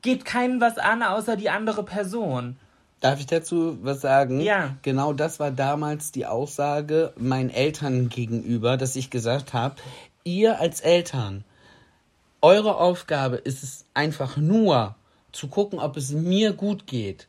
Geht 0.03 0.25
keinem 0.25 0.61
was 0.61 0.79
an, 0.79 1.05
außer 1.05 1.37
die 1.37 1.49
andere 1.49 1.85
Person. 1.85 2.57
Darf 3.01 3.21
ich 3.21 3.27
dazu 3.27 3.79
was 3.83 4.01
sagen? 4.01 4.41
Ja. 4.41 4.77
Genau 4.83 5.13
das 5.13 5.39
war 5.39 5.53
damals 5.53 6.11
die 6.11 6.27
Aussage 6.27 7.13
meinen 7.17 7.51
Eltern 7.51 8.09
gegenüber, 8.09 8.77
dass 8.77 8.97
ich 8.97 9.11
gesagt 9.11 9.55
habe, 9.55 9.77
ihr 10.25 10.59
als 10.59 10.81
Eltern, 10.81 11.45
eure 12.41 12.79
Aufgabe 12.79 13.37
ist 13.37 13.63
es 13.63 13.85
einfach 13.95 14.37
nur 14.37 14.97
zu 15.31 15.47
gucken, 15.47 15.79
ob 15.79 15.97
es 15.97 16.11
mir 16.11 16.53
gut 16.53 16.89
geht. 16.89 17.29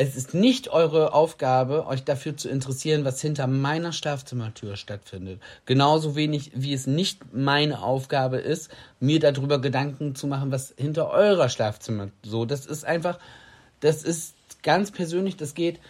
Es 0.00 0.14
ist 0.14 0.32
nicht 0.32 0.68
eure 0.68 1.12
Aufgabe, 1.12 1.84
euch 1.88 2.04
dafür 2.04 2.36
zu 2.36 2.48
interessieren, 2.48 3.04
was 3.04 3.20
hinter 3.20 3.48
meiner 3.48 3.92
Schlafzimmertür 3.92 4.76
stattfindet. 4.76 5.40
Genauso 5.66 6.14
wenig, 6.14 6.52
wie 6.54 6.72
es 6.72 6.86
nicht 6.86 7.34
meine 7.34 7.82
Aufgabe 7.82 8.36
ist, 8.36 8.70
mir 9.00 9.18
darüber 9.18 9.60
Gedanken 9.60 10.14
zu 10.14 10.28
machen, 10.28 10.52
was 10.52 10.72
hinter 10.76 11.10
eurer 11.10 11.48
Schlafzimmer 11.48 12.10
so. 12.22 12.44
Das 12.44 12.64
ist 12.64 12.84
einfach, 12.84 13.18
das 13.80 14.04
ist 14.04 14.36
ganz 14.62 14.92
persönlich, 14.92 15.36
das 15.36 15.54
geht 15.54 15.80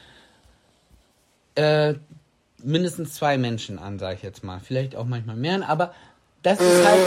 äh, 1.56 1.92
mindestens 2.62 3.12
zwei 3.12 3.36
Menschen 3.36 3.78
an, 3.78 3.98
sage 3.98 4.14
ich 4.16 4.22
jetzt 4.22 4.42
mal. 4.42 4.58
Vielleicht 4.58 4.96
auch 4.96 5.04
manchmal 5.04 5.36
mehr, 5.36 5.68
aber 5.68 5.92
das 6.42 6.58
ist 6.60 6.86
halt, 6.86 7.00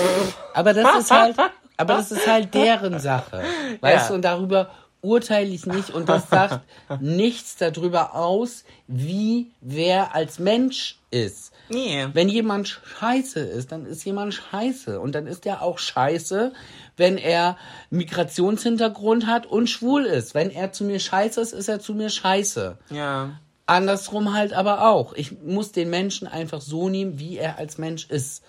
aber 0.54 0.74
das 0.76 1.00
ist 1.00 1.10
halt, 1.10 1.36
aber 1.78 1.94
das 1.96 2.12
ist 2.12 2.28
halt 2.28 2.54
deren 2.54 3.00
Sache. 3.00 3.42
Weißt 3.80 4.04
Ja. 4.04 4.08
du, 4.10 4.14
und 4.14 4.22
darüber 4.22 4.70
urteile 5.02 5.50
ich 5.50 5.66
nicht 5.66 5.90
und 5.90 6.10
das 6.10 6.30
sagt 6.30 6.62
nichts 7.00 7.58
darüber 7.58 8.16
aus, 8.16 8.64
wie 8.88 9.52
wer 9.62 10.16
als 10.16 10.40
Mensch 10.40 11.00
ist. 11.10 11.52
Nee. 11.70 12.08
Wenn 12.14 12.30
jemand 12.30 12.68
scheiße 12.68 13.40
ist, 13.40 13.72
dann 13.72 13.86
ist 13.86 14.04
jemand 14.06 14.34
scheiße. 14.34 15.00
Und 15.00 15.16
dann 15.16 15.26
ist 15.26 15.46
er 15.46 15.62
auch 15.62 15.80
scheiße, 15.80 16.54
wenn 16.98 17.18
er 17.18 17.58
Migrationshintergrund 17.90 19.26
hat 19.26 19.46
und 19.46 19.70
schwul 19.70 20.06
ist. 20.06 20.34
Wenn 20.34 20.52
er 20.52 20.72
zu 20.72 20.84
mir 20.84 21.00
scheiße 21.00 21.40
ist, 21.40 21.54
ist 21.54 21.70
er 21.70 21.80
zu 21.80 21.94
mir 21.94 22.10
scheiße. 22.10 22.78
Ja. 22.90 23.40
Andersrum 23.66 24.34
halt 24.34 24.54
aber 24.54 24.88
auch. 24.90 25.14
Ich 25.14 25.42
muss 25.42 25.72
den 25.72 25.90
Menschen 25.90 26.28
einfach 26.28 26.62
so 26.62 26.90
nehmen, 26.90 27.20
wie 27.20 27.38
er 27.38 27.58
als 27.58 27.78
Mensch 27.78 28.10
ist. 28.10 28.44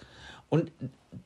Und 0.48 0.72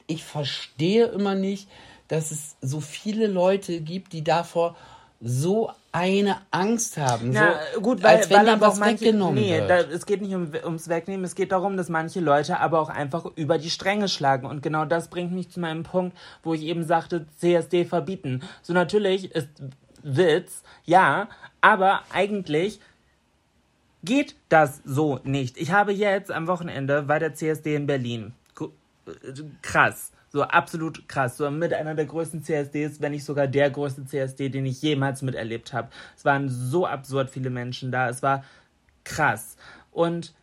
ich 0.06 0.22
verstehe 0.22 1.06
immer 1.06 1.34
nicht, 1.34 1.68
dass 2.08 2.30
es 2.30 2.56
so 2.60 2.80
viele 2.80 3.26
Leute 3.26 3.80
gibt, 3.80 4.12
die 4.12 4.22
davor 4.22 4.76
so 5.20 5.70
eine 5.92 6.36
Angst 6.50 6.98
haben. 6.98 7.30
Na, 7.30 7.54
so, 7.74 7.80
gut, 7.80 8.02
weil, 8.02 8.16
als 8.16 8.30
wenn 8.30 8.38
weil 8.38 8.48
aber 8.50 8.68
was 8.68 8.78
manche, 8.78 9.06
weggenommen 9.06 9.42
nee, 9.42 9.58
wird. 9.58 9.70
Da, 9.70 9.80
es 9.80 10.04
geht 10.04 10.20
nicht 10.20 10.34
um, 10.34 10.50
ums 10.64 10.88
Wegnehmen, 10.88 11.24
es 11.24 11.34
geht 11.34 11.52
darum, 11.52 11.76
dass 11.76 11.88
manche 11.88 12.20
Leute 12.20 12.60
aber 12.60 12.80
auch 12.80 12.90
einfach 12.90 13.24
über 13.36 13.58
die 13.58 13.70
Stränge 13.70 14.08
schlagen. 14.08 14.46
Und 14.46 14.62
genau 14.62 14.84
das 14.84 15.08
bringt 15.08 15.32
mich 15.32 15.48
zu 15.48 15.60
meinem 15.60 15.84
Punkt, 15.84 16.16
wo 16.42 16.52
ich 16.54 16.62
eben 16.62 16.84
sagte, 16.84 17.26
CSD 17.38 17.86
verbieten. 17.86 18.42
So 18.62 18.72
natürlich 18.74 19.34
ist 19.34 19.48
Witz, 20.02 20.62
ja, 20.84 21.28
aber 21.60 22.02
eigentlich 22.12 22.80
geht 24.04 24.36
das 24.48 24.82
so 24.84 25.18
nicht. 25.24 25.56
Ich 25.56 25.72
habe 25.72 25.92
jetzt 25.92 26.30
am 26.30 26.46
Wochenende 26.46 27.08
war 27.08 27.18
der 27.18 27.34
CSD 27.34 27.74
in 27.74 27.86
Berlin. 27.86 28.34
Äh, 29.06 29.42
Krass. 29.62 30.12
So 30.36 30.42
absolut 30.42 31.08
krass. 31.08 31.38
So 31.38 31.50
mit 31.50 31.72
einer 31.72 31.94
der 31.94 32.04
größten 32.04 32.42
CSDs, 32.42 33.00
wenn 33.00 33.12
nicht 33.12 33.24
sogar 33.24 33.46
der 33.46 33.70
größte 33.70 34.04
CSD, 34.04 34.50
den 34.50 34.66
ich 34.66 34.82
jemals 34.82 35.22
miterlebt 35.22 35.72
habe. 35.72 35.88
Es 36.14 36.26
waren 36.26 36.50
so 36.50 36.84
absurd 36.84 37.30
viele 37.30 37.48
Menschen 37.48 37.90
da. 37.90 38.10
Es 38.10 38.22
war 38.22 38.44
krass. 39.02 39.56
Und 39.92 40.34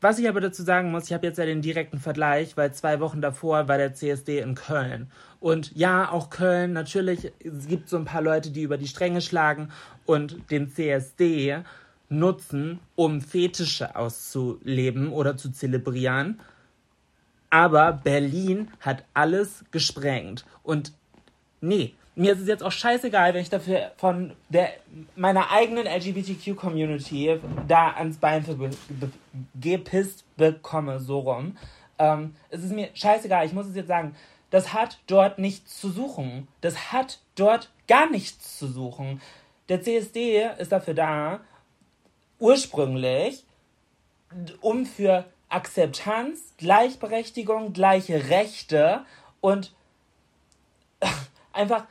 was 0.00 0.20
ich 0.20 0.28
aber 0.28 0.40
dazu 0.40 0.62
sagen 0.62 0.92
muss, 0.92 1.06
ich 1.06 1.12
habe 1.12 1.26
jetzt 1.26 1.38
ja 1.38 1.44
den 1.44 1.60
direkten 1.60 1.98
Vergleich, 1.98 2.56
weil 2.56 2.72
zwei 2.72 3.00
Wochen 3.00 3.20
davor 3.20 3.66
war 3.66 3.78
der 3.78 3.94
CSD 3.94 4.38
in 4.38 4.54
Köln. 4.54 5.10
Und 5.40 5.74
ja, 5.74 6.08
auch 6.12 6.30
Köln, 6.30 6.72
natürlich, 6.72 7.32
es 7.40 7.66
gibt 7.66 7.88
so 7.88 7.96
ein 7.96 8.04
paar 8.04 8.22
Leute, 8.22 8.52
die 8.52 8.62
über 8.62 8.78
die 8.78 8.86
Stränge 8.86 9.22
schlagen 9.22 9.72
und 10.06 10.52
den 10.52 10.70
CSD 10.70 11.64
nutzen, 12.08 12.78
um 12.94 13.20
Fetische 13.20 13.96
auszuleben 13.96 15.08
oder 15.10 15.36
zu 15.36 15.50
zelebrieren. 15.50 16.38
Aber 17.52 17.92
Berlin 17.92 18.70
hat 18.80 19.04
alles 19.12 19.62
gesprengt. 19.70 20.46
Und 20.62 20.94
nee, 21.60 21.92
mir 22.14 22.32
ist 22.32 22.40
es 22.40 22.48
jetzt 22.48 22.62
auch 22.62 22.72
scheißegal, 22.72 23.34
wenn 23.34 23.42
ich 23.42 23.50
dafür 23.50 23.92
von 23.98 24.32
der, 24.48 24.70
meiner 25.16 25.50
eigenen 25.50 25.84
LGBTQ-Community 25.86 27.38
da 27.68 27.90
ans 27.90 28.16
Bein 28.16 28.42
gepisst 29.54 30.24
bekomme, 30.38 30.98
so 30.98 31.18
rum. 31.18 31.58
Ähm, 31.98 32.34
es 32.48 32.64
ist 32.64 32.72
mir 32.72 32.88
scheißegal, 32.94 33.44
ich 33.44 33.52
muss 33.52 33.66
es 33.66 33.76
jetzt 33.76 33.88
sagen. 33.88 34.16
Das 34.48 34.72
hat 34.72 34.98
dort 35.06 35.38
nichts 35.38 35.78
zu 35.78 35.90
suchen. 35.90 36.48
Das 36.62 36.90
hat 36.90 37.20
dort 37.34 37.70
gar 37.86 38.08
nichts 38.08 38.58
zu 38.58 38.66
suchen. 38.66 39.20
Der 39.68 39.82
CSD 39.82 40.48
ist 40.56 40.72
dafür 40.72 40.94
da, 40.94 41.40
ursprünglich, 42.38 43.44
um 44.62 44.86
für 44.86 45.26
Akzeptanz, 45.52 46.54
Gleichberechtigung, 46.56 47.72
gleiche 47.72 48.30
Rechte 48.30 49.04
und 49.40 49.72
einfach 51.52 51.84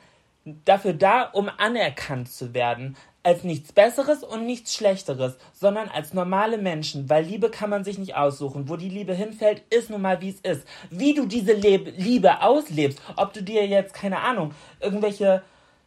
dafür 0.65 0.93
da, 0.93 1.23
um 1.23 1.49
anerkannt 1.57 2.31
zu 2.31 2.53
werden. 2.53 2.97
Als 3.23 3.43
nichts 3.43 3.71
Besseres 3.71 4.23
und 4.23 4.47
nichts 4.47 4.73
Schlechteres, 4.73 5.37
sondern 5.53 5.89
als 5.89 6.15
normale 6.15 6.57
Menschen, 6.57 7.07
weil 7.07 7.23
Liebe 7.23 7.51
kann 7.51 7.69
man 7.69 7.83
sich 7.83 7.99
nicht 7.99 8.15
aussuchen. 8.15 8.67
Wo 8.67 8.77
die 8.77 8.89
Liebe 8.89 9.13
hinfällt, 9.13 9.61
ist 9.69 9.91
nun 9.91 10.01
mal 10.01 10.21
wie 10.21 10.29
es 10.29 10.39
ist. 10.39 10.67
Wie 10.89 11.13
du 11.13 11.27
diese 11.27 11.53
Leb 11.53 11.93
Liebe 11.97 12.41
auslebst, 12.41 12.99
ob 13.17 13.31
du 13.33 13.43
dir 13.43 13.67
jetzt, 13.67 13.93
keine 13.93 14.21
Ahnung, 14.21 14.55
irgendwelche 14.79 15.43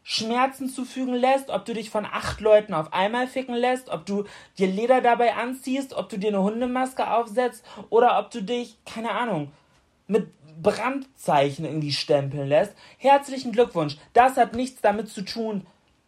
Schmerzen 0.06 0.68
zufügen 0.68 1.14
lässt, 1.14 1.48
ob 1.48 1.64
du 1.64 1.72
dich 1.72 1.88
von 1.88 2.04
acht 2.04 2.40
Leuten 2.40 2.74
auf 2.74 2.92
einmal 2.92 3.26
ficken 3.26 3.54
lässt, 3.54 3.88
ob 3.88 4.04
du 4.04 4.24
dir 4.58 4.68
Leder 4.68 5.00
dabei 5.00 5.34
anziehst, 5.34 5.94
ob 5.94 6.10
du 6.10 6.18
dir 6.18 6.28
eine 6.28 6.42
Hundemaske 6.42 7.10
aufsetzt 7.10 7.64
oder 7.88 8.18
ob 8.18 8.30
du 8.30 8.42
dich, 8.42 8.76
keine 8.84 9.12
Ahnung, 9.12 9.50
mit 10.06 10.28
Brandzeichen 10.62 11.64
irgendwie 11.64 11.92
stempeln 11.92 12.48
lässt. 12.48 12.74
Herzlichen 12.98 13.52
Glückwunsch. 13.52 13.96
Das 14.12 14.36
hat 14.36 14.54
nichts 14.54 14.82
damit 14.82 15.08
zu 15.08 15.22
tun, 15.22 15.66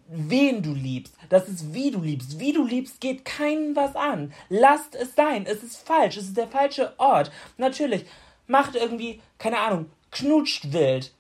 wen 0.09 0.63
du 0.63 0.75
liebst. 0.75 1.15
Das 1.31 1.49
ist 1.49 1.73
wie 1.73 1.91
du 1.91 2.01
liebst. 2.01 2.39
Wie 2.39 2.53
du 2.53 2.65
liebst 2.65 3.01
geht 3.01 3.25
keinem 3.25 3.75
was 3.75 3.97
an. 3.97 4.33
Lasst 4.51 4.95
es 4.95 5.15
sein. 5.15 5.47
Es 5.47 5.63
ist 5.63 5.79
falsch. 5.87 6.19
Es 6.19 6.25
ist 6.25 6.37
der 6.37 6.49
falsche 6.49 6.93
Ort. 6.99 7.33
Natürlich. 7.57 8.05
Macht 8.47 8.77
irgendwie, 8.77 9.21
keine 9.39 9.59
Ahnung, 9.59 9.91
knutscht 10.13 10.73
wild. 10.73 11.13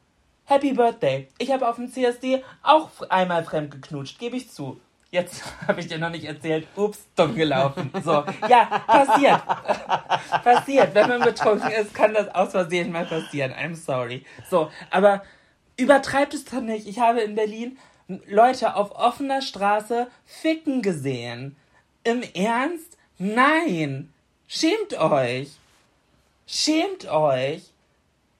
Happy 0.49 0.73
Birthday. 0.73 1.27
Ich 1.39 1.51
habe 1.51 1.69
auf 1.69 1.75
dem 1.75 1.91
CSD 1.91 2.45
auch 2.63 2.91
einmal 3.09 3.45
fremd 3.45 3.73
geknutscht, 3.73 4.19
gebe 4.21 4.37
ich 4.37 4.49
zu. 4.51 4.81
Jetzt 5.11 5.43
habe 5.67 5.81
ich 5.81 5.89
dir 5.89 5.99
noch 5.99 6.11
nicht 6.11 6.25
erzählt. 6.25 6.69
Ups, 6.77 7.05
dumm 7.17 7.35
gelaufen. 7.35 7.91
So, 8.05 8.25
ja, 8.49 8.65
passiert. 8.87 9.43
passiert. 10.45 10.95
Wenn 10.95 11.09
man 11.09 11.21
betrunken 11.23 11.71
ist, 11.73 11.93
kann 11.93 12.15
das 12.15 12.33
aus 12.33 12.53
Versehen 12.53 12.93
mal 12.93 13.07
passieren. 13.07 13.53
I'm 13.53 13.75
sorry. 13.75 14.25
So, 14.49 14.71
aber 14.91 15.25
übertreibt 15.77 16.33
es 16.33 16.45
doch 16.45 16.61
nicht. 16.61 16.87
Ich 16.87 17.01
habe 17.01 17.21
in 17.21 17.35
Berlin 17.35 17.77
Leute 18.29 18.77
auf 18.77 18.93
offener 18.93 19.43
Straße 19.43 20.07
ficken 20.25 20.81
gesehen. 20.81 21.57
Im 22.05 22.23
Ernst? 22.35 22.97
Nein! 23.19 24.13
Schämt 24.47 24.97
euch! 24.97 25.51
Schämt 26.47 27.11
euch! 27.11 27.73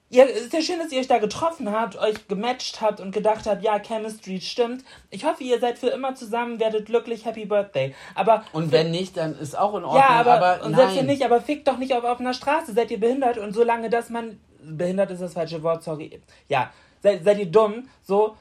Ja, 0.09 0.23
ist 0.23 0.53
ja 0.53 0.61
schön, 0.61 0.79
dass 0.79 0.91
ihr 0.91 0.99
euch 0.99 1.07
da 1.07 1.17
getroffen 1.17 1.71
habt, 1.71 1.97
euch 1.97 2.27
gematcht 2.27 2.79
habt 2.79 3.01
und 3.01 3.11
gedacht 3.11 3.45
habt, 3.45 3.61
ja, 3.61 3.77
Chemistry 3.77 4.39
stimmt. 4.39 4.85
Ich 5.09 5.25
hoffe, 5.25 5.43
ihr 5.43 5.59
seid 5.59 5.77
für 5.77 5.87
immer 5.87 6.15
zusammen, 6.15 6.59
werdet 6.61 6.85
glücklich, 6.85 7.25
Happy 7.25 7.45
Birthday. 7.45 7.93
Aber 8.15 8.45
und 8.53 8.71
wenn 8.71 8.91
nicht, 8.91 9.17
dann 9.17 9.37
ist 9.37 9.57
auch 9.57 9.75
in 9.75 9.83
Ordnung. 9.83 10.01
Ja, 10.01 10.09
aber, 10.09 10.33
aber 10.33 10.65
und 10.65 10.75
selbst 10.75 10.95
wenn 10.95 11.07
nicht, 11.07 11.25
aber 11.25 11.41
fickt 11.41 11.67
doch 11.67 11.77
nicht 11.77 11.93
auf 11.93 12.05
offener 12.05 12.33
Straße. 12.33 12.73
Seid 12.73 12.89
ihr 12.91 12.99
behindert 12.99 13.37
und 13.37 13.53
solange 13.53 13.89
dass 13.89 14.09
man 14.09 14.39
behindert 14.61 15.11
ist 15.11 15.21
das 15.21 15.33
falsche 15.33 15.61
Wort, 15.63 15.83
sorry. 15.83 16.21
Ja, 16.47 16.71
seid, 17.01 17.23
seid 17.23 17.39
ihr 17.39 17.45
dumm, 17.47 17.89
so 18.03 18.37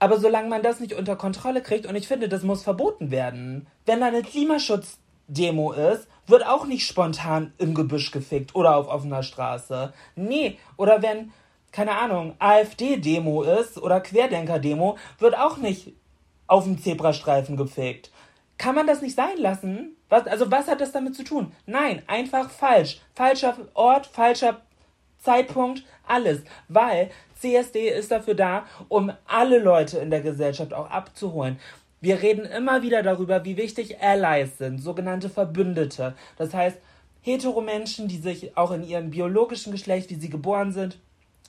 aber 0.00 0.18
solange 0.18 0.48
man 0.48 0.62
das 0.62 0.80
nicht 0.80 0.94
unter 0.94 1.14
Kontrolle 1.14 1.60
kriegt, 1.60 1.86
und 1.86 1.94
ich 1.94 2.08
finde, 2.08 2.28
das 2.28 2.42
muss 2.42 2.62
verboten 2.62 3.10
werden. 3.10 3.66
Wenn 3.84 4.00
da 4.00 4.06
eine 4.06 4.22
Klimaschutzdemo 5.30 5.72
ist, 5.72 6.08
wird 6.26 6.46
auch 6.46 6.66
nicht 6.66 6.86
spontan 6.86 7.52
im 7.58 7.74
Gebüsch 7.74 8.10
gefickt 8.10 8.54
oder 8.54 8.76
auf 8.76 8.88
offener 8.88 9.22
Straße. 9.22 9.92
Nee, 10.16 10.58
oder 10.76 11.02
wenn, 11.02 11.32
keine 11.72 11.96
Ahnung, 11.96 12.34
AfD-Demo 12.38 13.42
ist 13.42 13.78
oder 13.78 14.00
Querdenker-Demo, 14.00 14.96
wird 15.18 15.36
auch 15.36 15.56
nicht 15.56 15.94
auf 16.46 16.64
dem 16.64 16.80
Zebrastreifen 16.80 17.56
gefickt. 17.56 18.10
Kann 18.58 18.74
man 18.74 18.86
das 18.86 19.00
nicht 19.00 19.16
sein 19.16 19.38
lassen? 19.38 19.96
Was, 20.08 20.26
also 20.26 20.50
was 20.50 20.68
hat 20.68 20.80
das 20.80 20.92
damit 20.92 21.14
zu 21.14 21.24
tun? 21.24 21.52
Nein, 21.66 22.02
einfach 22.06 22.50
falsch. 22.50 23.00
Falscher 23.14 23.56
Ort, 23.74 24.06
falscher 24.06 24.60
Zeitpunkt, 25.18 25.84
alles. 26.06 26.42
Weil 26.68 27.10
CSD 27.40 27.88
ist 27.88 28.10
dafür 28.10 28.34
da, 28.34 28.64
um 28.88 29.12
alle 29.26 29.58
Leute 29.58 29.98
in 29.98 30.10
der 30.10 30.20
Gesellschaft 30.20 30.74
auch 30.74 30.90
abzuholen. 30.90 31.58
Wir 32.00 32.22
reden 32.22 32.46
immer 32.46 32.82
wieder 32.82 33.02
darüber, 33.02 33.44
wie 33.44 33.58
wichtig 33.58 34.00
Allies 34.00 34.56
sind, 34.56 34.78
sogenannte 34.78 35.28
Verbündete. 35.28 36.14
Das 36.36 36.54
heißt, 36.54 36.78
Heteromenschen, 37.22 38.08
die 38.08 38.16
sich 38.16 38.56
auch 38.56 38.70
in 38.70 38.82
ihrem 38.82 39.10
biologischen 39.10 39.72
Geschlecht, 39.72 40.08
wie 40.08 40.14
sie 40.14 40.30
geboren 40.30 40.72
sind, 40.72 40.98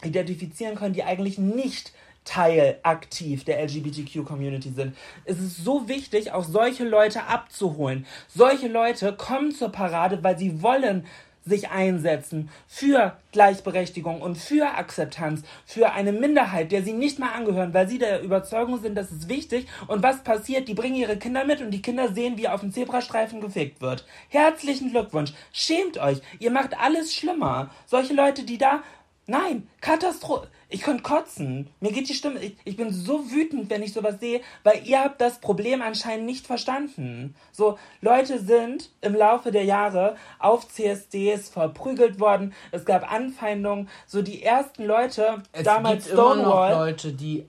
identifizieren 0.03 0.75
können, 0.75 0.93
die 0.93 1.03
eigentlich 1.03 1.37
nicht 1.37 1.93
Teil 2.25 2.79
aktiv 2.83 3.45
der 3.45 3.63
LGBTQ-Community 3.63 4.71
sind. 4.75 4.95
Es 5.25 5.39
ist 5.39 5.63
so 5.63 5.87
wichtig, 5.87 6.31
auch 6.33 6.43
solche 6.43 6.83
Leute 6.83 7.23
abzuholen. 7.23 8.05
Solche 8.27 8.67
Leute 8.67 9.13
kommen 9.13 9.51
zur 9.51 9.69
Parade, 9.69 10.23
weil 10.23 10.37
sie 10.37 10.61
wollen 10.61 11.05
sich 11.45 11.69
einsetzen 11.69 12.49
für 12.67 13.17
Gleichberechtigung 13.31 14.21
und 14.21 14.37
für 14.37 14.77
Akzeptanz 14.77 15.43
für 15.65 15.91
eine 15.91 16.11
Minderheit, 16.11 16.71
der 16.71 16.83
sie 16.83 16.93
nicht 16.93 17.19
mal 17.19 17.33
angehören, 17.33 17.73
weil 17.73 17.87
sie 17.87 17.97
der 17.97 18.21
Überzeugung 18.21 18.79
sind, 18.81 18.95
das 18.95 19.11
ist 19.11 19.29
wichtig. 19.29 19.67
Und 19.87 20.03
was 20.03 20.23
passiert? 20.23 20.67
Die 20.67 20.73
bringen 20.73 20.95
ihre 20.95 21.17
Kinder 21.17 21.45
mit 21.45 21.61
und 21.61 21.71
die 21.71 21.81
Kinder 21.81 22.13
sehen, 22.13 22.37
wie 22.37 22.47
auf 22.47 22.61
dem 22.61 22.71
Zebrastreifen 22.71 23.41
gefickt 23.41 23.81
wird. 23.81 24.05
Herzlichen 24.29 24.91
Glückwunsch. 24.91 25.33
Schämt 25.51 25.97
euch. 25.97 26.21
Ihr 26.39 26.51
macht 26.51 26.77
alles 26.79 27.13
schlimmer. 27.13 27.71
Solche 27.85 28.13
Leute, 28.13 28.43
die 28.43 28.57
da 28.57 28.83
Nein, 29.27 29.69
Katastrophe. 29.79 30.49
Ich 30.73 30.81
könnte 30.81 31.03
kotzen. 31.03 31.69
Mir 31.81 31.91
geht 31.91 32.07
die 32.07 32.13
Stimme. 32.13 32.39
Ich, 32.39 32.55
ich, 32.63 32.77
bin 32.77 32.93
so 32.93 33.29
wütend, 33.29 33.69
wenn 33.69 33.83
ich 33.83 33.91
sowas 33.91 34.21
sehe, 34.21 34.41
weil 34.63 34.81
ihr 34.85 35.03
habt 35.03 35.19
das 35.19 35.39
Problem 35.39 35.81
anscheinend 35.81 36.25
nicht 36.25 36.47
verstanden. 36.47 37.35
So, 37.51 37.77
Leute 37.99 38.39
sind 38.39 38.89
im 39.01 39.13
Laufe 39.13 39.51
der 39.51 39.65
Jahre 39.65 40.15
auf 40.39 40.67
CSDs 40.69 41.49
verprügelt 41.49 42.21
worden. 42.21 42.53
Es 42.71 42.85
gab 42.85 43.11
Anfeindungen. 43.11 43.89
So 44.07 44.21
die 44.21 44.43
ersten 44.43 44.85
Leute, 44.85 45.43
es 45.51 45.63
damals 45.63 46.05
gibt 46.05 46.15
Stonewall. 46.15 46.71
Immer 46.71 46.79
noch 46.79 46.85
Leute, 46.85 47.11
die 47.11 47.45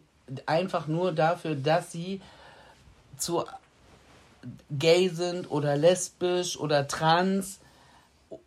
einfach 0.46 0.88
nur 0.88 1.12
dafür, 1.12 1.54
dass 1.54 1.92
sie 1.92 2.20
zu 3.16 3.44
gay 4.70 5.08
sind 5.08 5.48
oder 5.48 5.76
lesbisch 5.76 6.58
oder 6.58 6.88
trans 6.88 7.60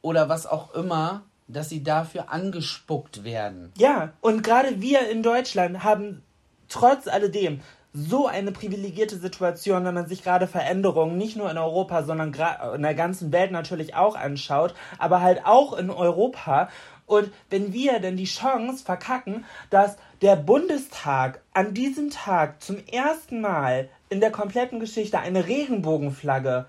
oder 0.01 0.27
was 0.27 0.45
auch 0.45 0.73
immer 0.73 1.23
dass 1.47 1.69
sie 1.69 1.83
dafür 1.83 2.31
angespuckt 2.31 3.23
werden. 3.23 3.71
Ja, 3.77 4.13
und 4.21 4.43
gerade 4.43 4.81
wir 4.81 5.09
in 5.09 5.23
Deutschland 5.23 5.83
haben 5.83 6.23
trotz 6.69 7.07
alledem 7.07 7.61
so 7.93 8.27
eine 8.27 8.51
privilegierte 8.51 9.17
Situation, 9.17 9.85
wenn 9.85 9.93
man 9.93 10.07
sich 10.07 10.21
gerade 10.21 10.47
Veränderungen 10.47 11.17
nicht 11.17 11.37
nur 11.37 11.49
in 11.49 11.57
Europa, 11.57 12.03
sondern 12.03 12.33
in 12.75 12.81
der 12.81 12.93
ganzen 12.93 13.31
Welt 13.31 13.51
natürlich 13.51 13.95
auch 13.95 14.15
anschaut, 14.15 14.73
aber 14.97 15.21
halt 15.21 15.45
auch 15.45 15.77
in 15.77 15.89
Europa. 15.89 16.69
Und 17.05 17.31
wenn 17.49 17.71
wir 17.71 17.99
denn 17.99 18.17
die 18.17 18.25
Chance 18.25 18.83
verkacken, 18.83 19.45
dass 19.69 19.95
der 20.21 20.35
Bundestag 20.35 21.41
an 21.53 21.73
diesem 21.73 22.09
Tag 22.09 22.61
zum 22.61 22.85
ersten 22.87 23.39
Mal 23.39 23.89
in 24.09 24.19
der 24.19 24.31
kompletten 24.31 24.79
Geschichte 24.79 25.19
eine 25.19 25.47
Regenbogenflagge 25.47 26.65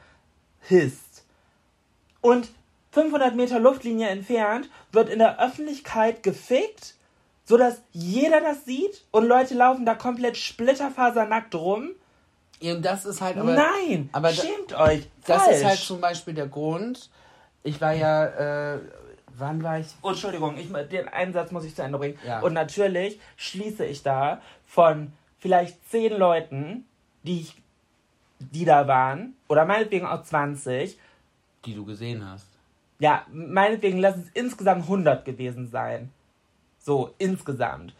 hisst 0.60 1.24
und 2.20 2.50
500 2.96 3.36
Meter 3.36 3.60
Luftlinie 3.60 4.08
entfernt, 4.08 4.70
wird 4.90 5.10
in 5.10 5.18
der 5.18 5.38
Öffentlichkeit 5.38 6.22
gefickt, 6.22 6.94
sodass 7.44 7.82
jeder 7.92 8.40
das 8.40 8.64
sieht 8.64 9.04
und 9.10 9.26
Leute 9.26 9.52
laufen 9.52 9.84
da 9.84 9.94
komplett 9.94 10.38
splitterfasernackt 10.38 11.54
rum. 11.54 11.90
Ja, 12.58 12.74
das 12.76 13.04
ist 13.04 13.20
halt 13.20 13.36
aber. 13.36 13.52
Nein! 13.52 14.08
Aber 14.12 14.32
schämt 14.32 14.70
da, 14.70 14.86
euch! 14.86 15.10
Das 15.26 15.42
falsch. 15.42 15.56
ist 15.56 15.64
halt 15.66 15.78
zum 15.78 16.00
Beispiel 16.00 16.32
der 16.32 16.46
Grund. 16.46 17.10
Ich 17.64 17.82
war 17.82 17.92
ja. 17.92 18.76
Äh, 18.76 18.80
wann 19.36 19.62
war 19.62 19.78
ich? 19.78 19.88
Oh, 20.00 20.08
Entschuldigung, 20.08 20.56
ich, 20.56 20.72
den 20.88 21.06
einen 21.08 21.34
Satz 21.34 21.52
muss 21.52 21.66
ich 21.66 21.74
zu 21.74 21.82
Ende 21.82 21.98
bringen. 21.98 22.18
Ja. 22.26 22.40
Und 22.40 22.54
natürlich 22.54 23.20
schließe 23.36 23.84
ich 23.84 24.04
da 24.04 24.40
von 24.66 25.12
vielleicht 25.38 25.86
zehn 25.90 26.16
Leuten, 26.16 26.86
die, 27.24 27.42
ich, 27.42 27.56
die 28.38 28.64
da 28.64 28.88
waren, 28.88 29.34
oder 29.48 29.66
meinetwegen 29.66 30.06
auch 30.06 30.22
20. 30.22 30.98
Die 31.66 31.74
du 31.74 31.84
gesehen 31.84 32.26
hast 32.26 32.55
ja, 32.98 33.26
meinetwegen 33.30 33.98
lass 33.98 34.16
es 34.16 34.30
insgesamt 34.30 34.82
100 34.82 35.24
gewesen 35.24 35.68
sein. 35.68 36.10
So, 36.78 37.14
insgesamt. 37.18 37.94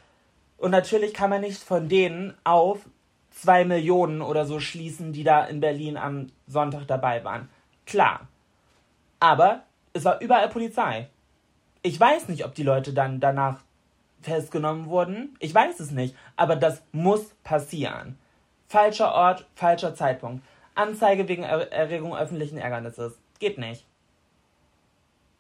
Und 0.57 0.71
natürlich 0.71 1.13
kann 1.13 1.31
man 1.31 1.43
nicht 1.43 1.63
von 1.63 1.89
denen 1.89 2.35
auf 2.45 2.89
zwei 3.31 3.65
Millionen 3.65 4.23
oder 4.23 4.47
so 4.47 4.61
schließen, 4.61 5.13
die 5.13 5.25
da 5.25 5.45
in 5.45 5.61
Berlin 5.61 5.97
am 5.97 6.29
Sonntag 6.47 6.87
dabei 6.87 7.23
waren. 7.25 7.49
Klar. 7.85 8.29
Aber 9.21 9.65
es 9.93 10.05
war 10.05 10.21
überall 10.21 10.49
Polizei. 10.49 11.09
Ich 11.83 11.99
weiß 12.01 12.29
nicht, 12.29 12.45
ob 12.45 12.55
die 12.55 12.63
Leute 12.63 12.93
dann 12.93 13.21
danach 13.21 13.61
festgenommen 14.23 14.87
wurden. 14.87 15.37
Ich 15.41 15.55
weiß 15.55 15.81
es 15.81 15.91
nicht. 15.91 16.17
Aber 16.37 16.57
das 16.57 16.83
muss 16.93 17.35
passieren. 17.45 18.19
Falscher 18.69 19.13
Ort, 19.13 19.47
falscher 19.55 19.95
Zeitpunkt. 19.95 20.45
Anzeige 20.75 21.29
wegen 21.29 21.43
Erregung 21.43 22.17
öffentlichen 22.17 22.59
Ärgernisses. 22.59 23.19
Geht 23.39 23.59
nicht. 23.59 23.87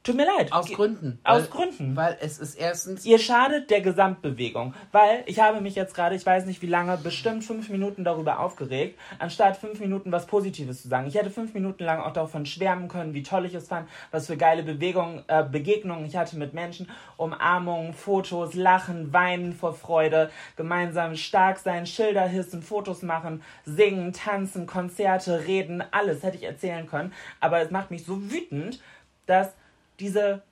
Tut 0.06 0.14
mir 0.14 0.26
leid. 0.38 0.52
Aus 0.52 0.70
Gründen. 0.70 1.18
Aus 1.24 1.42
weil, 1.42 1.48
Gründen. 1.48 1.96
Weil 1.96 2.16
es 2.20 2.38
ist 2.38 2.54
erstens. 2.54 3.04
Ihr 3.04 3.18
schadet 3.18 3.70
der 3.70 3.80
Gesamtbewegung. 3.80 4.72
Weil 4.92 5.24
ich 5.26 5.40
habe 5.40 5.60
mich 5.60 5.74
jetzt 5.74 5.96
gerade, 5.96 6.14
ich 6.14 6.24
weiß 6.24 6.46
nicht 6.46 6.62
wie 6.62 6.68
lange, 6.68 6.96
bestimmt 6.96 7.42
fünf 7.42 7.70
Minuten 7.70 8.04
darüber 8.04 8.38
aufgeregt, 8.38 9.00
anstatt 9.18 9.56
fünf 9.56 9.80
Minuten 9.80 10.12
was 10.12 10.26
Positives 10.26 10.82
zu 10.82 10.86
sagen. 10.86 11.08
Ich 11.08 11.16
hätte 11.16 11.30
fünf 11.30 11.54
Minuten 11.54 11.82
lang 11.82 11.98
auch 11.98 12.12
davon 12.12 12.46
schwärmen 12.46 12.86
können, 12.86 13.14
wie 13.14 13.24
toll 13.24 13.46
ich 13.46 13.54
es 13.54 13.66
fand, 13.66 13.88
was 14.12 14.28
für 14.28 14.36
geile 14.36 14.62
Bewegungen, 14.62 15.24
äh, 15.26 15.42
Begegnungen 15.42 16.06
ich 16.06 16.14
hatte 16.14 16.36
mit 16.36 16.54
Menschen, 16.54 16.88
Umarmungen, 17.16 17.92
Fotos, 17.92 18.54
Lachen, 18.54 19.12
Weinen 19.12 19.54
vor 19.54 19.74
Freude, 19.74 20.30
gemeinsam 20.54 21.16
stark 21.16 21.58
sein, 21.58 21.84
Schilder 21.84 22.28
hissen, 22.28 22.62
Fotos 22.62 23.02
machen, 23.02 23.42
singen, 23.64 24.12
tanzen, 24.12 24.66
Konzerte, 24.66 25.48
reden, 25.48 25.82
alles 25.90 26.22
hätte 26.22 26.36
ich 26.36 26.44
erzählen 26.44 26.86
können. 26.86 27.12
Aber 27.40 27.60
es 27.60 27.72
macht 27.72 27.90
mich 27.90 28.04
so 28.04 28.30
wütend, 28.30 28.80
dass 29.26 29.52
diese, 30.00 30.42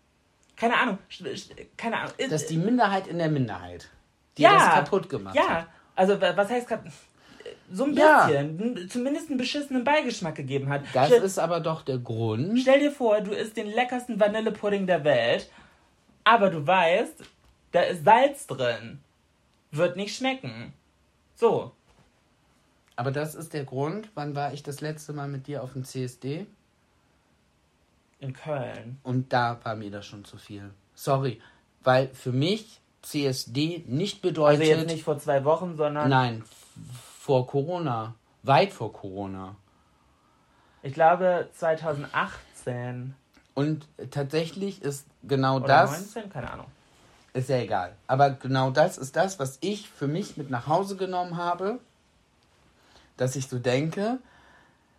keine 0.57 0.77
Ahnung, 0.77 0.99
keine 1.77 1.99
Ahnung. 1.99 2.13
Das 2.19 2.43
ist 2.43 2.51
die 2.51 2.57
Minderheit 2.57 3.07
in 3.07 3.19
der 3.19 3.29
Minderheit, 3.29 3.89
die 4.37 4.43
ja, 4.43 4.53
das 4.53 4.75
kaputt 4.75 5.09
gemacht 5.09 5.37
ja. 5.37 5.43
hat. 5.43 5.65
Ja, 5.65 5.69
also 5.97 6.21
was 6.21 6.51
heißt 6.51 6.69
kaputt? 6.69 6.93
So 7.71 7.85
ein 7.85 7.95
bisschen, 7.95 8.77
ja. 8.77 8.89
zumindest 8.89 9.29
einen 9.29 9.39
beschissenen 9.39 9.85
Beigeschmack 9.85 10.35
gegeben 10.35 10.69
hat. 10.69 10.83
Das 10.93 11.09
stell, 11.09 11.23
ist 11.23 11.39
aber 11.39 11.61
doch 11.61 11.83
der 11.83 11.99
Grund. 11.99 12.59
Stell 12.59 12.81
dir 12.81 12.91
vor, 12.91 13.21
du 13.21 13.33
isst 13.33 13.57
den 13.57 13.67
leckersten 13.67 14.19
Vanillepudding 14.19 14.87
der 14.87 15.05
Welt, 15.05 15.51
aber 16.25 16.51
du 16.51 16.67
weißt, 16.67 17.23
da 17.73 17.81
ist 17.83 18.05
Salz 18.05 18.47
drin. 18.47 19.01
Wird 19.71 19.97
nicht 19.97 20.17
schmecken. 20.17 20.73
So. 21.35 21.73
Aber 22.97 23.11
das 23.11 23.35
ist 23.35 23.53
der 23.53 23.65
Grund, 23.65 24.09
wann 24.15 24.37
war 24.37 24.53
ich 24.53 24.63
das 24.63 24.81
letzte 24.81 25.13
Mal 25.13 25.29
mit 25.29 25.47
dir 25.47 25.63
auf 25.63 25.73
dem 25.73 25.85
CSD? 25.85 26.47
In 28.25 28.33
Köln. 28.33 28.99
Und 29.03 29.33
da 29.33 29.59
war 29.63 29.75
mir 29.75 29.91
das 29.91 30.07
schon 30.07 30.25
zu 30.25 30.39
viel. 30.39 30.71
Sorry. 30.95 31.41
Weil 31.83 32.09
für 32.09 32.33
mich 32.33 32.81
CSD 33.03 33.85
nicht 33.87 34.23
bedeutet. 34.23 34.61
Also 34.61 34.73
jetzt 34.73 34.87
nicht 34.91 35.05
vor 35.05 35.19
zwei 35.19 35.45
Wochen, 35.45 35.77
sondern. 35.77 36.09
Nein, 36.09 36.43
vor 37.19 37.47
Corona. 37.47 38.15
Weit 38.43 38.73
vor 38.73 38.93
Corona. 38.93 39.57
Ich 40.83 40.95
glaube 40.95 41.49
2018. 41.55 43.15
Und 43.55 43.87
tatsächlich 44.11 44.83
ist 44.83 45.07
genau 45.23 45.57
Oder 45.57 45.67
das. 45.67 46.15
19? 46.15 46.31
Keine 46.31 46.51
Ahnung. 46.51 46.67
Ist 47.35 47.49
ja 47.49 47.59
egal. 47.59 47.95
Aber 48.07 48.31
genau 48.31 48.71
das 48.71 48.97
ist 48.97 49.17
das, 49.17 49.39
was 49.39 49.59
ich 49.61 49.89
für 49.89 50.07
mich 50.07 50.37
mit 50.37 50.51
nach 50.51 50.67
Hause 50.67 50.97
genommen 50.97 51.37
habe. 51.37 51.79
Dass 53.17 53.37
ich 53.37 53.49
so 53.49 53.59
denke, 53.59 54.19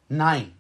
nein, 0.10 0.54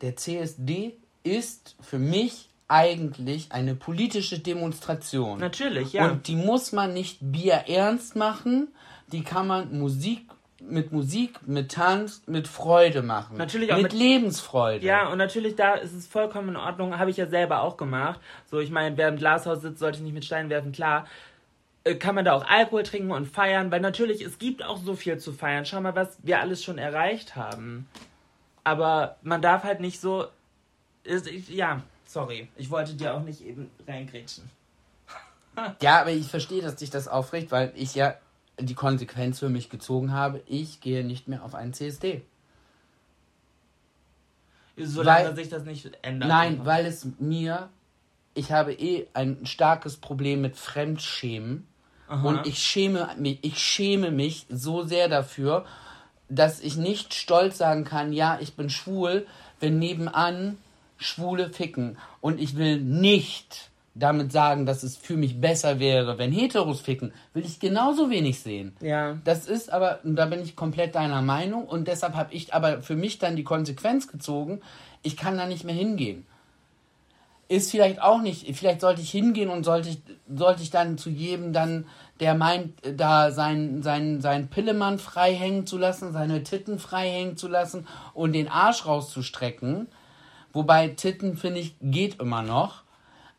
der 0.00 0.16
CSD 0.16 0.96
ist 1.36 1.76
für 1.80 1.98
mich 1.98 2.48
eigentlich 2.68 3.50
eine 3.50 3.74
politische 3.74 4.38
Demonstration. 4.38 5.38
Natürlich, 5.38 5.94
ja. 5.94 6.10
Und 6.10 6.28
die 6.28 6.36
muss 6.36 6.72
man 6.72 6.92
nicht 6.92 7.18
bierernst 7.20 8.14
machen, 8.14 8.68
die 9.10 9.24
kann 9.24 9.46
man 9.46 9.78
Musik 9.78 10.26
mit 10.60 10.92
Musik, 10.92 11.46
mit 11.46 11.72
Tanz, 11.72 12.22
mit 12.26 12.48
Freude 12.48 13.02
machen. 13.02 13.36
Natürlich 13.36 13.72
auch 13.72 13.76
mit, 13.76 13.84
mit 13.84 13.92
Lebensfreude. 13.92 14.84
Ja, 14.84 15.08
und 15.08 15.18
natürlich 15.18 15.54
da 15.54 15.74
ist 15.74 15.94
es 15.94 16.06
vollkommen 16.06 16.50
in 16.50 16.56
Ordnung, 16.56 16.98
habe 16.98 17.10
ich 17.10 17.16
ja 17.16 17.26
selber 17.26 17.62
auch 17.62 17.76
gemacht. 17.76 18.20
So, 18.50 18.58
ich 18.58 18.70
meine, 18.70 18.96
wer 18.96 19.08
im 19.08 19.16
Glashaus 19.16 19.62
sitzt, 19.62 19.78
sollte 19.78 20.02
nicht 20.02 20.14
mit 20.14 20.24
Steinen 20.24 20.50
werfen, 20.50 20.72
klar. 20.72 21.06
Äh, 21.84 21.94
kann 21.94 22.14
man 22.14 22.24
da 22.24 22.32
auch 22.32 22.44
Alkohol 22.44 22.82
trinken 22.82 23.12
und 23.12 23.26
feiern, 23.26 23.70
weil 23.70 23.80
natürlich, 23.80 24.20
es 24.20 24.38
gibt 24.38 24.64
auch 24.64 24.78
so 24.78 24.94
viel 24.94 25.18
zu 25.18 25.32
feiern. 25.32 25.64
Schau 25.64 25.80
mal, 25.80 25.94
was 25.94 26.18
wir 26.22 26.40
alles 26.40 26.64
schon 26.64 26.76
erreicht 26.76 27.36
haben. 27.36 27.88
Aber 28.64 29.16
man 29.22 29.40
darf 29.40 29.62
halt 29.62 29.80
nicht 29.80 30.00
so 30.00 30.26
ich, 30.26 30.37
ja, 31.48 31.82
sorry. 32.06 32.48
Ich 32.56 32.70
wollte 32.70 32.94
dir 32.94 33.14
auch 33.14 33.22
nicht 33.22 33.40
eben 33.40 33.70
reingrätschen. 33.86 34.50
ja, 35.80 36.00
aber 36.00 36.10
ich 36.10 36.26
verstehe, 36.26 36.62
dass 36.62 36.76
dich 36.76 36.90
das 36.90 37.08
aufregt, 37.08 37.50
weil 37.50 37.72
ich 37.74 37.94
ja 37.94 38.14
die 38.60 38.74
Konsequenz 38.74 39.38
für 39.38 39.48
mich 39.48 39.70
gezogen 39.70 40.12
habe. 40.12 40.42
Ich 40.46 40.80
gehe 40.80 41.04
nicht 41.04 41.28
mehr 41.28 41.44
auf 41.44 41.54
einen 41.54 41.72
CSD. 41.72 42.22
Solange 44.76 45.28
weil, 45.28 45.36
sich 45.36 45.48
das 45.48 45.64
nicht 45.64 45.90
ändert. 46.02 46.28
Nein, 46.28 46.64
weil 46.64 46.86
es 46.86 47.06
mir, 47.18 47.68
ich 48.34 48.52
habe 48.52 48.72
eh 48.72 49.08
ein 49.12 49.44
starkes 49.44 49.96
Problem 49.96 50.40
mit 50.40 50.56
Fremdschämen. 50.56 51.66
Aha. 52.08 52.26
Und 52.26 52.46
ich 52.46 52.58
schäme 52.58 53.08
mich, 53.18 53.38
ich 53.42 53.58
schäme 53.58 54.10
mich 54.10 54.46
so 54.48 54.84
sehr 54.84 55.08
dafür, 55.08 55.66
dass 56.28 56.60
ich 56.60 56.76
nicht 56.76 57.14
stolz 57.14 57.58
sagen 57.58 57.84
kann, 57.84 58.12
ja, 58.12 58.38
ich 58.40 58.54
bin 58.54 58.70
schwul, 58.70 59.26
wenn 59.60 59.78
nebenan 59.78 60.58
Schwule 60.98 61.50
ficken. 61.50 61.96
Und 62.20 62.40
ich 62.40 62.56
will 62.56 62.80
nicht 62.80 63.70
damit 63.98 64.32
sagen, 64.32 64.66
dass 64.66 64.82
es 64.82 64.96
für 64.96 65.16
mich 65.16 65.40
besser 65.40 65.80
wäre, 65.80 66.18
wenn 66.18 66.32
Heteros 66.32 66.80
ficken, 66.80 67.12
will 67.34 67.44
ich 67.44 67.60
genauso 67.60 68.10
wenig 68.10 68.40
sehen. 68.40 68.76
Ja. 68.80 69.18
Das 69.24 69.46
ist 69.46 69.72
aber, 69.72 70.00
da 70.04 70.26
bin 70.26 70.40
ich 70.40 70.56
komplett 70.56 70.94
deiner 70.94 71.22
Meinung 71.22 71.64
und 71.64 71.88
deshalb 71.88 72.14
habe 72.14 72.32
ich 72.32 72.54
aber 72.54 72.80
für 72.82 72.96
mich 72.96 73.18
dann 73.18 73.36
die 73.36 73.44
Konsequenz 73.44 74.08
gezogen, 74.08 74.60
ich 75.02 75.16
kann 75.16 75.36
da 75.36 75.46
nicht 75.46 75.64
mehr 75.64 75.74
hingehen. 75.74 76.26
Ist 77.48 77.70
vielleicht 77.70 78.02
auch 78.02 78.20
nicht, 78.20 78.54
vielleicht 78.56 78.82
sollte 78.82 79.00
ich 79.00 79.10
hingehen 79.10 79.48
und 79.48 79.64
sollte 79.64 79.88
ich, 79.88 79.98
sollte 80.32 80.62
ich 80.62 80.70
dann 80.70 80.98
zu 80.98 81.08
jedem 81.08 81.52
dann, 81.52 81.86
der 82.20 82.34
meint, 82.34 82.74
da 82.96 83.30
seinen 83.30 83.82
sein, 83.82 84.20
sein 84.20 84.48
Pillemann 84.48 84.98
frei 84.98 85.34
hängen 85.34 85.66
zu 85.66 85.78
lassen, 85.78 86.12
seine 86.12 86.42
Titten 86.42 86.78
frei 86.78 87.08
hängen 87.08 87.36
zu 87.36 87.48
lassen 87.48 87.86
und 88.12 88.32
den 88.32 88.48
Arsch 88.48 88.84
rauszustrecken, 88.84 89.88
Wobei 90.52 90.88
Titten, 90.88 91.36
finde 91.36 91.60
ich, 91.60 91.74
geht 91.80 92.20
immer 92.20 92.42
noch. 92.42 92.82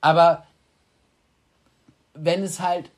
Aber 0.02 0.46
wenn 2.14 2.44
es 2.44 2.60
halt. 2.60 2.90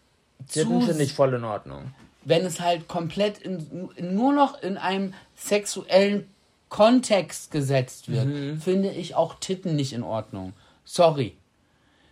Titten 0.48 0.82
finde 0.82 1.04
ich 1.04 1.14
voll 1.14 1.34
in 1.34 1.44
Ordnung. 1.44 1.94
Wenn 2.24 2.46
es 2.46 2.60
halt 2.60 2.88
komplett 2.88 3.40
in, 3.40 3.90
nur 4.00 4.34
noch 4.34 4.62
in 4.62 4.78
einem 4.78 5.14
sexuellen 5.36 6.28
Kontext 6.70 7.52
gesetzt 7.52 8.12
wird, 8.12 8.28
mhm. 8.28 8.62
finde 8.62 8.92
ich 8.92 9.16
auch 9.16 9.36
Titten 9.40 9.76
nicht 9.76 9.94
in 9.94 10.04
Ordnung. 10.04 10.54
Sorry. 10.86 11.36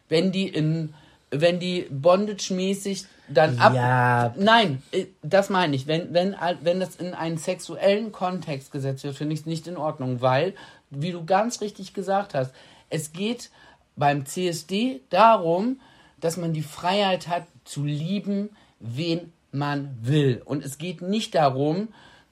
Wenn 0.08 0.32
die 0.32 0.47
in. 0.47 0.93
Wenn 1.32 1.60
die 1.60 1.86
Bondage-mäßig 1.91 3.06
dann 3.28 3.60
ab. 3.60 3.76
Ja. 3.76 4.34
Nein, 4.36 4.82
äh, 4.91 5.06
das 5.22 5.52
meine 5.52 5.76
ich. 5.76 5.86
Wenn, 5.86 6.12
wenn, 6.12 6.36
wenn 6.62 6.80
das 6.80 6.95
in 6.95 7.14
einen 7.14 7.38
sexuellen 7.38 8.12
Kontext 8.12 8.72
gesetzt 8.72 9.04
wird, 9.04 9.16
finde 9.16 9.36
ich 9.36 9.41
es 9.41 9.45
nicht 9.45 9.68
in 9.68 9.78
Ordnung, 9.78 10.22
weil 10.22 10.56
wie 10.90 11.12
du 11.12 11.26
ganz 11.26 11.62
richtig 11.62 11.94
gesagt 11.94 12.34
hast, 12.34 12.54
es 12.90 13.12
geht 13.14 13.52
beim 13.96 14.26
CSD 14.26 15.02
darum, 15.10 15.80
dass 16.20 16.38
man 16.38 16.54
die 16.54 16.64
Freiheit 16.64 17.28
hat 17.28 17.46
zu 17.66 17.86
lieben, 17.86 18.50
wen 18.80 19.32
man 19.52 19.98
will. 20.02 20.42
Und 20.44 20.64
es 20.64 20.78
geht 20.78 21.02
nicht 21.02 21.36
darum, 21.36 21.90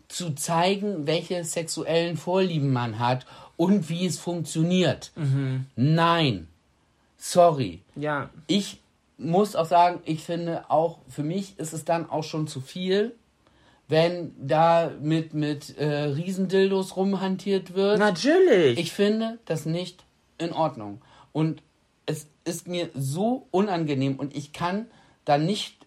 zu 0.07 0.31
zeigen, 0.31 1.05
welche 1.05 1.43
sexuellen 1.43 2.17
Vorlieben 2.17 2.71
man 2.71 2.99
hat 2.99 3.25
und 3.57 3.89
wie 3.89 4.05
es 4.05 4.17
funktioniert. 4.17 5.11
Mhm. 5.15 5.65
Nein. 5.75 6.47
Sorry. 7.17 7.81
Ja. 7.95 8.29
Ich 8.47 8.79
muss 9.17 9.55
auch 9.55 9.65
sagen, 9.65 9.99
ich 10.05 10.23
finde 10.23 10.69
auch, 10.69 10.99
für 11.09 11.23
mich 11.23 11.57
ist 11.59 11.73
es 11.73 11.83
dann 11.83 12.09
auch 12.09 12.23
schon 12.23 12.47
zu 12.47 12.61
viel, 12.61 13.15
wenn 13.87 14.33
da 14.37 14.91
mit, 15.01 15.33
mit 15.33 15.77
äh, 15.77 16.03
Riesendildos 16.03 16.95
rumhantiert 16.95 17.73
wird. 17.73 17.99
Natürlich. 17.99 18.77
Ich 18.77 18.91
finde 18.91 19.39
das 19.45 19.65
nicht 19.65 20.03
in 20.37 20.51
Ordnung. 20.51 21.01
Und 21.31 21.61
es 22.05 22.27
ist 22.43 22.67
mir 22.67 22.89
so 22.93 23.47
unangenehm 23.51 24.17
und 24.17 24.35
ich 24.35 24.53
kann 24.53 24.87
da 25.25 25.37
nicht 25.37 25.85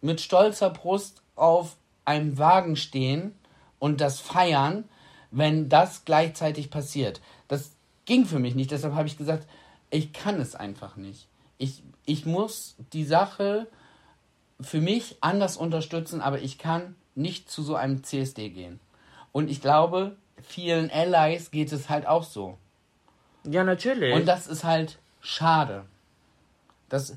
mit 0.00 0.20
stolzer 0.20 0.70
Brust 0.70 1.22
auf 1.34 1.76
einem 2.04 2.38
Wagen 2.38 2.76
stehen 2.76 3.34
und 3.78 4.00
das 4.00 4.20
feiern, 4.20 4.84
wenn 5.30 5.68
das 5.68 6.04
gleichzeitig 6.04 6.70
passiert. 6.70 7.20
Das 7.48 7.72
ging 8.04 8.26
für 8.26 8.38
mich 8.38 8.54
nicht. 8.54 8.70
Deshalb 8.70 8.94
habe 8.94 9.08
ich 9.08 9.18
gesagt, 9.18 9.46
ich 9.90 10.12
kann 10.12 10.40
es 10.40 10.54
einfach 10.54 10.96
nicht. 10.96 11.28
Ich, 11.58 11.82
ich 12.06 12.26
muss 12.26 12.76
die 12.92 13.04
Sache 13.04 13.66
für 14.60 14.80
mich 14.80 15.16
anders 15.20 15.56
unterstützen, 15.56 16.20
aber 16.20 16.40
ich 16.40 16.58
kann 16.58 16.96
nicht 17.18 17.50
zu 17.50 17.62
so 17.62 17.74
einem 17.74 18.02
CSD 18.02 18.50
gehen. 18.50 18.80
Und 19.32 19.50
ich 19.50 19.60
glaube, 19.60 20.16
vielen 20.42 20.90
Allies 20.90 21.50
geht 21.50 21.72
es 21.72 21.88
halt 21.90 22.06
auch 22.06 22.22
so. 22.22 22.56
Ja, 23.44 23.64
natürlich. 23.64 24.14
Und 24.14 24.26
das 24.26 24.46
ist 24.46 24.64
halt 24.64 24.98
schade. 25.20 25.84
Dass, 26.88 27.16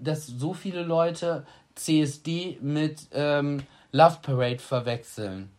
dass 0.00 0.26
so 0.26 0.52
viele 0.52 0.82
Leute 0.82 1.46
CSD 1.74 2.58
mit 2.60 3.06
ähm, 3.12 3.62
Love 3.92 4.18
Parade 4.22 4.58
verwechseln. 4.58 5.50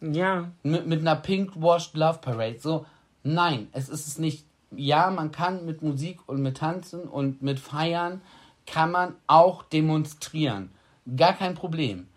Ja. 0.00 0.50
Mit, 0.62 0.86
mit 0.86 1.00
einer 1.00 1.16
Pink-Washed 1.16 1.94
Love 1.96 2.18
Parade. 2.20 2.58
So, 2.58 2.86
nein, 3.22 3.68
es 3.72 3.88
ist 3.88 4.06
es 4.06 4.18
nicht. 4.18 4.44
Ja, 4.70 5.10
man 5.10 5.30
kann 5.30 5.64
mit 5.64 5.82
Musik 5.82 6.20
und 6.26 6.42
mit 6.42 6.58
Tanzen 6.58 7.02
und 7.02 7.42
mit 7.42 7.58
Feiern 7.60 8.20
kann 8.66 8.90
man 8.90 9.14
auch 9.26 9.62
demonstrieren. 9.62 10.70
Gar 11.16 11.34
kein 11.34 11.54
Problem. 11.54 12.08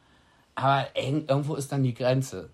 Aber 0.61 0.87
irgendwo 0.95 1.55
ist 1.55 1.71
dann 1.71 1.83
die 1.83 1.93
Grenze. 1.93 2.49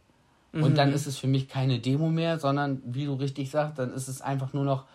Und 0.54 0.72
mhm. 0.72 0.76
dann 0.76 0.94
ist 0.94 1.06
es 1.06 1.18
für 1.18 1.28
mich 1.28 1.50
keine 1.50 1.80
Demo 1.80 2.10
mehr, 2.10 2.40
sondern 2.40 2.82
wie 2.86 3.06
du 3.06 3.14
richtig 3.16 3.52
sagst, 3.52 3.78
dann 3.78 3.94
ist 3.94 4.08
es 4.08 4.22
einfach 4.22 4.54
nur 4.54 4.64
noch 4.64 4.86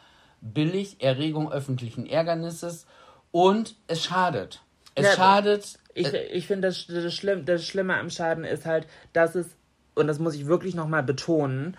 billig, 0.40 1.02
Erregung 1.02 1.52
öffentlichen 1.52 2.06
Ärgernisses 2.06 2.86
und 3.30 3.74
es 3.86 4.02
schadet. 4.02 4.62
Es 4.94 5.06
Ja, 5.06 5.12
schadet. 5.12 5.78
Ich, 5.92 6.12
ich 6.12 6.46
finde, 6.46 6.68
das, 6.68 6.86
das, 6.86 7.12
Schlimm, 7.12 7.44
das 7.44 7.66
Schlimme 7.66 7.96
am 7.98 8.10
Schaden 8.10 8.44
ist 8.44 8.64
halt, 8.64 8.86
dass 9.12 9.34
es, 9.34 9.48
und 9.94 10.06
das 10.06 10.18
muss 10.18 10.34
ich 10.34 10.46
wirklich 10.46 10.74
nochmal 10.74 11.02
betonen, 11.02 11.76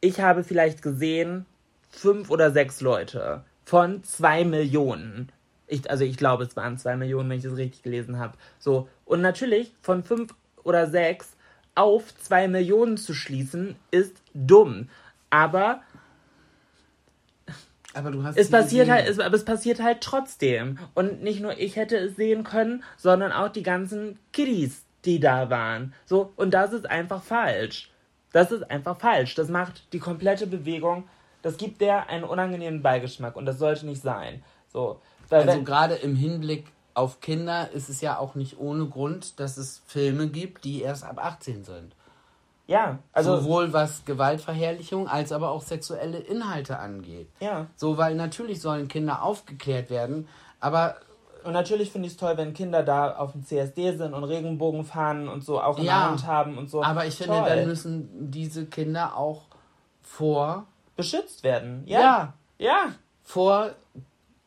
ich 0.00 0.20
habe 0.20 0.42
vielleicht 0.42 0.82
gesehen, 0.82 1.46
fünf 1.90 2.30
oder 2.30 2.50
sechs 2.50 2.80
Leute 2.80 3.44
von 3.64 4.02
zwei 4.02 4.44
Millionen. 4.44 5.30
Ich, 5.68 5.88
also 5.88 6.04
ich 6.04 6.16
glaube, 6.16 6.44
es 6.44 6.56
waren 6.56 6.78
zwei 6.78 6.96
Millionen, 6.96 7.30
wenn 7.30 7.36
ich 7.36 7.44
das 7.44 7.56
richtig 7.56 7.82
gelesen 7.82 8.18
habe. 8.18 8.36
So, 8.58 8.88
und 9.04 9.20
natürlich 9.20 9.72
von 9.82 10.02
fünf 10.02 10.34
oder 10.64 10.88
sechs 10.88 11.36
auf 11.74 12.14
zwei 12.16 12.48
Millionen 12.48 12.96
zu 12.96 13.14
schließen, 13.14 13.76
ist 13.90 14.16
dumm. 14.34 14.88
Aber 15.30 15.82
aber 17.92 18.10
du 18.10 18.22
hast 18.22 18.36
es 18.36 18.46
sie 18.46 18.52
passiert 18.52 18.86
gesehen. 18.86 18.92
halt, 18.92 19.08
es, 19.08 19.18
aber 19.18 19.34
es 19.34 19.44
passiert 19.44 19.82
halt 19.82 20.00
trotzdem. 20.00 20.78
Und 20.94 21.22
nicht 21.22 21.40
nur 21.40 21.58
ich 21.58 21.76
hätte 21.76 21.96
es 21.96 22.16
sehen 22.16 22.44
können, 22.44 22.84
sondern 22.96 23.32
auch 23.32 23.48
die 23.48 23.62
ganzen 23.62 24.18
Kiddies, 24.32 24.84
die 25.04 25.18
da 25.18 25.50
waren. 25.50 25.94
So, 26.04 26.32
und 26.36 26.52
das 26.54 26.72
ist 26.72 26.88
einfach 26.88 27.22
falsch. 27.22 27.90
Das 28.32 28.52
ist 28.52 28.70
einfach 28.70 28.98
falsch. 29.00 29.34
Das 29.34 29.48
macht 29.48 29.92
die 29.92 29.98
komplette 29.98 30.46
Bewegung, 30.46 31.08
das 31.42 31.56
gibt 31.56 31.80
der 31.80 32.08
einen 32.08 32.24
unangenehmen 32.24 32.82
Beigeschmack 32.82 33.34
und 33.36 33.46
das 33.46 33.58
sollte 33.58 33.86
nicht 33.86 34.02
sein. 34.02 34.42
So, 34.72 35.00
Also 35.30 35.62
gerade 35.62 35.94
im 35.94 36.14
Hinblick 36.14 36.66
auf 37.00 37.20
Kinder 37.20 37.70
ist 37.72 37.88
es 37.88 38.00
ja 38.00 38.18
auch 38.18 38.34
nicht 38.34 38.58
ohne 38.58 38.86
Grund, 38.86 39.40
dass 39.40 39.56
es 39.56 39.82
Filme 39.86 40.28
gibt, 40.28 40.64
die 40.64 40.82
erst 40.82 41.02
ab 41.04 41.18
18 41.22 41.64
sind. 41.64 41.96
ja, 42.66 42.98
also 43.12 43.36
Sowohl 43.40 43.72
was 43.72 44.04
Gewaltverherrlichung 44.04 45.08
als 45.08 45.32
aber 45.32 45.50
auch 45.50 45.62
sexuelle 45.62 46.18
Inhalte 46.18 46.78
angeht. 46.78 47.28
ja. 47.40 47.66
So, 47.76 47.96
weil 47.98 48.14
natürlich 48.14 48.60
sollen 48.60 48.86
Kinder 48.88 49.22
aufgeklärt 49.22 49.90
werden, 49.90 50.28
aber 50.60 50.96
Und 51.44 51.52
natürlich 51.54 51.90
finde 51.90 52.06
ich 52.06 52.12
es 52.14 52.18
toll, 52.18 52.36
wenn 52.36 52.52
Kinder 52.54 52.82
da 52.82 53.16
auf 53.16 53.32
dem 53.32 53.44
CSD 53.44 53.96
sind 53.96 54.12
und 54.14 54.24
Regenbogen 54.24 54.84
fahren 54.84 55.28
und 55.28 55.42
so 55.44 55.60
auch 55.60 55.78
in 55.78 55.84
Ja, 55.84 56.00
der 56.00 56.10
Hand 56.10 56.26
haben 56.26 56.58
und 56.58 56.68
so. 56.70 56.82
aber 56.84 57.06
ich 57.06 57.16
finde, 57.16 57.38
Toll. 57.38 57.48
dann 57.48 57.66
müssen 57.66 58.30
diese 58.30 58.66
Kinder 58.66 59.16
auch 59.16 59.42
vor 60.02 60.66
beschützt 60.96 61.42
werden. 61.42 61.82
Ja. 61.86 62.00
Ja. 62.00 62.32
Ja. 62.58 62.78
vor 63.22 63.70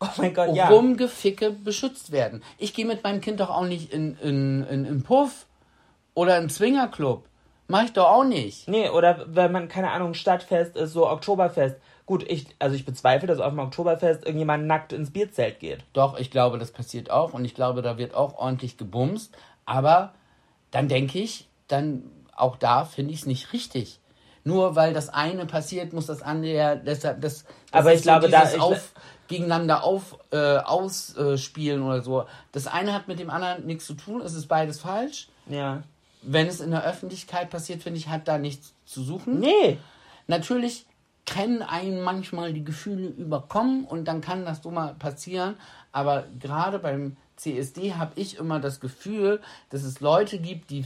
Oh 0.03 0.09
mein 0.21 0.33
Gott, 0.33 0.55
ja. 0.55 0.67
Rumgeficke 0.69 1.51
beschützt 1.51 2.11
werden. 2.11 2.43
Ich 2.57 2.73
gehe 2.73 2.85
mit 2.85 3.03
meinem 3.03 3.21
Kind 3.21 3.39
doch 3.39 3.49
auch 3.49 3.65
nicht 3.65 3.91
in, 3.93 4.17
in, 4.17 4.63
in, 4.65 4.85
in 4.85 5.03
Puff 5.03 5.45
oder 6.13 6.37
in 6.37 6.49
Zwingerclub. 6.49 7.25
Mach 7.67 7.83
ich 7.85 7.93
doch 7.93 8.09
auch 8.09 8.23
nicht. 8.25 8.67
Nee, 8.67 8.89
oder 8.89 9.25
wenn 9.27 9.51
man, 9.51 9.67
keine 9.69 9.91
Ahnung, 9.91 10.13
Stadtfest 10.13 10.75
ist, 10.75 10.91
so 10.93 11.09
Oktoberfest. 11.09 11.77
Gut, 12.05 12.29
ich, 12.29 12.47
also 12.59 12.75
ich 12.75 12.85
bezweifle, 12.85 13.27
dass 13.27 13.39
auf 13.39 13.51
dem 13.53 13.59
Oktoberfest 13.59 14.25
irgendjemand 14.25 14.67
nackt 14.67 14.91
ins 14.91 15.11
Bierzelt 15.11 15.59
geht. 15.61 15.79
Doch, 15.93 16.19
ich 16.19 16.29
glaube, 16.29 16.57
das 16.57 16.71
passiert 16.71 17.09
auch 17.09 17.33
und 17.33 17.45
ich 17.45 17.55
glaube, 17.55 17.81
da 17.81 17.97
wird 17.97 18.13
auch 18.13 18.35
ordentlich 18.37 18.77
gebumst. 18.77 19.33
Aber 19.65 20.13
dann 20.71 20.89
denke 20.89 21.19
ich, 21.19 21.47
dann 21.69 22.03
auch 22.35 22.57
da 22.57 22.83
finde 22.83 23.13
ich 23.13 23.21
es 23.21 23.25
nicht 23.25 23.53
richtig. 23.53 23.99
Nur 24.43 24.75
weil 24.75 24.91
das 24.91 25.07
eine 25.07 25.45
passiert, 25.45 25.93
muss 25.93 26.07
das 26.07 26.21
andere 26.21 26.53
ja 26.53 26.75
deshalb 26.75 27.21
das, 27.21 27.45
das 27.45 27.79
Aber 27.79 27.93
ist 27.93 27.99
ich 27.99 28.03
glaube, 28.03 28.25
so 28.25 28.31
da- 28.31 28.51
ich- 28.51 28.59
auf, 28.59 28.91
gegeneinander 29.33 29.83
auf 29.83 30.19
äh, 30.31 30.57
ausspielen 30.57 31.81
oder 31.81 32.01
so. 32.01 32.25
Das 32.51 32.67
eine 32.67 32.93
hat 32.93 33.07
mit 33.07 33.19
dem 33.19 33.29
anderen 33.29 33.65
nichts 33.65 33.85
zu 33.85 33.95
tun, 33.95 34.21
es 34.21 34.35
ist 34.35 34.47
beides 34.47 34.79
falsch. 34.79 35.27
Ja. 35.47 35.83
Wenn 36.21 36.47
es 36.47 36.61
in 36.61 36.71
der 36.71 36.83
Öffentlichkeit 36.83 37.49
passiert, 37.49 37.81
finde 37.81 37.99
ich, 37.99 38.09
hat 38.09 38.27
da 38.27 38.37
nichts 38.37 38.73
zu 38.85 39.01
suchen. 39.01 39.39
Nee. 39.39 39.79
Natürlich 40.27 40.85
können 41.25 41.61
einen 41.61 42.01
manchmal 42.01 42.53
die 42.53 42.63
Gefühle 42.63 43.07
überkommen 43.07 43.85
und 43.85 44.05
dann 44.05 44.21
kann 44.21 44.45
das 44.45 44.61
so 44.61 44.71
mal 44.71 44.93
passieren. 44.93 45.55
Aber 45.91 46.25
gerade 46.39 46.79
beim 46.79 47.17
CSD 47.35 47.95
habe 47.95 48.11
ich 48.15 48.37
immer 48.37 48.59
das 48.59 48.79
Gefühl, 48.79 49.41
dass 49.69 49.83
es 49.83 49.99
Leute 49.99 50.37
gibt, 50.37 50.69
die, 50.69 50.85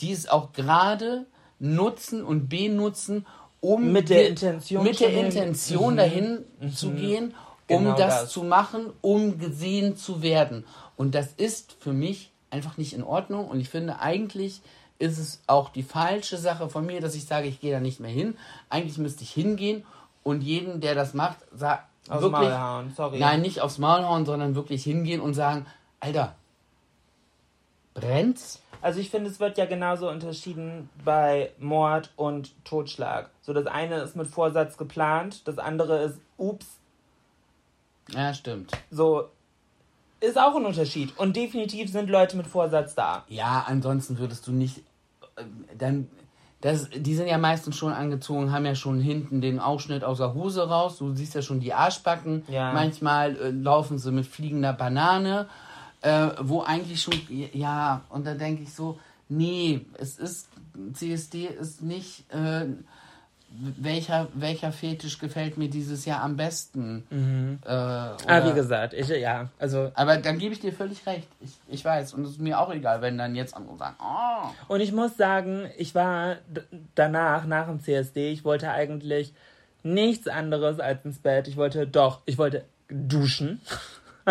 die 0.00 0.12
es 0.12 0.28
auch 0.28 0.52
gerade 0.52 1.26
nutzen 1.58 2.24
und 2.24 2.48
benutzen, 2.48 3.26
um 3.60 3.92
Mit 3.92 4.08
der 4.08 4.28
Intention 4.28 4.84
mit 4.84 5.00
der 5.00 5.12
Intention 5.12 5.94
Mhm. 5.94 5.96
dahin 5.96 6.38
zu 6.74 6.90
gehen, 6.92 7.34
um 7.68 7.84
Genau 7.84 7.96
das, 7.96 8.22
das. 8.22 8.30
zu 8.32 8.44
machen, 8.44 8.86
um 9.00 9.38
gesehen 9.38 9.96
zu 9.96 10.22
werden. 10.22 10.64
Und 10.96 11.14
das 11.14 11.32
ist 11.36 11.76
für 11.80 11.92
mich 11.92 12.30
einfach 12.50 12.76
nicht 12.78 12.92
in 12.92 13.02
Ordnung. 13.02 13.48
Und 13.48 13.60
ich 13.60 13.68
finde, 13.68 14.00
eigentlich 14.00 14.62
ist 14.98 15.18
es 15.18 15.42
auch 15.46 15.68
die 15.68 15.82
falsche 15.82 16.38
Sache 16.38 16.68
von 16.70 16.84
mir, 16.86 17.00
dass 17.00 17.14
ich 17.14 17.24
sage, 17.26 17.46
ich 17.46 17.60
gehe 17.60 17.72
da 17.72 17.80
nicht 17.80 18.00
mehr 18.00 18.10
hin. 18.10 18.36
Eigentlich 18.70 18.98
müsste 18.98 19.22
ich 19.22 19.30
hingehen 19.30 19.84
und 20.24 20.42
jeden, 20.42 20.80
der 20.80 20.94
das 20.94 21.14
macht, 21.14 21.38
sagt, 21.54 21.84
Aufs 22.08 22.22
wirklich, 22.22 22.48
Maul 22.48 22.58
hauen, 22.58 22.92
sorry. 22.96 23.18
nein, 23.18 23.42
nicht 23.42 23.60
aufs 23.60 23.78
Maul 23.78 24.02
hauen, 24.04 24.24
sondern 24.24 24.54
wirklich 24.54 24.82
hingehen 24.82 25.20
und 25.20 25.34
sagen, 25.34 25.66
Alter, 26.00 26.34
brennt's? 28.00 28.60
Also 28.80 29.00
ich 29.00 29.10
finde, 29.10 29.28
es 29.30 29.40
wird 29.40 29.58
ja 29.58 29.66
genauso 29.66 30.08
unterschieden 30.08 30.88
bei 31.04 31.50
Mord 31.58 32.12
und 32.16 32.52
Totschlag. 32.64 33.30
So, 33.42 33.52
das 33.52 33.66
eine 33.66 33.96
ist 33.96 34.14
mit 34.14 34.28
Vorsatz 34.28 34.76
geplant, 34.76 35.46
das 35.48 35.58
andere 35.58 35.98
ist, 36.02 36.18
ups, 36.36 36.66
Ja, 38.10 38.32
stimmt. 38.34 38.70
so, 38.90 39.28
ist 40.20 40.38
auch 40.38 40.54
ein 40.56 40.64
Unterschied. 40.64 41.16
Und 41.18 41.36
definitiv 41.36 41.90
sind 41.90 42.08
Leute 42.10 42.36
mit 42.36 42.46
Vorsatz 42.46 42.94
da. 42.94 43.24
Ja, 43.28 43.64
ansonsten 43.66 44.18
würdest 44.18 44.46
du 44.46 44.52
nicht. 44.52 44.78
äh, 45.36 45.42
Dann. 45.76 46.08
Das, 46.60 46.88
die 46.90 47.14
sind 47.14 47.28
ja 47.28 47.38
meistens 47.38 47.76
schon 47.76 47.92
angezogen, 47.92 48.50
haben 48.50 48.66
ja 48.66 48.74
schon 48.74 48.98
hinten 49.00 49.40
den 49.40 49.60
Ausschnitt 49.60 50.02
aus 50.02 50.18
der 50.18 50.34
Hose 50.34 50.68
raus. 50.68 50.98
Du 50.98 51.14
siehst 51.14 51.36
ja 51.36 51.40
schon 51.42 51.60
die 51.60 51.72
Arschbacken. 51.72 52.44
Ja. 52.48 52.72
Manchmal 52.72 53.36
äh, 53.36 53.50
laufen 53.50 53.96
sie 53.98 54.10
mit 54.10 54.26
fliegender 54.26 54.72
Banane, 54.72 55.48
äh, 56.02 56.28
wo 56.40 56.62
eigentlich 56.62 57.02
schon. 57.02 57.14
Ja, 57.52 58.02
und 58.10 58.26
da 58.26 58.34
denke 58.34 58.62
ich 58.62 58.72
so, 58.72 58.98
nee, 59.28 59.86
es 59.98 60.18
ist. 60.18 60.48
CSD 60.94 61.46
ist 61.46 61.82
nicht. 61.82 62.32
Äh, 62.32 62.66
welcher, 63.50 64.28
welcher 64.34 64.72
Fetisch 64.72 65.18
gefällt 65.18 65.56
mir 65.56 65.70
dieses 65.70 66.04
Jahr 66.04 66.22
am 66.22 66.36
besten? 66.36 67.58
Äh, 67.64 67.70
Ah, 67.70 68.46
wie 68.46 68.52
gesagt, 68.52 68.92
ich, 68.92 69.08
ja, 69.08 69.48
also 69.58 69.90
aber 69.94 70.18
dann 70.18 70.38
gebe 70.38 70.52
ich 70.52 70.60
dir 70.60 70.72
völlig 70.72 71.06
recht. 71.06 71.26
Ich, 71.40 71.52
ich 71.66 71.84
weiß. 71.84 72.12
Und 72.12 72.24
es 72.24 72.32
ist 72.32 72.40
mir 72.40 72.60
auch 72.60 72.70
egal, 72.70 73.00
wenn 73.00 73.16
dann 73.16 73.34
jetzt 73.34 73.56
andere 73.56 73.76
sagen, 73.78 73.96
oh. 74.00 74.48
Und 74.68 74.80
ich 74.80 74.92
muss 74.92 75.16
sagen, 75.16 75.68
ich 75.78 75.94
war 75.94 76.36
danach, 76.94 77.46
nach 77.46 77.66
dem 77.68 77.80
CSD, 77.80 78.30
ich 78.30 78.44
wollte 78.44 78.70
eigentlich 78.70 79.32
nichts 79.82 80.28
anderes 80.28 80.78
als 80.78 81.04
ins 81.06 81.18
Bett. 81.18 81.48
Ich 81.48 81.56
wollte 81.56 81.86
doch, 81.86 82.20
ich 82.26 82.36
wollte 82.36 82.64
duschen. 82.90 83.60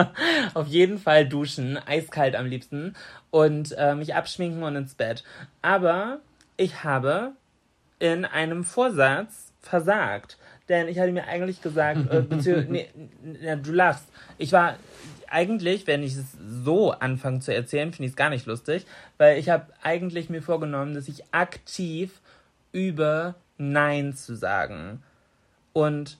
Auf 0.53 0.67
jeden 0.67 0.97
Fall 0.99 1.27
duschen, 1.27 1.77
eiskalt 1.77 2.35
am 2.35 2.45
liebsten. 2.45 2.95
Und 3.31 3.73
äh, 3.77 3.95
mich 3.95 4.15
abschminken 4.15 4.63
und 4.63 4.75
ins 4.75 4.95
Bett. 4.95 5.23
Aber 5.61 6.19
ich 6.55 6.83
habe 6.83 7.31
in 7.99 8.25
einem 8.25 8.63
Vorsatz 8.63 9.51
versagt. 9.61 10.37
Denn 10.69 10.87
ich 10.87 10.99
hatte 10.99 11.11
mir 11.11 11.27
eigentlich 11.27 11.61
gesagt, 11.61 12.09
äh, 12.09 12.23
nee, 12.67 12.87
n- 13.23 13.63
du 13.63 13.71
lachst. 13.71 14.05
Ich 14.37 14.51
war 14.51 14.75
eigentlich, 15.29 15.87
wenn 15.87 16.03
ich 16.03 16.15
es 16.15 16.25
so 16.63 16.91
anfange 16.91 17.39
zu 17.39 17.53
erzählen, 17.53 17.91
finde 17.91 18.05
ich 18.05 18.11
es 18.11 18.17
gar 18.17 18.29
nicht 18.29 18.45
lustig, 18.45 18.85
weil 19.17 19.37
ich 19.37 19.49
habe 19.49 19.65
eigentlich 19.81 20.29
mir 20.29 20.41
vorgenommen, 20.41 20.93
dass 20.93 21.07
ich 21.07 21.23
aktiv 21.33 22.21
übe, 22.71 23.35
Nein 23.57 24.13
zu 24.13 24.35
sagen. 24.35 25.01
Und 25.73 26.17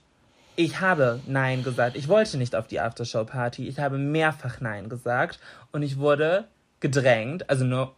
ich 0.58 0.80
habe 0.80 1.20
Nein 1.28 1.62
gesagt. 1.62 1.94
Ich 1.94 2.08
wollte 2.08 2.36
nicht 2.36 2.56
auf 2.56 2.66
die 2.66 2.80
Aftershow-Party. 2.80 3.68
Ich 3.68 3.78
habe 3.78 3.96
mehrfach 3.96 4.60
Nein 4.60 4.88
gesagt 4.88 5.38
und 5.70 5.84
ich 5.84 5.98
wurde 5.98 6.48
gedrängt. 6.80 7.48
Also 7.48 7.64
nur 7.64 7.94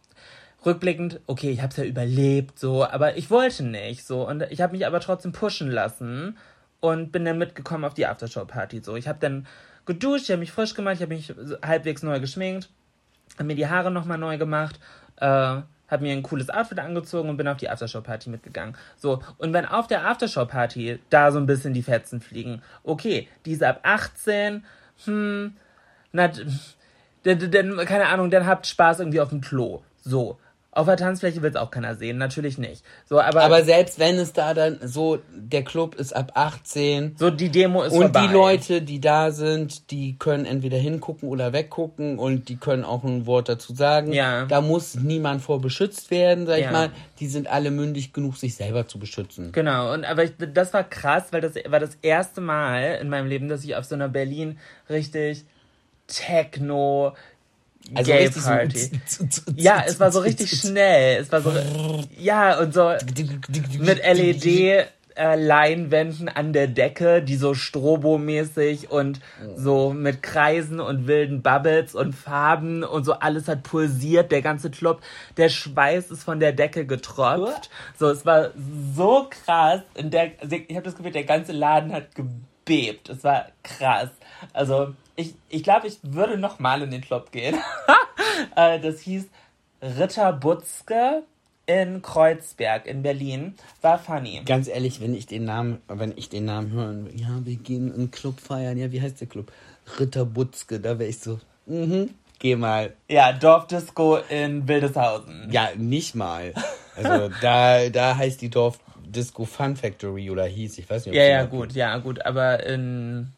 rückblickend, 0.63 1.21
okay, 1.25 1.49
ich 1.49 1.59
habe 1.61 1.71
es 1.71 1.77
ja 1.77 1.85
überlebt, 1.85 2.59
so, 2.59 2.85
aber 2.85 3.17
ich 3.17 3.31
wollte 3.31 3.63
nicht, 3.63 4.05
so. 4.05 4.27
Und 4.27 4.43
ich 4.51 4.61
habe 4.61 4.73
mich 4.73 4.85
aber 4.85 4.99
trotzdem 4.99 5.31
pushen 5.31 5.71
lassen 5.71 6.37
und 6.79 7.11
bin 7.11 7.25
dann 7.25 7.39
mitgekommen 7.39 7.83
auf 7.83 7.95
die 7.95 8.05
Aftershow-Party, 8.05 8.81
so. 8.83 8.95
Ich 8.95 9.07
habe 9.07 9.17
dann 9.19 9.47
geduscht, 9.87 10.25
ich 10.25 10.29
habe 10.29 10.41
mich 10.41 10.51
frisch 10.51 10.75
gemacht, 10.75 10.97
ich 10.97 11.01
habe 11.01 11.15
mich 11.15 11.33
halbwegs 11.65 12.03
neu 12.03 12.19
geschminkt, 12.19 12.69
habe 13.37 13.45
mir 13.45 13.55
die 13.55 13.67
Haare 13.69 13.89
nochmal 13.89 14.19
neu 14.19 14.37
gemacht, 14.37 14.79
äh, 15.15 15.61
habe 15.91 16.03
mir 16.03 16.13
ein 16.13 16.23
cooles 16.23 16.49
Outfit 16.49 16.79
angezogen 16.79 17.29
und 17.29 17.37
bin 17.37 17.47
auf 17.47 17.57
die 17.57 17.69
Aftershow-Party 17.69 18.29
mitgegangen. 18.29 18.75
So, 18.97 19.21
und 19.37 19.53
wenn 19.53 19.65
auf 19.65 19.87
der 19.87 20.07
Aftershow-Party 20.07 20.99
da 21.09 21.31
so 21.31 21.37
ein 21.37 21.45
bisschen 21.45 21.73
die 21.73 21.83
Fetzen 21.83 22.21
fliegen, 22.21 22.61
okay, 22.83 23.27
die 23.45 23.51
ist 23.51 23.63
ab 23.63 23.81
18, 23.83 24.63
hm, 25.05 25.53
na, 26.13 26.31
dann, 27.23 27.85
keine 27.85 28.07
Ahnung, 28.07 28.31
dann 28.31 28.47
habt 28.47 28.65
Spaß 28.65 28.99
irgendwie 28.99 29.21
auf 29.21 29.29
dem 29.29 29.41
Klo. 29.41 29.83
So. 30.03 30.39
Auf 30.73 30.85
der 30.85 30.95
Tanzfläche 30.95 31.41
will 31.41 31.49
es 31.49 31.57
auch 31.57 31.69
keiner 31.69 31.95
sehen, 31.95 32.17
natürlich 32.17 32.57
nicht. 32.57 32.81
So, 33.05 33.19
aber, 33.19 33.41
Aber 33.43 33.65
selbst 33.65 33.99
wenn 33.99 34.15
es 34.17 34.31
da 34.31 34.53
dann 34.53 34.79
so, 34.81 35.19
der 35.35 35.63
Club 35.65 35.95
ist 35.95 36.15
ab 36.15 36.31
18. 36.35 37.17
so 37.19 37.29
die 37.29 37.49
Demo 37.49 37.83
ist 37.83 37.91
Und 37.91 38.03
vorbei. 38.03 38.27
die 38.27 38.33
Leute, 38.33 38.81
die 38.81 39.01
da 39.01 39.31
sind, 39.31 39.91
die 39.91 40.15
können 40.17 40.45
entweder 40.45 40.77
hingucken 40.77 41.27
oder 41.27 41.51
weggucken 41.51 42.17
und 42.17 42.47
die 42.47 42.55
können 42.55 42.85
auch 42.85 43.03
ein 43.03 43.25
Wort 43.25 43.49
dazu 43.49 43.75
sagen. 43.75 44.13
Ja. 44.13 44.45
Da 44.45 44.61
muss 44.61 44.95
niemand 44.95 45.41
vor 45.41 45.59
beschützt 45.59 46.09
werden, 46.09 46.45
sag 46.47 46.59
Ja. 46.59 46.65
ich 46.67 46.71
mal. 46.71 46.89
Die 47.19 47.27
sind 47.27 47.47
alle 47.47 47.69
mündig 47.69 48.13
genug, 48.13 48.37
sich 48.37 48.55
selber 48.55 48.87
zu 48.87 48.97
beschützen. 48.97 49.51
Genau, 49.51 49.91
und 49.93 50.05
aber 50.05 50.23
ich, 50.23 50.31
das 50.53 50.73
war 50.73 50.85
krass, 50.85 51.25
weil 51.31 51.41
das 51.41 51.55
war 51.67 51.81
das 51.81 51.97
erste 52.01 52.39
Mal 52.39 52.97
in 53.01 53.09
meinem 53.09 53.27
Leben, 53.27 53.49
dass 53.49 53.65
ich 53.65 53.75
auf 53.75 53.83
so 53.83 53.95
einer 53.95 54.07
Berlin 54.07 54.57
richtig 54.89 55.43
Techno 56.07 57.13
Also 57.93 58.11
Gay 58.11 58.25
richtig 58.25 58.41
so- 58.43 58.49
Party. 58.49 58.91
Ja, 59.55 59.83
es 59.85 59.99
war 59.99 60.11
so 60.11 60.19
richtig 60.19 60.49
schnell. 60.49 61.21
Es 61.21 61.31
war 61.31 61.41
so 61.41 61.51
ja 62.17 62.59
und 62.59 62.73
so 62.73 62.93
mit 63.79 63.99
LED 64.05 64.87
äh, 65.15 65.35
Leinwänden 65.35 66.29
an 66.29 66.53
der 66.53 66.67
Decke, 66.67 67.21
die 67.21 67.35
so 67.35 67.53
Strobo-mäßig 67.53 68.89
und 68.89 69.19
so 69.55 69.91
mit 69.91 70.23
Kreisen 70.23 70.79
und 70.79 71.05
wilden 71.07 71.41
Bubbles 71.41 71.95
und 71.95 72.13
Farben 72.13 72.83
und 72.83 73.03
so 73.03 73.13
alles 73.13 73.47
hat 73.47 73.63
pulsiert, 73.63 74.31
der 74.31 74.41
ganze 74.41 74.69
Club. 74.71 75.01
Der 75.37 75.49
Schweiß 75.49 76.11
ist 76.11 76.23
von 76.23 76.39
der 76.39 76.53
Decke 76.53 76.85
getropft. 76.85 77.69
So, 77.99 78.09
es 78.09 78.25
war 78.25 78.51
so 78.95 79.27
krass. 79.29 79.81
Der, 79.99 80.31
ich 80.49 80.75
habe 80.75 80.83
das 80.85 80.95
Gefühl, 80.95 81.11
der 81.11 81.25
ganze 81.25 81.51
Laden 81.51 81.91
hat 81.91 82.15
gebebt. 82.15 83.09
Es 83.09 83.23
war 83.23 83.47
krass. 83.63 84.09
Also, 84.53 84.93
ich, 85.21 85.35
ich 85.49 85.63
glaube, 85.63 85.87
ich 85.87 85.99
würde 86.03 86.37
noch 86.37 86.59
mal 86.59 86.81
in 86.81 86.91
den 86.91 87.01
Club 87.01 87.31
gehen. 87.31 87.57
Äh, 88.55 88.79
das 88.79 89.01
hieß 89.01 89.25
Ritter 89.81 90.33
Butzke 90.33 91.23
in 91.65 92.01
Kreuzberg 92.01 92.85
in 92.85 93.03
Berlin. 93.03 93.55
War 93.81 93.99
funny. 93.99 94.41
Ganz 94.45 94.67
ehrlich, 94.67 94.99
wenn 94.99 95.13
ich 95.13 95.25
den 95.27 95.45
Namen, 95.45 95.81
wenn 95.87 96.13
ich 96.15 96.29
den 96.29 96.45
Namen 96.45 96.73
will, 96.73 97.11
ja, 97.15 97.39
wir 97.43 97.55
gehen 97.55 97.87
in 97.89 97.93
einen 97.93 98.11
Club 98.11 98.39
feiern. 98.39 98.77
Ja, 98.77 98.91
wie 98.91 99.01
heißt 99.01 99.21
der 99.21 99.27
Club? 99.27 99.51
Ritter 99.99 100.25
Butzke, 100.25 100.79
da 100.79 100.97
wäre 100.97 101.09
ich 101.09 101.19
so, 101.19 101.39
mhm, 101.65 102.09
geh 102.39 102.55
mal. 102.55 102.93
Ja, 103.09 103.31
Dorfdisco 103.33 104.17
in 104.29 104.67
Wildeshausen. 104.67 105.49
Ja, 105.51 105.69
nicht 105.77 106.15
mal. 106.15 106.53
Also 106.95 107.29
da, 107.41 107.89
da 107.89 108.15
heißt 108.15 108.41
die 108.41 108.49
Dorf 108.49 108.79
Disco 109.11 109.45
Fun 109.45 109.75
Factory 109.75 110.29
oder 110.29 110.45
hieß, 110.45 110.77
ich 110.77 110.89
weiß 110.89 111.05
nicht, 111.05 111.13
ob 111.13 111.17
Ja, 111.17 111.25
ja, 111.25 111.43
gut, 111.43 111.73
ja, 111.73 111.97
gut, 111.97 112.25
aber 112.25 112.63
in. 112.65 113.31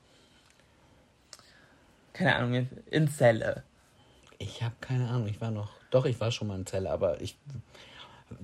Keine 2.13 2.35
Ahnung, 2.35 2.67
in 2.89 3.07
Celle. 3.09 3.63
Ich 4.37 4.61
habe 4.61 4.75
keine 4.81 5.09
Ahnung, 5.09 5.27
ich 5.27 5.41
war 5.41 5.51
noch. 5.51 5.69
Doch, 5.91 6.05
ich 6.05 6.19
war 6.19 6.31
schon 6.31 6.47
mal 6.47 6.55
in 6.57 6.65
Celle, 6.65 6.89
aber 6.89 7.21
ich. 7.21 7.37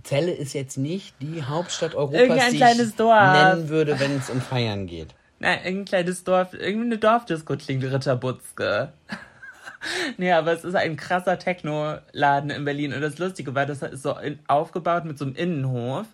Celle 0.03 0.31
ist 0.31 0.53
jetzt 0.53 0.77
nicht 0.77 1.15
die 1.19 1.43
Hauptstadt 1.43 1.95
Europas, 1.95 2.19
Irgendein 2.19 2.51
die 2.51 2.57
kleines 2.57 2.89
ich 2.89 2.95
Dorf. 2.95 3.33
nennen 3.33 3.69
würde, 3.69 3.99
wenn 3.99 4.17
es 4.17 4.29
um 4.29 4.41
Feiern 4.41 4.85
geht. 4.85 5.15
Nein, 5.39 5.59
irgendein 5.63 5.85
kleines 5.85 6.23
Dorf, 6.23 6.53
irgendeine 6.53 6.97
Dorfdisco 6.97 7.55
klingt 7.55 7.83
Ritterbutzke. 7.83 8.91
nee, 10.17 10.31
aber 10.31 10.51
es 10.51 10.63
ist 10.63 10.75
ein 10.75 10.97
krasser 10.97 11.39
Techno-Laden 11.39 12.49
in 12.49 12.65
Berlin. 12.65 12.93
Und 12.93 13.01
das 13.01 13.17
Lustige 13.17 13.55
war, 13.55 13.65
das 13.65 13.81
ist 13.81 14.03
so 14.03 14.15
aufgebaut 14.47 15.05
mit 15.05 15.17
so 15.17 15.25
einem 15.25 15.35
Innenhof. 15.35 16.05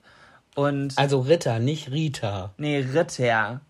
Und. 0.56 0.98
Also 0.98 1.20
Ritter, 1.20 1.60
nicht 1.60 1.92
Rita. 1.92 2.54
nee, 2.58 2.80
Ritter. 2.80 3.62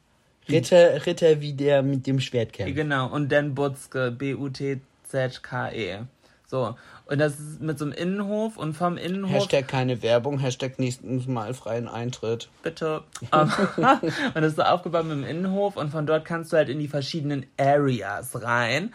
Ritter, 0.50 1.06
Ritter 1.06 1.42
wie 1.42 1.54
der 1.54 1.82
mit 1.82 2.08
dem 2.08 2.20
Schwert 2.20 2.54
kämpft. 2.54 2.76
Genau, 2.76 3.08
und 3.08 3.32
dann 3.32 3.56
Butzke, 3.56 4.12
B-U-T-Z-K-E. 4.12 6.00
So, 6.48 6.76
und 7.08 7.20
das 7.20 7.40
ist 7.40 7.62
mit 7.62 7.78
so 7.80 7.86
einem 7.86 7.94
Innenhof 7.94 8.58
und 8.58 8.74
vom 8.74 8.98
Innenhof. 8.98 9.32
Hashtag 9.32 9.68
keine 9.68 10.02
Werbung, 10.02 10.40
Hashtag 10.40 10.80
nächstes 10.80 11.28
Mal 11.28 11.54
freien 11.54 11.88
Eintritt. 11.88 12.50
bitte. 12.64 13.04
Ähm, 13.32 13.52
und 13.78 14.36
das 14.36 14.46
ist 14.46 14.56
so 14.56 14.64
aufgebaut 14.64 15.06
mit 15.06 15.18
dem 15.18 15.24
Innenhof 15.24 15.76
und 15.76 15.90
von 15.90 16.06
dort 16.06 16.26
kannst 16.26 16.54
du 16.54 16.58
halt 16.58 16.70
in 16.70 16.80
die 16.80 16.88
verschiedenen 16.88 17.46
Areas 17.58 18.42
rein. 18.42 18.94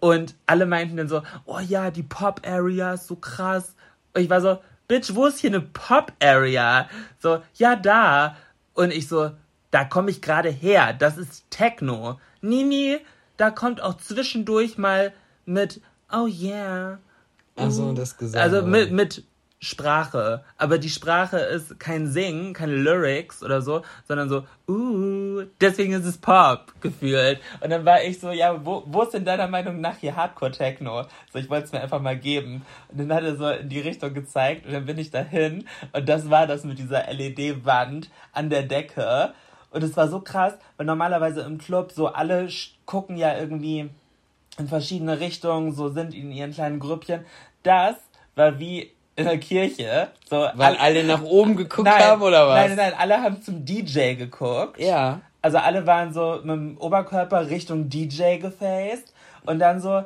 Und 0.00 0.34
alle 0.46 0.66
meinten 0.66 0.96
dann 0.96 1.08
so, 1.08 1.22
oh 1.44 1.58
ja, 1.58 1.90
die 1.90 2.02
Pop-Areas, 2.02 3.06
so 3.06 3.16
krass. 3.16 3.74
Und 4.14 4.22
ich 4.22 4.30
war 4.30 4.40
so, 4.40 4.58
Bitch, 4.88 5.14
wo 5.14 5.26
ist 5.26 5.38
hier 5.38 5.50
eine 5.50 5.60
Pop-Area? 5.60 6.88
So, 7.20 7.42
ja, 7.54 7.76
da. 7.76 8.36
Und 8.74 8.92
ich 8.92 9.06
so, 9.06 9.30
da 9.70 9.84
komme 9.84 10.10
ich 10.10 10.22
gerade 10.22 10.50
her. 10.50 10.92
Das 10.92 11.18
ist 11.18 11.50
Techno. 11.50 12.18
Nini, 12.40 12.98
da 13.36 13.50
kommt 13.50 13.80
auch 13.80 13.96
zwischendurch 13.96 14.78
mal 14.78 15.12
mit, 15.44 15.80
oh 16.12 16.26
yeah. 16.26 16.98
Also 17.56 17.92
das 17.92 18.16
gesagt. 18.16 18.42
Also 18.42 18.66
mit, 18.66 18.92
mit 18.92 19.24
Sprache. 19.62 20.42
Aber 20.56 20.78
die 20.78 20.88
Sprache 20.88 21.36
ist 21.38 21.78
kein 21.78 22.06
Singen, 22.06 22.54
keine 22.54 22.76
Lyrics 22.76 23.42
oder 23.42 23.60
so, 23.60 23.82
sondern 24.08 24.30
so, 24.30 24.44
uh, 24.66 25.42
deswegen 25.60 25.92
ist 25.92 26.06
es 26.06 26.16
Pop 26.16 26.72
gefühlt. 26.80 27.40
Und 27.60 27.68
dann 27.68 27.84
war 27.84 28.02
ich 28.02 28.18
so, 28.18 28.30
ja, 28.30 28.64
wo, 28.64 28.82
wo 28.86 29.02
ist 29.02 29.12
denn 29.12 29.26
deiner 29.26 29.48
Meinung 29.48 29.80
nach 29.82 29.98
hier 29.98 30.16
Hardcore-Techno? 30.16 31.04
So, 31.30 31.38
ich 31.38 31.50
wollte 31.50 31.66
es 31.66 31.72
mir 31.72 31.82
einfach 31.82 32.00
mal 32.00 32.18
geben. 32.18 32.62
Und 32.88 33.00
dann 33.00 33.12
hat 33.12 33.22
er 33.22 33.36
so 33.36 33.48
in 33.50 33.68
die 33.68 33.80
Richtung 33.80 34.14
gezeigt 34.14 34.64
und 34.64 34.72
dann 34.72 34.86
bin 34.86 34.96
ich 34.96 35.10
dahin 35.10 35.66
und 35.92 36.08
das 36.08 36.30
war 36.30 36.46
das 36.46 36.64
mit 36.64 36.78
dieser 36.78 37.12
LED-Wand 37.12 38.10
an 38.32 38.48
der 38.48 38.62
Decke. 38.62 39.34
Und 39.70 39.84
es 39.84 39.96
war 39.96 40.08
so 40.08 40.20
krass, 40.20 40.54
weil 40.76 40.86
normalerweise 40.86 41.42
im 41.42 41.58
Club 41.58 41.92
so 41.92 42.08
alle 42.08 42.48
gucken 42.86 43.16
ja 43.16 43.36
irgendwie 43.38 43.88
in 44.58 44.68
verschiedene 44.68 45.20
Richtungen, 45.20 45.72
so 45.72 45.88
sind 45.90 46.12
in 46.14 46.32
ihren 46.32 46.52
kleinen 46.52 46.80
Grüppchen. 46.80 47.24
Das 47.62 47.94
war 48.34 48.58
wie 48.58 48.90
in 49.16 49.24
der 49.24 49.38
Kirche. 49.38 50.08
So, 50.28 50.36
Weil 50.36 50.54
all- 50.60 50.76
alle 50.78 51.04
nach 51.04 51.22
oben 51.22 51.56
geguckt 51.56 51.86
nein, 51.88 52.02
haben 52.02 52.22
oder 52.22 52.48
was? 52.48 52.56
Nein, 52.56 52.76
nein, 52.76 52.90
nein, 52.90 52.94
alle 52.98 53.22
haben 53.22 53.42
zum 53.42 53.64
DJ 53.64 54.14
geguckt. 54.14 54.78
Ja. 54.80 55.20
Also 55.42 55.58
alle 55.58 55.86
waren 55.86 56.12
so 56.12 56.36
mit 56.42 56.50
dem 56.56 56.76
Oberkörper 56.78 57.48
Richtung 57.48 57.88
DJ 57.88 58.36
gefaced 58.38 59.12
und 59.46 59.58
dann 59.58 59.80
so 59.80 60.02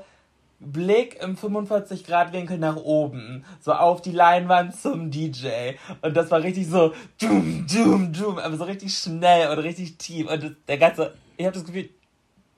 Blick 0.65 1.21
im 1.23 1.37
45 1.37 2.05
Grad 2.05 2.33
Winkel 2.33 2.59
nach 2.59 2.77
oben, 2.77 3.45
so 3.61 3.73
auf 3.73 4.03
die 4.03 4.13
Leinwand 4.13 4.75
zum 4.75 5.11
DJ 5.11 5.73
und 6.03 6.17
das 6.17 6.31
war 6.31 6.43
richtig 6.43 6.69
so 6.69 6.95
dum 7.21 7.67
dum 7.67 8.13
dum, 8.13 8.39
aber 8.39 8.57
so 8.57 8.65
richtig 8.65 8.97
schnell 8.97 9.49
und 9.49 9.59
richtig 9.59 9.99
tief 9.99 10.31
und 10.31 10.57
der 10.69 10.79
ganze 10.79 11.15
ich 11.37 11.47
habe 11.47 11.55
das 11.55 11.65
Gefühl, 11.65 11.91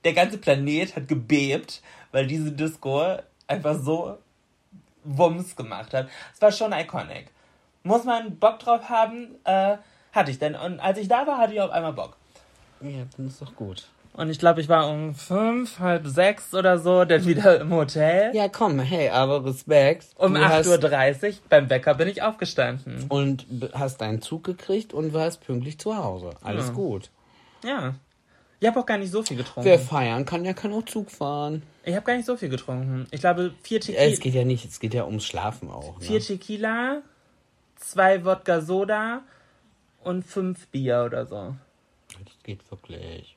der 0.05 0.13
ganze 0.13 0.39
Planet 0.39 0.97
hat 0.97 1.09
gebebt, 1.09 1.83
weil 2.13 2.27
diese 2.27 2.53
Disco 2.53 3.17
einfach 3.47 3.79
so 3.79 4.19
Wumms 5.05 5.57
gemacht 5.57 5.95
hat. 5.95 6.09
Es 6.35 6.43
war 6.43 6.53
schon 6.53 6.73
iconic. 6.73 7.31
Muss 7.83 8.05
man 8.05 8.39
Bock 8.39 8.59
drauf 8.59 8.89
haben? 8.89 9.37
Äh, 9.45 9.79
hatte 10.13 10.31
ich 10.31 10.39
denn. 10.39 10.55
Und 10.55 10.81
als 10.81 10.99
ich 10.99 11.09
da 11.09 11.27
war, 11.27 11.39
hatte 11.39 11.55
ich 11.55 11.61
auf 11.61 11.71
einmal 11.71 11.93
Bock. 11.93 12.17
Ja, 12.81 13.05
dann 13.17 13.27
ist 13.29 13.41
doch 13.41 13.55
gut. 13.55 13.89
Und 14.17 14.31
ich 14.31 14.39
glaube, 14.39 14.63
ich 14.63 14.69
war 14.71 14.89
um 14.89 15.15
fünf, 15.15 15.79
halb 15.79 16.07
sechs 16.07 16.55
oder 16.55 16.79
so, 16.79 17.05
dann 17.05 17.27
wieder 17.27 17.61
im 17.61 17.71
Hotel. 17.73 18.35
Ja, 18.35 18.49
komm, 18.49 18.79
hey, 18.81 19.11
aber 19.11 19.45
Respekt. 19.45 20.07
Um 20.17 20.33
Du 20.35 20.41
hast- 20.41 20.67
8.30 20.67 21.29
Uhr 21.29 21.35
beim 21.51 21.69
Wecker 21.69 21.95
bin 21.95 22.09
ich 22.09 22.23
aufgestanden. 22.23 23.05
Und 23.11 23.47
hast 23.75 24.01
deinen 24.01 24.23
Zug 24.23 24.45
gekriegt 24.45 24.95
und 24.95 25.13
warst 25.13 25.43
pünktlich 25.45 25.79
zu 25.79 25.97
Hause. 25.97 26.31
Alles 26.43 26.69
Ja. 26.69 26.73
gut. 26.73 27.11
Ja. 27.63 27.95
Ich 28.59 28.67
habe 28.67 28.81
auch 28.81 28.87
gar 28.87 28.97
nicht 28.97 29.11
so 29.13 29.23
viel 29.23 29.37
getrunken. 29.37 29.69
Wer 29.69 29.79
feiern 29.79 30.25
kann, 30.25 30.43
der 30.45 30.55
kann 30.55 30.73
auch 30.73 30.85
Zug 30.87 31.11
fahren. 31.11 31.63
Ich 31.85 31.95
habe 31.95 32.07
gar 32.07 32.17
nicht 32.17 32.25
so 32.25 32.39
viel 32.39 32.49
getrunken. 32.49 33.07
Ich 33.11 33.21
glaube, 33.21 33.53
vier, 33.63 33.81
Ja, 33.81 33.85
es 33.85 34.15
Tequila, 34.15 34.19
geht 34.23 34.35
ja 34.35 34.45
nicht, 34.47 34.65
es 34.65 34.81
geht 34.81 34.95
ja 34.95 35.05
ums 35.05 35.27
Schlafen 35.27 35.71
auch. 35.71 36.01
vier 36.01 36.19
Ne? 36.21 36.25
Tequila, 36.25 37.03
zwei 37.77 38.25
Wodka 38.25 38.63
Soda 38.63 39.21
und 40.03 40.25
fünf 40.25 40.67
Bier 40.69 41.03
oder 41.05 41.27
so. 41.27 41.55
Das 42.25 42.33
geht 42.45 42.69
wirklich. 42.71 43.37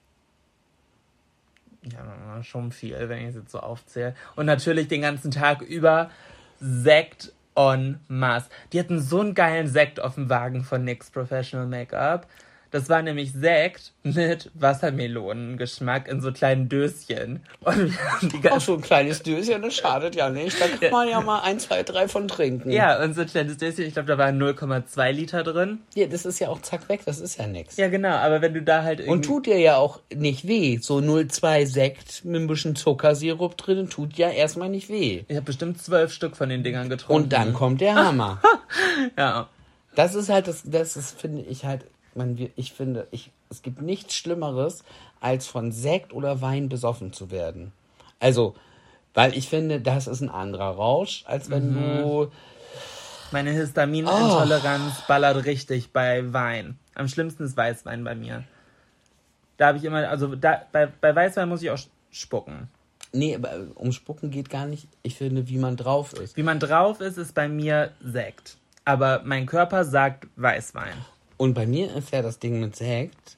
Ja, 1.84 2.44
schon 2.44 2.72
viel, 2.72 3.08
wenn 3.08 3.20
ich 3.20 3.30
es 3.30 3.36
jetzt 3.36 3.52
so 3.52 3.60
aufzähle. 3.60 4.16
Und 4.36 4.46
natürlich 4.46 4.88
den 4.88 5.02
ganzen 5.02 5.32
Tag 5.32 5.62
über 5.62 6.10
Sekt 6.60 7.32
en 7.56 8.00
masse. 8.08 8.50
Die 8.74 8.80
hatten 8.80 9.00
so 9.00 9.22
einen 9.22 9.34
geilen 9.34 9.68
Sekt 9.68 10.00
auf 10.00 10.16
dem 10.16 10.30
Wagen 10.30 10.64
von 10.64 10.84
NYX 10.84 11.12
Professional 11.12 11.68
Make-up. 11.68 12.28
Das 12.72 12.88
war 12.90 13.02
nämlich 13.02 13.32
Sekt 13.34 13.94
mit 14.04 14.52
Wassermelonengeschmack 14.54 16.08
in 16.08 16.22
so 16.22 16.32
kleinen 16.32 16.70
Döschen. 16.70 17.42
Und 17.62 17.96
Auch 18.52 18.62
so 18.62 18.76
ein 18.76 18.82
kleines 18.82 19.24
Döschen, 19.24 19.62
das 19.62 19.76
schadet 19.76 20.16
ja 20.16 20.30
nicht. 20.30 20.60
Da 20.60 20.68
kann 20.68 20.92
man 20.92 21.08
ja 21.10 21.20
mal 21.22 21.40
ein, 21.42 21.60
zwei, 21.60 21.84
drei 21.84 22.08
von 22.08 22.28
trinken. 22.28 22.70
ja, 22.72 23.02
und 23.04 23.16
so 23.16 23.22
ein 23.22 23.28
kleines 23.28 23.58
Döschen, 23.58 23.86
ich 23.86 23.94
glaube, 23.94 24.08
da 24.08 24.18
waren 24.18 24.42
0,2 24.42 25.12
Liter 25.12 25.44
drin. 25.44 25.80
ja. 25.96 26.06
Das 26.08 26.26
ist 26.26 26.40
ja 26.40 26.50
auch 26.50 26.62
zack 26.62 26.90
weg, 26.90 27.02
das 27.06 27.20
ist 27.20 27.38
ja 27.38 27.48
nix. 27.48 27.78
Ja, 27.78 27.88
genau, 27.88 28.10
aber 28.16 28.42
wenn 28.42 28.54
du 28.54 28.62
da 28.62 28.84
halt 28.84 29.00
irgendwie... 29.00 29.14
Und 29.14 29.26
tut 29.26 29.46
dir 29.46 29.58
ja 29.60 29.78
auch 29.78 30.00
nicht 30.14 30.48
weh. 30.48 30.78
So 30.82 30.98
0,2 30.98 31.66
Sekt 31.66 32.26
mit 32.26 32.42
ein 32.42 32.48
bisschen 32.48 32.76
Zuckersirup 32.76 33.58
drin 33.58 33.90
tut 33.90 34.16
ja 34.18 34.30
erstmal 34.30 34.70
nicht 34.70 34.90
weh. 34.90 35.24
ich 35.28 35.36
habe 35.36 35.46
bestimmt 35.46 35.82
zwölf 35.82 36.12
Stück 36.14 36.36
von 36.36 36.50
den 36.50 36.64
Dingern 36.64 36.90
getrunken. 36.90 37.24
Und 37.24 37.34
dann 37.34 37.54
kommt 37.54 37.82
der 37.82 37.96
Hammer. 38.06 38.42
Ja. 39.18 39.48
Das 39.96 40.16
ist 40.16 40.30
halt 40.30 40.48
das, 40.48 40.62
das 40.66 40.96
ist, 40.98 41.20
finde 41.20 41.42
ich 41.44 41.66
halt, 41.66 41.84
man, 42.16 42.38
ich 42.55 42.74
finde, 42.74 43.07
ich, 43.12 43.32
es 43.49 43.62
gibt 43.62 43.82
nichts 43.82 44.16
Schlimmeres, 44.16 44.84
als 45.20 45.47
von 45.47 45.72
Sekt 45.72 46.14
oder 46.14 46.41
Wein 46.41 46.70
besoffen 46.70 47.14
zu 47.14 47.32
werden. 47.32 47.72
Also, 48.20 48.55
weil 49.14 49.36
ich 49.36 49.49
finde, 49.49 49.82
das 49.82 50.07
ist 50.07 50.22
ein 50.22 50.30
anderer 50.30 50.72
Rausch, 50.76 51.24
als 51.26 51.49
wenn 51.49 51.74
du 51.74 52.32
Meine 53.32 53.51
Histaminintoleranz 53.51 55.01
ballert 55.07 55.45
richtig 55.45 55.91
bei 55.91 56.34
Wein. 56.34 56.78
Am 56.95 57.07
schlimmsten 57.07 57.43
ist 57.43 57.55
Weißwein 57.55 58.03
bei 58.03 58.16
mir. 58.16 58.43
Da 59.57 59.68
habe 59.68 59.78
ich 59.78 59.84
immer, 59.84 60.07
also 60.10 60.36
da, 60.36 60.64
bei, 60.72 60.88
bei 60.88 61.16
Weißwein 61.16 61.49
muss 61.49 61.62
ich 61.62 61.70
auch 61.70 61.80
spucken. 62.12 62.70
Nee, 63.12 63.36
aber 63.36 63.68
um 63.76 63.91
Spucken 63.91 64.30
geht 64.30 64.49
gar 64.49 64.66
nicht. 64.66 64.88
Ich 65.01 65.16
finde, 65.16 65.47
wie 65.49 65.57
man 65.57 65.78
drauf 65.78 66.14
ist. 66.14 66.38
Wie 66.38 66.43
man 66.43 66.60
drauf 66.60 67.01
ist, 67.01 67.18
ist 67.18 67.34
bei 67.34 67.47
mir 67.47 67.91
Sekt. 68.01 68.57
Aber 68.86 69.22
mein 69.24 69.45
Körper 69.45 69.84
sagt 69.84 70.28
Weißwein. 70.36 70.93
Und 71.40 71.54
bei 71.54 71.66
mir 71.66 71.96
ist 71.96 72.12
ja 72.12 72.22
das 72.22 72.40
Ding 72.40 72.60
mit 72.60 72.76
Sekt. 72.76 73.38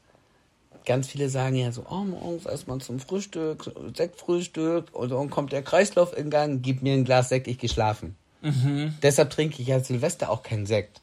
Ganz 0.85 1.07
viele 1.07 1.29
sagen 1.29 1.55
ja 1.55 1.71
so, 1.71 1.85
oh, 1.87 2.03
morgens 2.03 2.47
erstmal 2.47 2.79
zum 2.79 2.99
Frühstück, 2.99 3.71
Sektfrühstück, 3.95 4.87
und 4.93 5.11
dann 5.11 5.29
kommt 5.29 5.51
der 5.51 5.61
Kreislauf 5.61 6.17
in 6.17 6.31
Gang, 6.31 6.63
gib 6.63 6.81
mir 6.81 6.93
ein 6.93 7.05
Glas 7.05 7.29
Sekt, 7.29 7.47
ich 7.47 7.59
gehe 7.59 7.69
schlafen. 7.69 8.15
Mhm. 8.41 8.95
Deshalb 9.03 9.29
trinke 9.29 9.61
ich 9.61 9.67
ja 9.67 9.79
Silvester 9.79 10.31
auch 10.31 10.41
keinen 10.41 10.65
Sekt. 10.65 10.99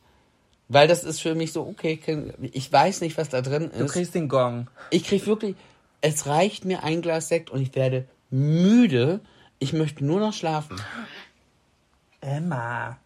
Weil 0.66 0.88
das 0.88 1.04
ist 1.04 1.20
für 1.20 1.36
mich 1.36 1.52
so, 1.52 1.64
okay, 1.68 2.00
ich 2.52 2.72
weiß 2.72 3.00
nicht, 3.00 3.16
was 3.16 3.28
da 3.28 3.42
drin 3.42 3.70
ist. 3.70 3.78
Du 3.80 3.86
kriegst 3.86 4.16
den 4.16 4.28
Gong. 4.28 4.66
Ich 4.90 5.04
krieg 5.04 5.24
wirklich, 5.28 5.54
es 6.00 6.26
reicht 6.26 6.64
mir 6.64 6.82
ein 6.82 7.00
Glas 7.00 7.28
Sekt 7.28 7.50
und 7.50 7.62
ich 7.62 7.76
werde 7.76 8.08
müde. 8.30 9.20
Ich 9.60 9.72
möchte 9.72 10.04
nur 10.04 10.18
noch 10.18 10.32
schlafen. 10.32 10.82
Emma. 12.20 12.98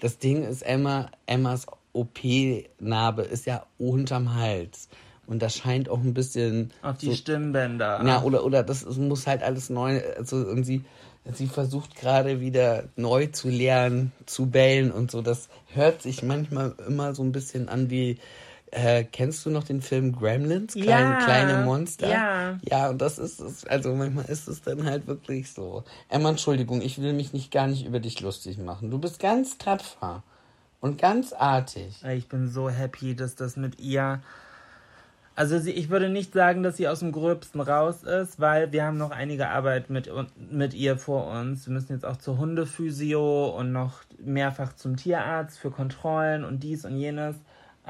Das 0.00 0.18
Ding 0.18 0.42
ist, 0.44 0.62
Emma, 0.62 1.10
Emmas 1.26 1.66
OP-Narbe 1.92 3.22
ist 3.22 3.46
ja 3.46 3.66
unterm 3.78 4.34
Hals. 4.34 4.88
Und 5.26 5.42
das 5.42 5.56
scheint 5.56 5.88
auch 5.88 6.00
ein 6.00 6.14
bisschen. 6.14 6.72
Auf 6.82 6.98
die 6.98 7.06
so, 7.06 7.14
Stimmbänder. 7.14 8.04
Ja, 8.04 8.22
oder, 8.22 8.44
oder 8.44 8.64
das, 8.64 8.84
das 8.84 8.96
muss 8.96 9.26
halt 9.26 9.42
alles 9.42 9.70
neu. 9.70 10.00
Also, 10.16 10.38
und 10.38 10.64
sie, 10.64 10.84
sie 11.32 11.46
versucht 11.46 11.94
gerade 11.94 12.40
wieder 12.40 12.84
neu 12.96 13.26
zu 13.26 13.48
lernen, 13.48 14.12
zu 14.26 14.46
bellen 14.46 14.90
und 14.90 15.10
so. 15.10 15.22
Das 15.22 15.48
hört 15.72 16.02
sich 16.02 16.24
manchmal 16.24 16.74
immer 16.86 17.14
so 17.14 17.22
ein 17.22 17.30
bisschen 17.30 17.68
an 17.68 17.90
wie 17.90 18.18
äh, 18.72 19.04
kennst 19.04 19.44
du 19.44 19.50
noch 19.50 19.64
den 19.64 19.82
Film 19.82 20.12
Gremlins? 20.12 20.74
Klein, 20.74 20.86
ja, 20.86 21.24
kleine 21.24 21.64
Monster? 21.64 22.08
Ja. 22.08 22.58
Ja, 22.62 22.90
und 22.90 23.00
das 23.00 23.18
ist 23.18 23.40
es, 23.40 23.66
also 23.66 23.94
manchmal 23.94 24.26
ist 24.26 24.48
es 24.48 24.62
dann 24.62 24.84
halt 24.84 25.06
wirklich 25.06 25.52
so. 25.52 25.84
Emma, 26.08 26.30
Entschuldigung, 26.30 26.80
ich 26.80 27.00
will 27.00 27.12
mich 27.12 27.32
nicht 27.32 27.50
gar 27.50 27.66
nicht 27.66 27.84
über 27.84 28.00
dich 28.00 28.20
lustig 28.20 28.58
machen. 28.58 28.90
Du 28.90 28.98
bist 28.98 29.18
ganz 29.18 29.58
tapfer 29.58 30.22
und 30.80 30.98
ganz 30.98 31.32
artig. 31.32 32.02
Ich 32.04 32.28
bin 32.28 32.48
so 32.48 32.70
happy, 32.70 33.14
dass 33.16 33.34
das 33.34 33.56
mit 33.56 33.80
ihr. 33.80 34.20
Also 35.34 35.58
sie, 35.58 35.72
ich 35.72 35.88
würde 35.90 36.08
nicht 36.08 36.32
sagen, 36.32 36.62
dass 36.62 36.76
sie 36.76 36.86
aus 36.86 37.00
dem 37.00 37.12
Gröbsten 37.12 37.60
raus 37.60 38.02
ist, 38.02 38.40
weil 38.40 38.72
wir 38.72 38.84
haben 38.84 38.98
noch 38.98 39.10
einige 39.10 39.48
Arbeit 39.48 39.90
mit, 39.90 40.10
mit 40.50 40.74
ihr 40.74 40.96
vor 40.96 41.28
uns. 41.28 41.66
Wir 41.66 41.72
müssen 41.72 41.92
jetzt 41.92 42.04
auch 42.04 42.18
zur 42.18 42.38
Hundephysio 42.38 43.48
und 43.48 43.72
noch 43.72 44.02
mehrfach 44.18 44.74
zum 44.74 44.96
Tierarzt 44.96 45.58
für 45.58 45.70
Kontrollen 45.70 46.44
und 46.44 46.62
dies 46.62 46.84
und 46.84 46.96
jenes. 46.96 47.36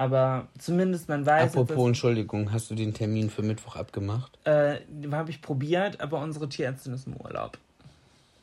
Aber 0.00 0.48
zumindest 0.58 1.08
man 1.10 1.26
weiß. 1.26 1.52
Apropos, 1.52 1.76
jetzt, 1.76 1.86
Entschuldigung, 1.88 2.52
hast 2.52 2.70
du 2.70 2.74
den 2.74 2.94
Termin 2.94 3.28
für 3.28 3.42
Mittwoch 3.42 3.76
abgemacht? 3.76 4.38
Äh, 4.46 4.78
habe 5.12 5.28
ich 5.28 5.42
probiert, 5.42 6.00
aber 6.00 6.22
unsere 6.22 6.48
Tierärztin 6.48 6.94
ist 6.94 7.06
im 7.06 7.16
Urlaub. 7.16 7.58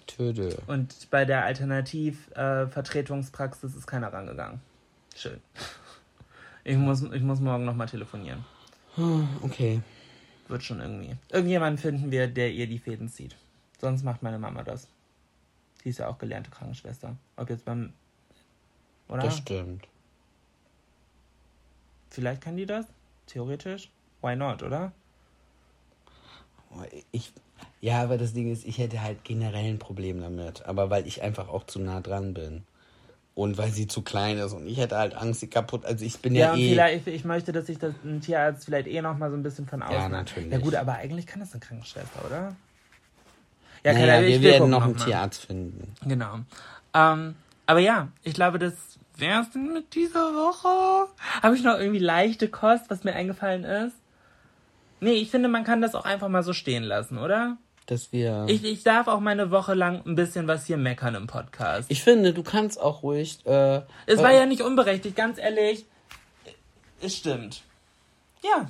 Töde. 0.05 0.55
Und 0.67 1.09
bei 1.09 1.25
der 1.25 1.45
Alternativvertretungspraxis 1.45 3.73
äh, 3.73 3.77
ist 3.77 3.87
keiner 3.87 4.13
rangegangen. 4.13 4.61
Schön. 5.15 5.41
Ich 6.63 6.75
muss, 6.75 7.01
ich 7.01 7.21
muss 7.21 7.39
morgen 7.39 7.63
nochmal 7.63 7.87
telefonieren. 7.87 8.43
Okay. 9.41 9.79
Wird 10.49 10.63
schon 10.63 10.81
irgendwie. 10.81 11.15
Irgendjemanden 11.29 11.81
finden 11.81 12.11
wir, 12.11 12.27
der 12.27 12.51
ihr 12.51 12.67
die 12.67 12.79
Fäden 12.79 13.07
zieht. 13.07 13.37
Sonst 13.79 14.03
macht 14.03 14.21
meine 14.21 14.37
Mama 14.37 14.63
das. 14.63 14.89
Die 15.85 15.89
ist 15.89 15.99
ja 15.99 16.09
auch 16.09 16.17
gelernte 16.17 16.51
Krankenschwester. 16.51 17.15
Ob 17.37 17.49
jetzt 17.49 17.63
beim. 17.63 17.93
Oder? 19.07 19.21
Das 19.21 19.37
stimmt. 19.37 19.87
Vielleicht 22.09 22.41
kann 22.41 22.57
die 22.57 22.65
das? 22.65 22.85
Theoretisch? 23.27 23.89
Why 24.21 24.35
not, 24.35 24.63
oder? 24.63 24.91
Ich, 27.11 27.31
ja, 27.81 28.01
aber 28.01 28.17
das 28.17 28.33
Ding 28.33 28.51
ist, 28.51 28.65
ich 28.65 28.77
hätte 28.77 29.01
halt 29.01 29.23
generell 29.23 29.65
ein 29.65 29.79
Problem 29.79 30.21
damit. 30.21 30.65
Aber 30.65 30.89
weil 30.89 31.07
ich 31.07 31.21
einfach 31.21 31.49
auch 31.49 31.65
zu 31.65 31.79
nah 31.79 32.01
dran 32.01 32.33
bin. 32.33 32.63
Und 33.35 33.59
weil 33.59 33.69
sie 33.69 33.85
zu 33.85 34.01
klein 34.01 34.39
ist. 34.39 34.53
Und 34.53 34.65
ich 34.65 34.77
hätte 34.79 34.97
halt 34.97 35.13
Angst, 35.13 35.41
sie 35.41 35.47
kaputt. 35.47 35.85
Also 35.85 36.03
ich 36.03 36.17
bin 36.19 36.33
ja, 36.33 36.55
ja 36.55 36.57
eh. 36.57 36.69
Vielleicht, 36.71 37.07
ich 37.07 37.23
möchte, 37.23 37.51
dass 37.51 37.67
sich 37.67 37.77
das 37.77 37.93
ein 38.03 38.19
Tierarzt 38.19 38.65
vielleicht 38.65 38.87
eh 38.87 39.01
noch 39.01 39.15
mal 39.17 39.29
so 39.29 39.37
ein 39.37 39.43
bisschen 39.43 39.67
von 39.67 39.83
außen. 39.83 39.95
Ja, 39.95 40.09
natürlich. 40.09 40.51
Ja 40.51 40.57
gut, 40.57 40.73
aber 40.73 40.93
eigentlich 40.95 41.27
kann 41.27 41.39
das 41.39 41.51
eine 41.51 41.59
Krankenschwester, 41.59 42.25
oder? 42.25 42.55
Ja, 43.83 43.93
naja, 43.93 44.27
wir 44.27 44.41
werden 44.41 44.71
noch 44.71 44.83
einen 44.83 44.95
noch 44.95 45.05
Tierarzt 45.05 45.45
finden. 45.45 45.93
Genau. 46.05 46.39
Ähm, 46.95 47.35
aber 47.67 47.79
ja, 47.79 48.07
ich 48.23 48.33
glaube, 48.33 48.57
das 48.57 48.73
Wer 49.17 49.41
ist 49.41 49.55
denn 49.55 49.73
mit 49.73 49.95
dieser 49.95 50.33
Woche? 50.33 51.09
Habe 51.41 51.55
ich 51.55 51.63
noch 51.63 51.79
irgendwie 51.79 51.99
leichte 51.99 52.49
Kost, 52.49 52.89
was 52.89 53.03
mir 53.03 53.13
eingefallen 53.13 53.63
ist? 53.63 53.95
Nee, 54.99 55.13
ich 55.13 55.31
finde, 55.31 55.49
man 55.49 55.63
kann 55.63 55.81
das 55.81 55.95
auch 55.95 56.05
einfach 56.05 56.29
mal 56.29 56.43
so 56.43 56.53
stehen 56.53 56.83
lassen, 56.83 57.17
oder? 57.17 57.57
Dass 57.87 58.11
wir. 58.11 58.45
Ich, 58.47 58.63
ich 58.63 58.83
darf 58.83 59.07
auch 59.07 59.19
meine 59.19 59.49
Woche 59.49 59.73
lang 59.73 60.05
ein 60.05 60.15
bisschen 60.15 60.47
was 60.47 60.65
hier 60.67 60.77
meckern 60.77 61.15
im 61.15 61.25
Podcast. 61.25 61.89
Ich 61.89 62.03
finde, 62.03 62.33
du 62.33 62.43
kannst 62.43 62.79
auch 62.79 63.01
ruhig. 63.01 63.39
Äh, 63.45 63.81
es 64.05 64.19
war 64.19 64.33
ja 64.33 64.45
nicht 64.45 64.61
unberechtigt, 64.61 65.15
ganz 65.15 65.39
ehrlich. 65.39 65.85
Es 67.01 67.15
stimmt. 67.15 67.63
Ja. 68.43 68.69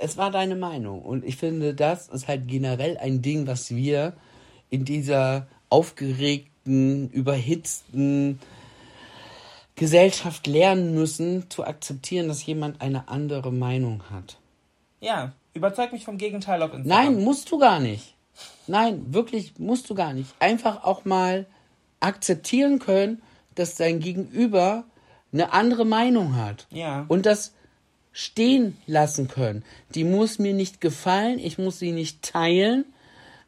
Es 0.00 0.16
war 0.16 0.30
deine 0.30 0.56
Meinung. 0.56 1.02
Und 1.02 1.24
ich 1.24 1.36
finde, 1.36 1.74
das 1.74 2.08
ist 2.08 2.28
halt 2.28 2.48
generell 2.48 2.96
ein 2.96 3.22
Ding, 3.22 3.46
was 3.46 3.70
wir 3.70 4.14
in 4.70 4.84
dieser 4.84 5.46
aufgeregten, 5.68 7.10
überhitzten, 7.10 8.40
Gesellschaft 9.80 10.46
lernen 10.46 10.94
müssen, 10.94 11.48
zu 11.48 11.64
akzeptieren, 11.64 12.28
dass 12.28 12.44
jemand 12.44 12.82
eine 12.82 13.08
andere 13.08 13.50
Meinung 13.50 14.02
hat. 14.10 14.36
Ja, 15.00 15.32
überzeug 15.54 15.92
mich 15.92 16.04
vom 16.04 16.18
Gegenteil 16.18 16.62
auf 16.62 16.74
Instagram. 16.74 17.14
Nein, 17.14 17.24
musst 17.24 17.50
du 17.50 17.58
gar 17.58 17.80
nicht. 17.80 18.14
Nein, 18.66 19.14
wirklich 19.14 19.58
musst 19.58 19.88
du 19.88 19.94
gar 19.94 20.12
nicht. 20.12 20.28
Einfach 20.38 20.84
auch 20.84 21.06
mal 21.06 21.46
akzeptieren 21.98 22.78
können, 22.78 23.22
dass 23.54 23.76
dein 23.76 24.00
Gegenüber 24.00 24.84
eine 25.32 25.54
andere 25.54 25.86
Meinung 25.86 26.36
hat. 26.36 26.66
Ja. 26.70 27.06
Und 27.08 27.24
das 27.24 27.54
stehen 28.12 28.76
lassen 28.86 29.28
können. 29.28 29.64
Die 29.94 30.04
muss 30.04 30.38
mir 30.38 30.52
nicht 30.52 30.82
gefallen, 30.82 31.38
ich 31.38 31.56
muss 31.56 31.78
sie 31.78 31.92
nicht 31.92 32.20
teilen, 32.20 32.84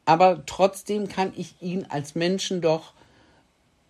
aber 0.06 0.46
trotzdem 0.46 1.08
kann 1.08 1.34
ich 1.36 1.56
ihn 1.60 1.84
als 1.90 2.14
Menschen 2.14 2.62
doch 2.62 2.94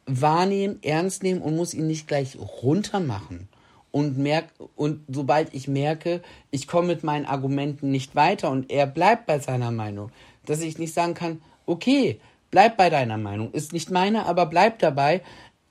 wahrnehmen, 0.06 0.78
ernst 0.82 1.22
nehmen 1.22 1.42
und 1.42 1.56
muss 1.56 1.74
ihn 1.74 1.86
nicht 1.86 2.08
gleich 2.08 2.36
runtermachen. 2.38 3.48
Und, 3.90 4.16
merk, 4.16 4.46
und 4.74 5.04
sobald 5.08 5.52
ich 5.52 5.68
merke, 5.68 6.22
ich 6.50 6.66
komme 6.66 6.88
mit 6.88 7.04
meinen 7.04 7.26
Argumenten 7.26 7.90
nicht 7.90 8.16
weiter 8.16 8.50
und 8.50 8.70
er 8.70 8.86
bleibt 8.86 9.26
bei 9.26 9.38
seiner 9.38 9.70
Meinung, 9.70 10.10
dass 10.46 10.60
ich 10.60 10.78
nicht 10.78 10.94
sagen 10.94 11.14
kann, 11.14 11.42
okay, 11.66 12.18
bleib 12.50 12.78
bei 12.78 12.88
deiner 12.88 13.18
Meinung, 13.18 13.52
ist 13.52 13.72
nicht 13.72 13.90
meine, 13.90 14.24
aber 14.26 14.46
bleib 14.46 14.78
dabei, 14.78 15.20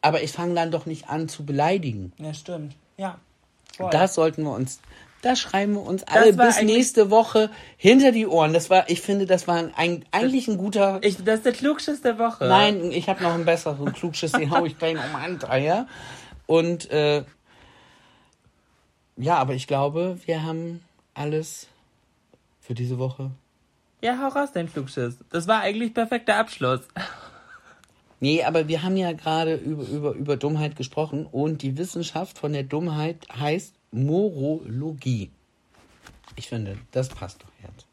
aber 0.01 0.21
ich 0.21 0.31
fange 0.31 0.53
dann 0.53 0.71
doch 0.71 0.85
nicht 0.85 1.09
an 1.09 1.29
zu 1.29 1.45
beleidigen. 1.45 2.13
Ja, 2.17 2.33
stimmt. 2.33 2.75
Ja. 2.97 3.19
Voll. 3.75 3.89
Das 3.89 4.13
sollten 4.13 4.43
wir 4.43 4.53
uns 4.53 4.79
da 5.21 5.35
schreiben 5.35 5.73
wir 5.73 5.81
uns 5.81 6.03
alle 6.03 6.33
bis 6.33 6.61
nächste 6.61 7.09
Woche 7.11 7.49
hinter 7.77 8.11
die 8.11 8.27
Ohren. 8.27 8.53
Das 8.53 8.69
war, 8.69 8.89
ich 8.89 9.01
finde, 9.01 9.25
das 9.25 9.47
war 9.47 9.69
ein, 9.75 10.05
eigentlich 10.11 10.47
ein 10.47 10.57
guter. 10.57 10.99
Ich, 11.03 11.23
das 11.23 11.37
ist 11.37 11.45
der 11.45 11.53
Klugschiss 11.53 12.01
der 12.01 12.17
Woche. 12.17 12.45
Nein, 12.45 12.91
ich 12.91 13.07
habe 13.07 13.21
noch 13.23 13.33
einen 13.33 13.45
besseren 13.45 13.93
Klugschiss, 13.93 14.31
den 14.31 14.51
hau 14.51 14.65
ich 14.65 14.77
gleich 14.77 14.95
um 14.95 15.15
einen 15.15 15.39
Dreier. 15.39 15.87
Und 16.47 16.89
äh, 16.91 17.23
ja, 19.17 19.37
aber 19.37 19.53
ich 19.53 19.67
glaube, 19.67 20.19
wir 20.25 20.43
haben 20.43 20.83
alles 21.13 21.67
für 22.59 22.73
diese 22.73 22.97
Woche. 22.97 23.31
Ja, 24.01 24.17
hau 24.19 24.27
raus, 24.29 24.49
dein 24.53 24.71
Klugschiss. 24.71 25.17
Das 25.29 25.47
war 25.47 25.61
eigentlich 25.61 25.93
perfekter 25.93 26.37
Abschluss. 26.37 26.81
Nee, 28.19 28.43
aber 28.43 28.67
wir 28.67 28.83
haben 28.83 28.97
ja 28.97 29.13
gerade 29.13 29.55
über, 29.55 29.83
über, 29.83 30.11
über 30.13 30.37
Dummheit 30.37 30.75
gesprochen 30.75 31.25
und 31.25 31.61
die 31.63 31.77
Wissenschaft 31.77 32.37
von 32.37 32.53
der 32.53 32.63
Dummheit 32.63 33.27
heißt 33.35 33.75
Morologie. 33.91 35.29
Ich 36.35 36.47
finde, 36.47 36.77
das 36.91 37.09
passt 37.09 37.43
doch 37.43 37.51
jetzt. 37.61 37.85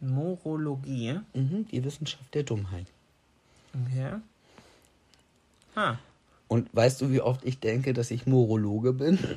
Morologie? 0.00 1.20
Mhm, 1.34 1.66
die 1.70 1.84
Wissenschaft 1.84 2.34
der 2.34 2.44
Dummheit. 2.44 2.86
Okay. 3.74 4.14
Ah. 5.74 5.96
Und 6.48 6.68
weißt 6.74 7.00
du, 7.00 7.10
wie 7.10 7.20
oft 7.20 7.44
ich 7.44 7.60
denke, 7.60 7.92
dass 7.92 8.10
ich 8.10 8.26
Morologe 8.26 8.92
bin? 8.92 9.18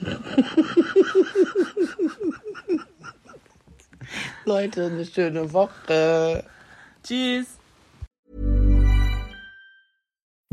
Leute, 4.46 4.86
eine 4.88 5.06
schöne 5.06 5.54
Woche. 5.54 6.44
Tschüss. 7.04 7.55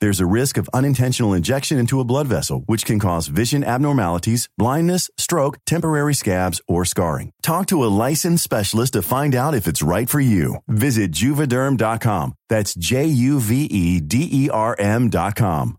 There's 0.00 0.20
a 0.20 0.26
risk 0.26 0.58
of 0.58 0.68
unintentional 0.74 1.32
injection 1.32 1.78
into 1.78 2.00
a 2.00 2.04
blood 2.04 2.26
vessel, 2.26 2.64
which 2.66 2.84
can 2.84 2.98
cause 2.98 3.28
vision 3.28 3.64
abnormalities, 3.64 4.48
blindness, 4.58 5.10
stroke, 5.16 5.56
temporary 5.64 6.12
scabs, 6.12 6.60
or 6.68 6.84
scarring. 6.84 7.32
Talk 7.42 7.66
to 7.68 7.82
a 7.82 7.94
licensed 8.04 8.44
specialist 8.44 8.92
to 8.92 9.02
find 9.02 9.34
out 9.34 9.54
if 9.54 9.66
it's 9.66 9.82
right 9.82 10.08
for 10.10 10.20
you. 10.20 10.56
Visit 10.68 11.12
juvederm.com. 11.12 12.34
That's 12.50 12.74
J 12.74 13.06
U 13.06 13.40
V 13.40 13.64
E 13.64 14.00
D 14.00 14.28
E 14.30 14.50
R 14.50 14.76
M.com. 14.78 15.78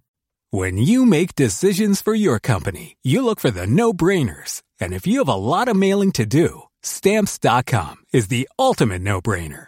When 0.50 0.78
you 0.78 1.06
make 1.06 1.36
decisions 1.36 2.02
for 2.02 2.16
your 2.16 2.40
company, 2.40 2.96
you 3.04 3.22
look 3.22 3.40
for 3.40 3.52
the 3.52 3.68
no 3.68 3.94
brainers. 3.94 4.64
And 4.80 4.94
if 4.94 5.06
you 5.06 5.20
have 5.20 5.28
a 5.28 5.36
lot 5.36 5.68
of 5.68 5.76
mailing 5.76 6.14
to 6.14 6.26
do, 6.26 6.64
stamps.com 6.82 7.98
is 8.14 8.30
the 8.30 8.48
ultimate 8.58 9.02
no 9.02 9.22
brainer. 9.22 9.68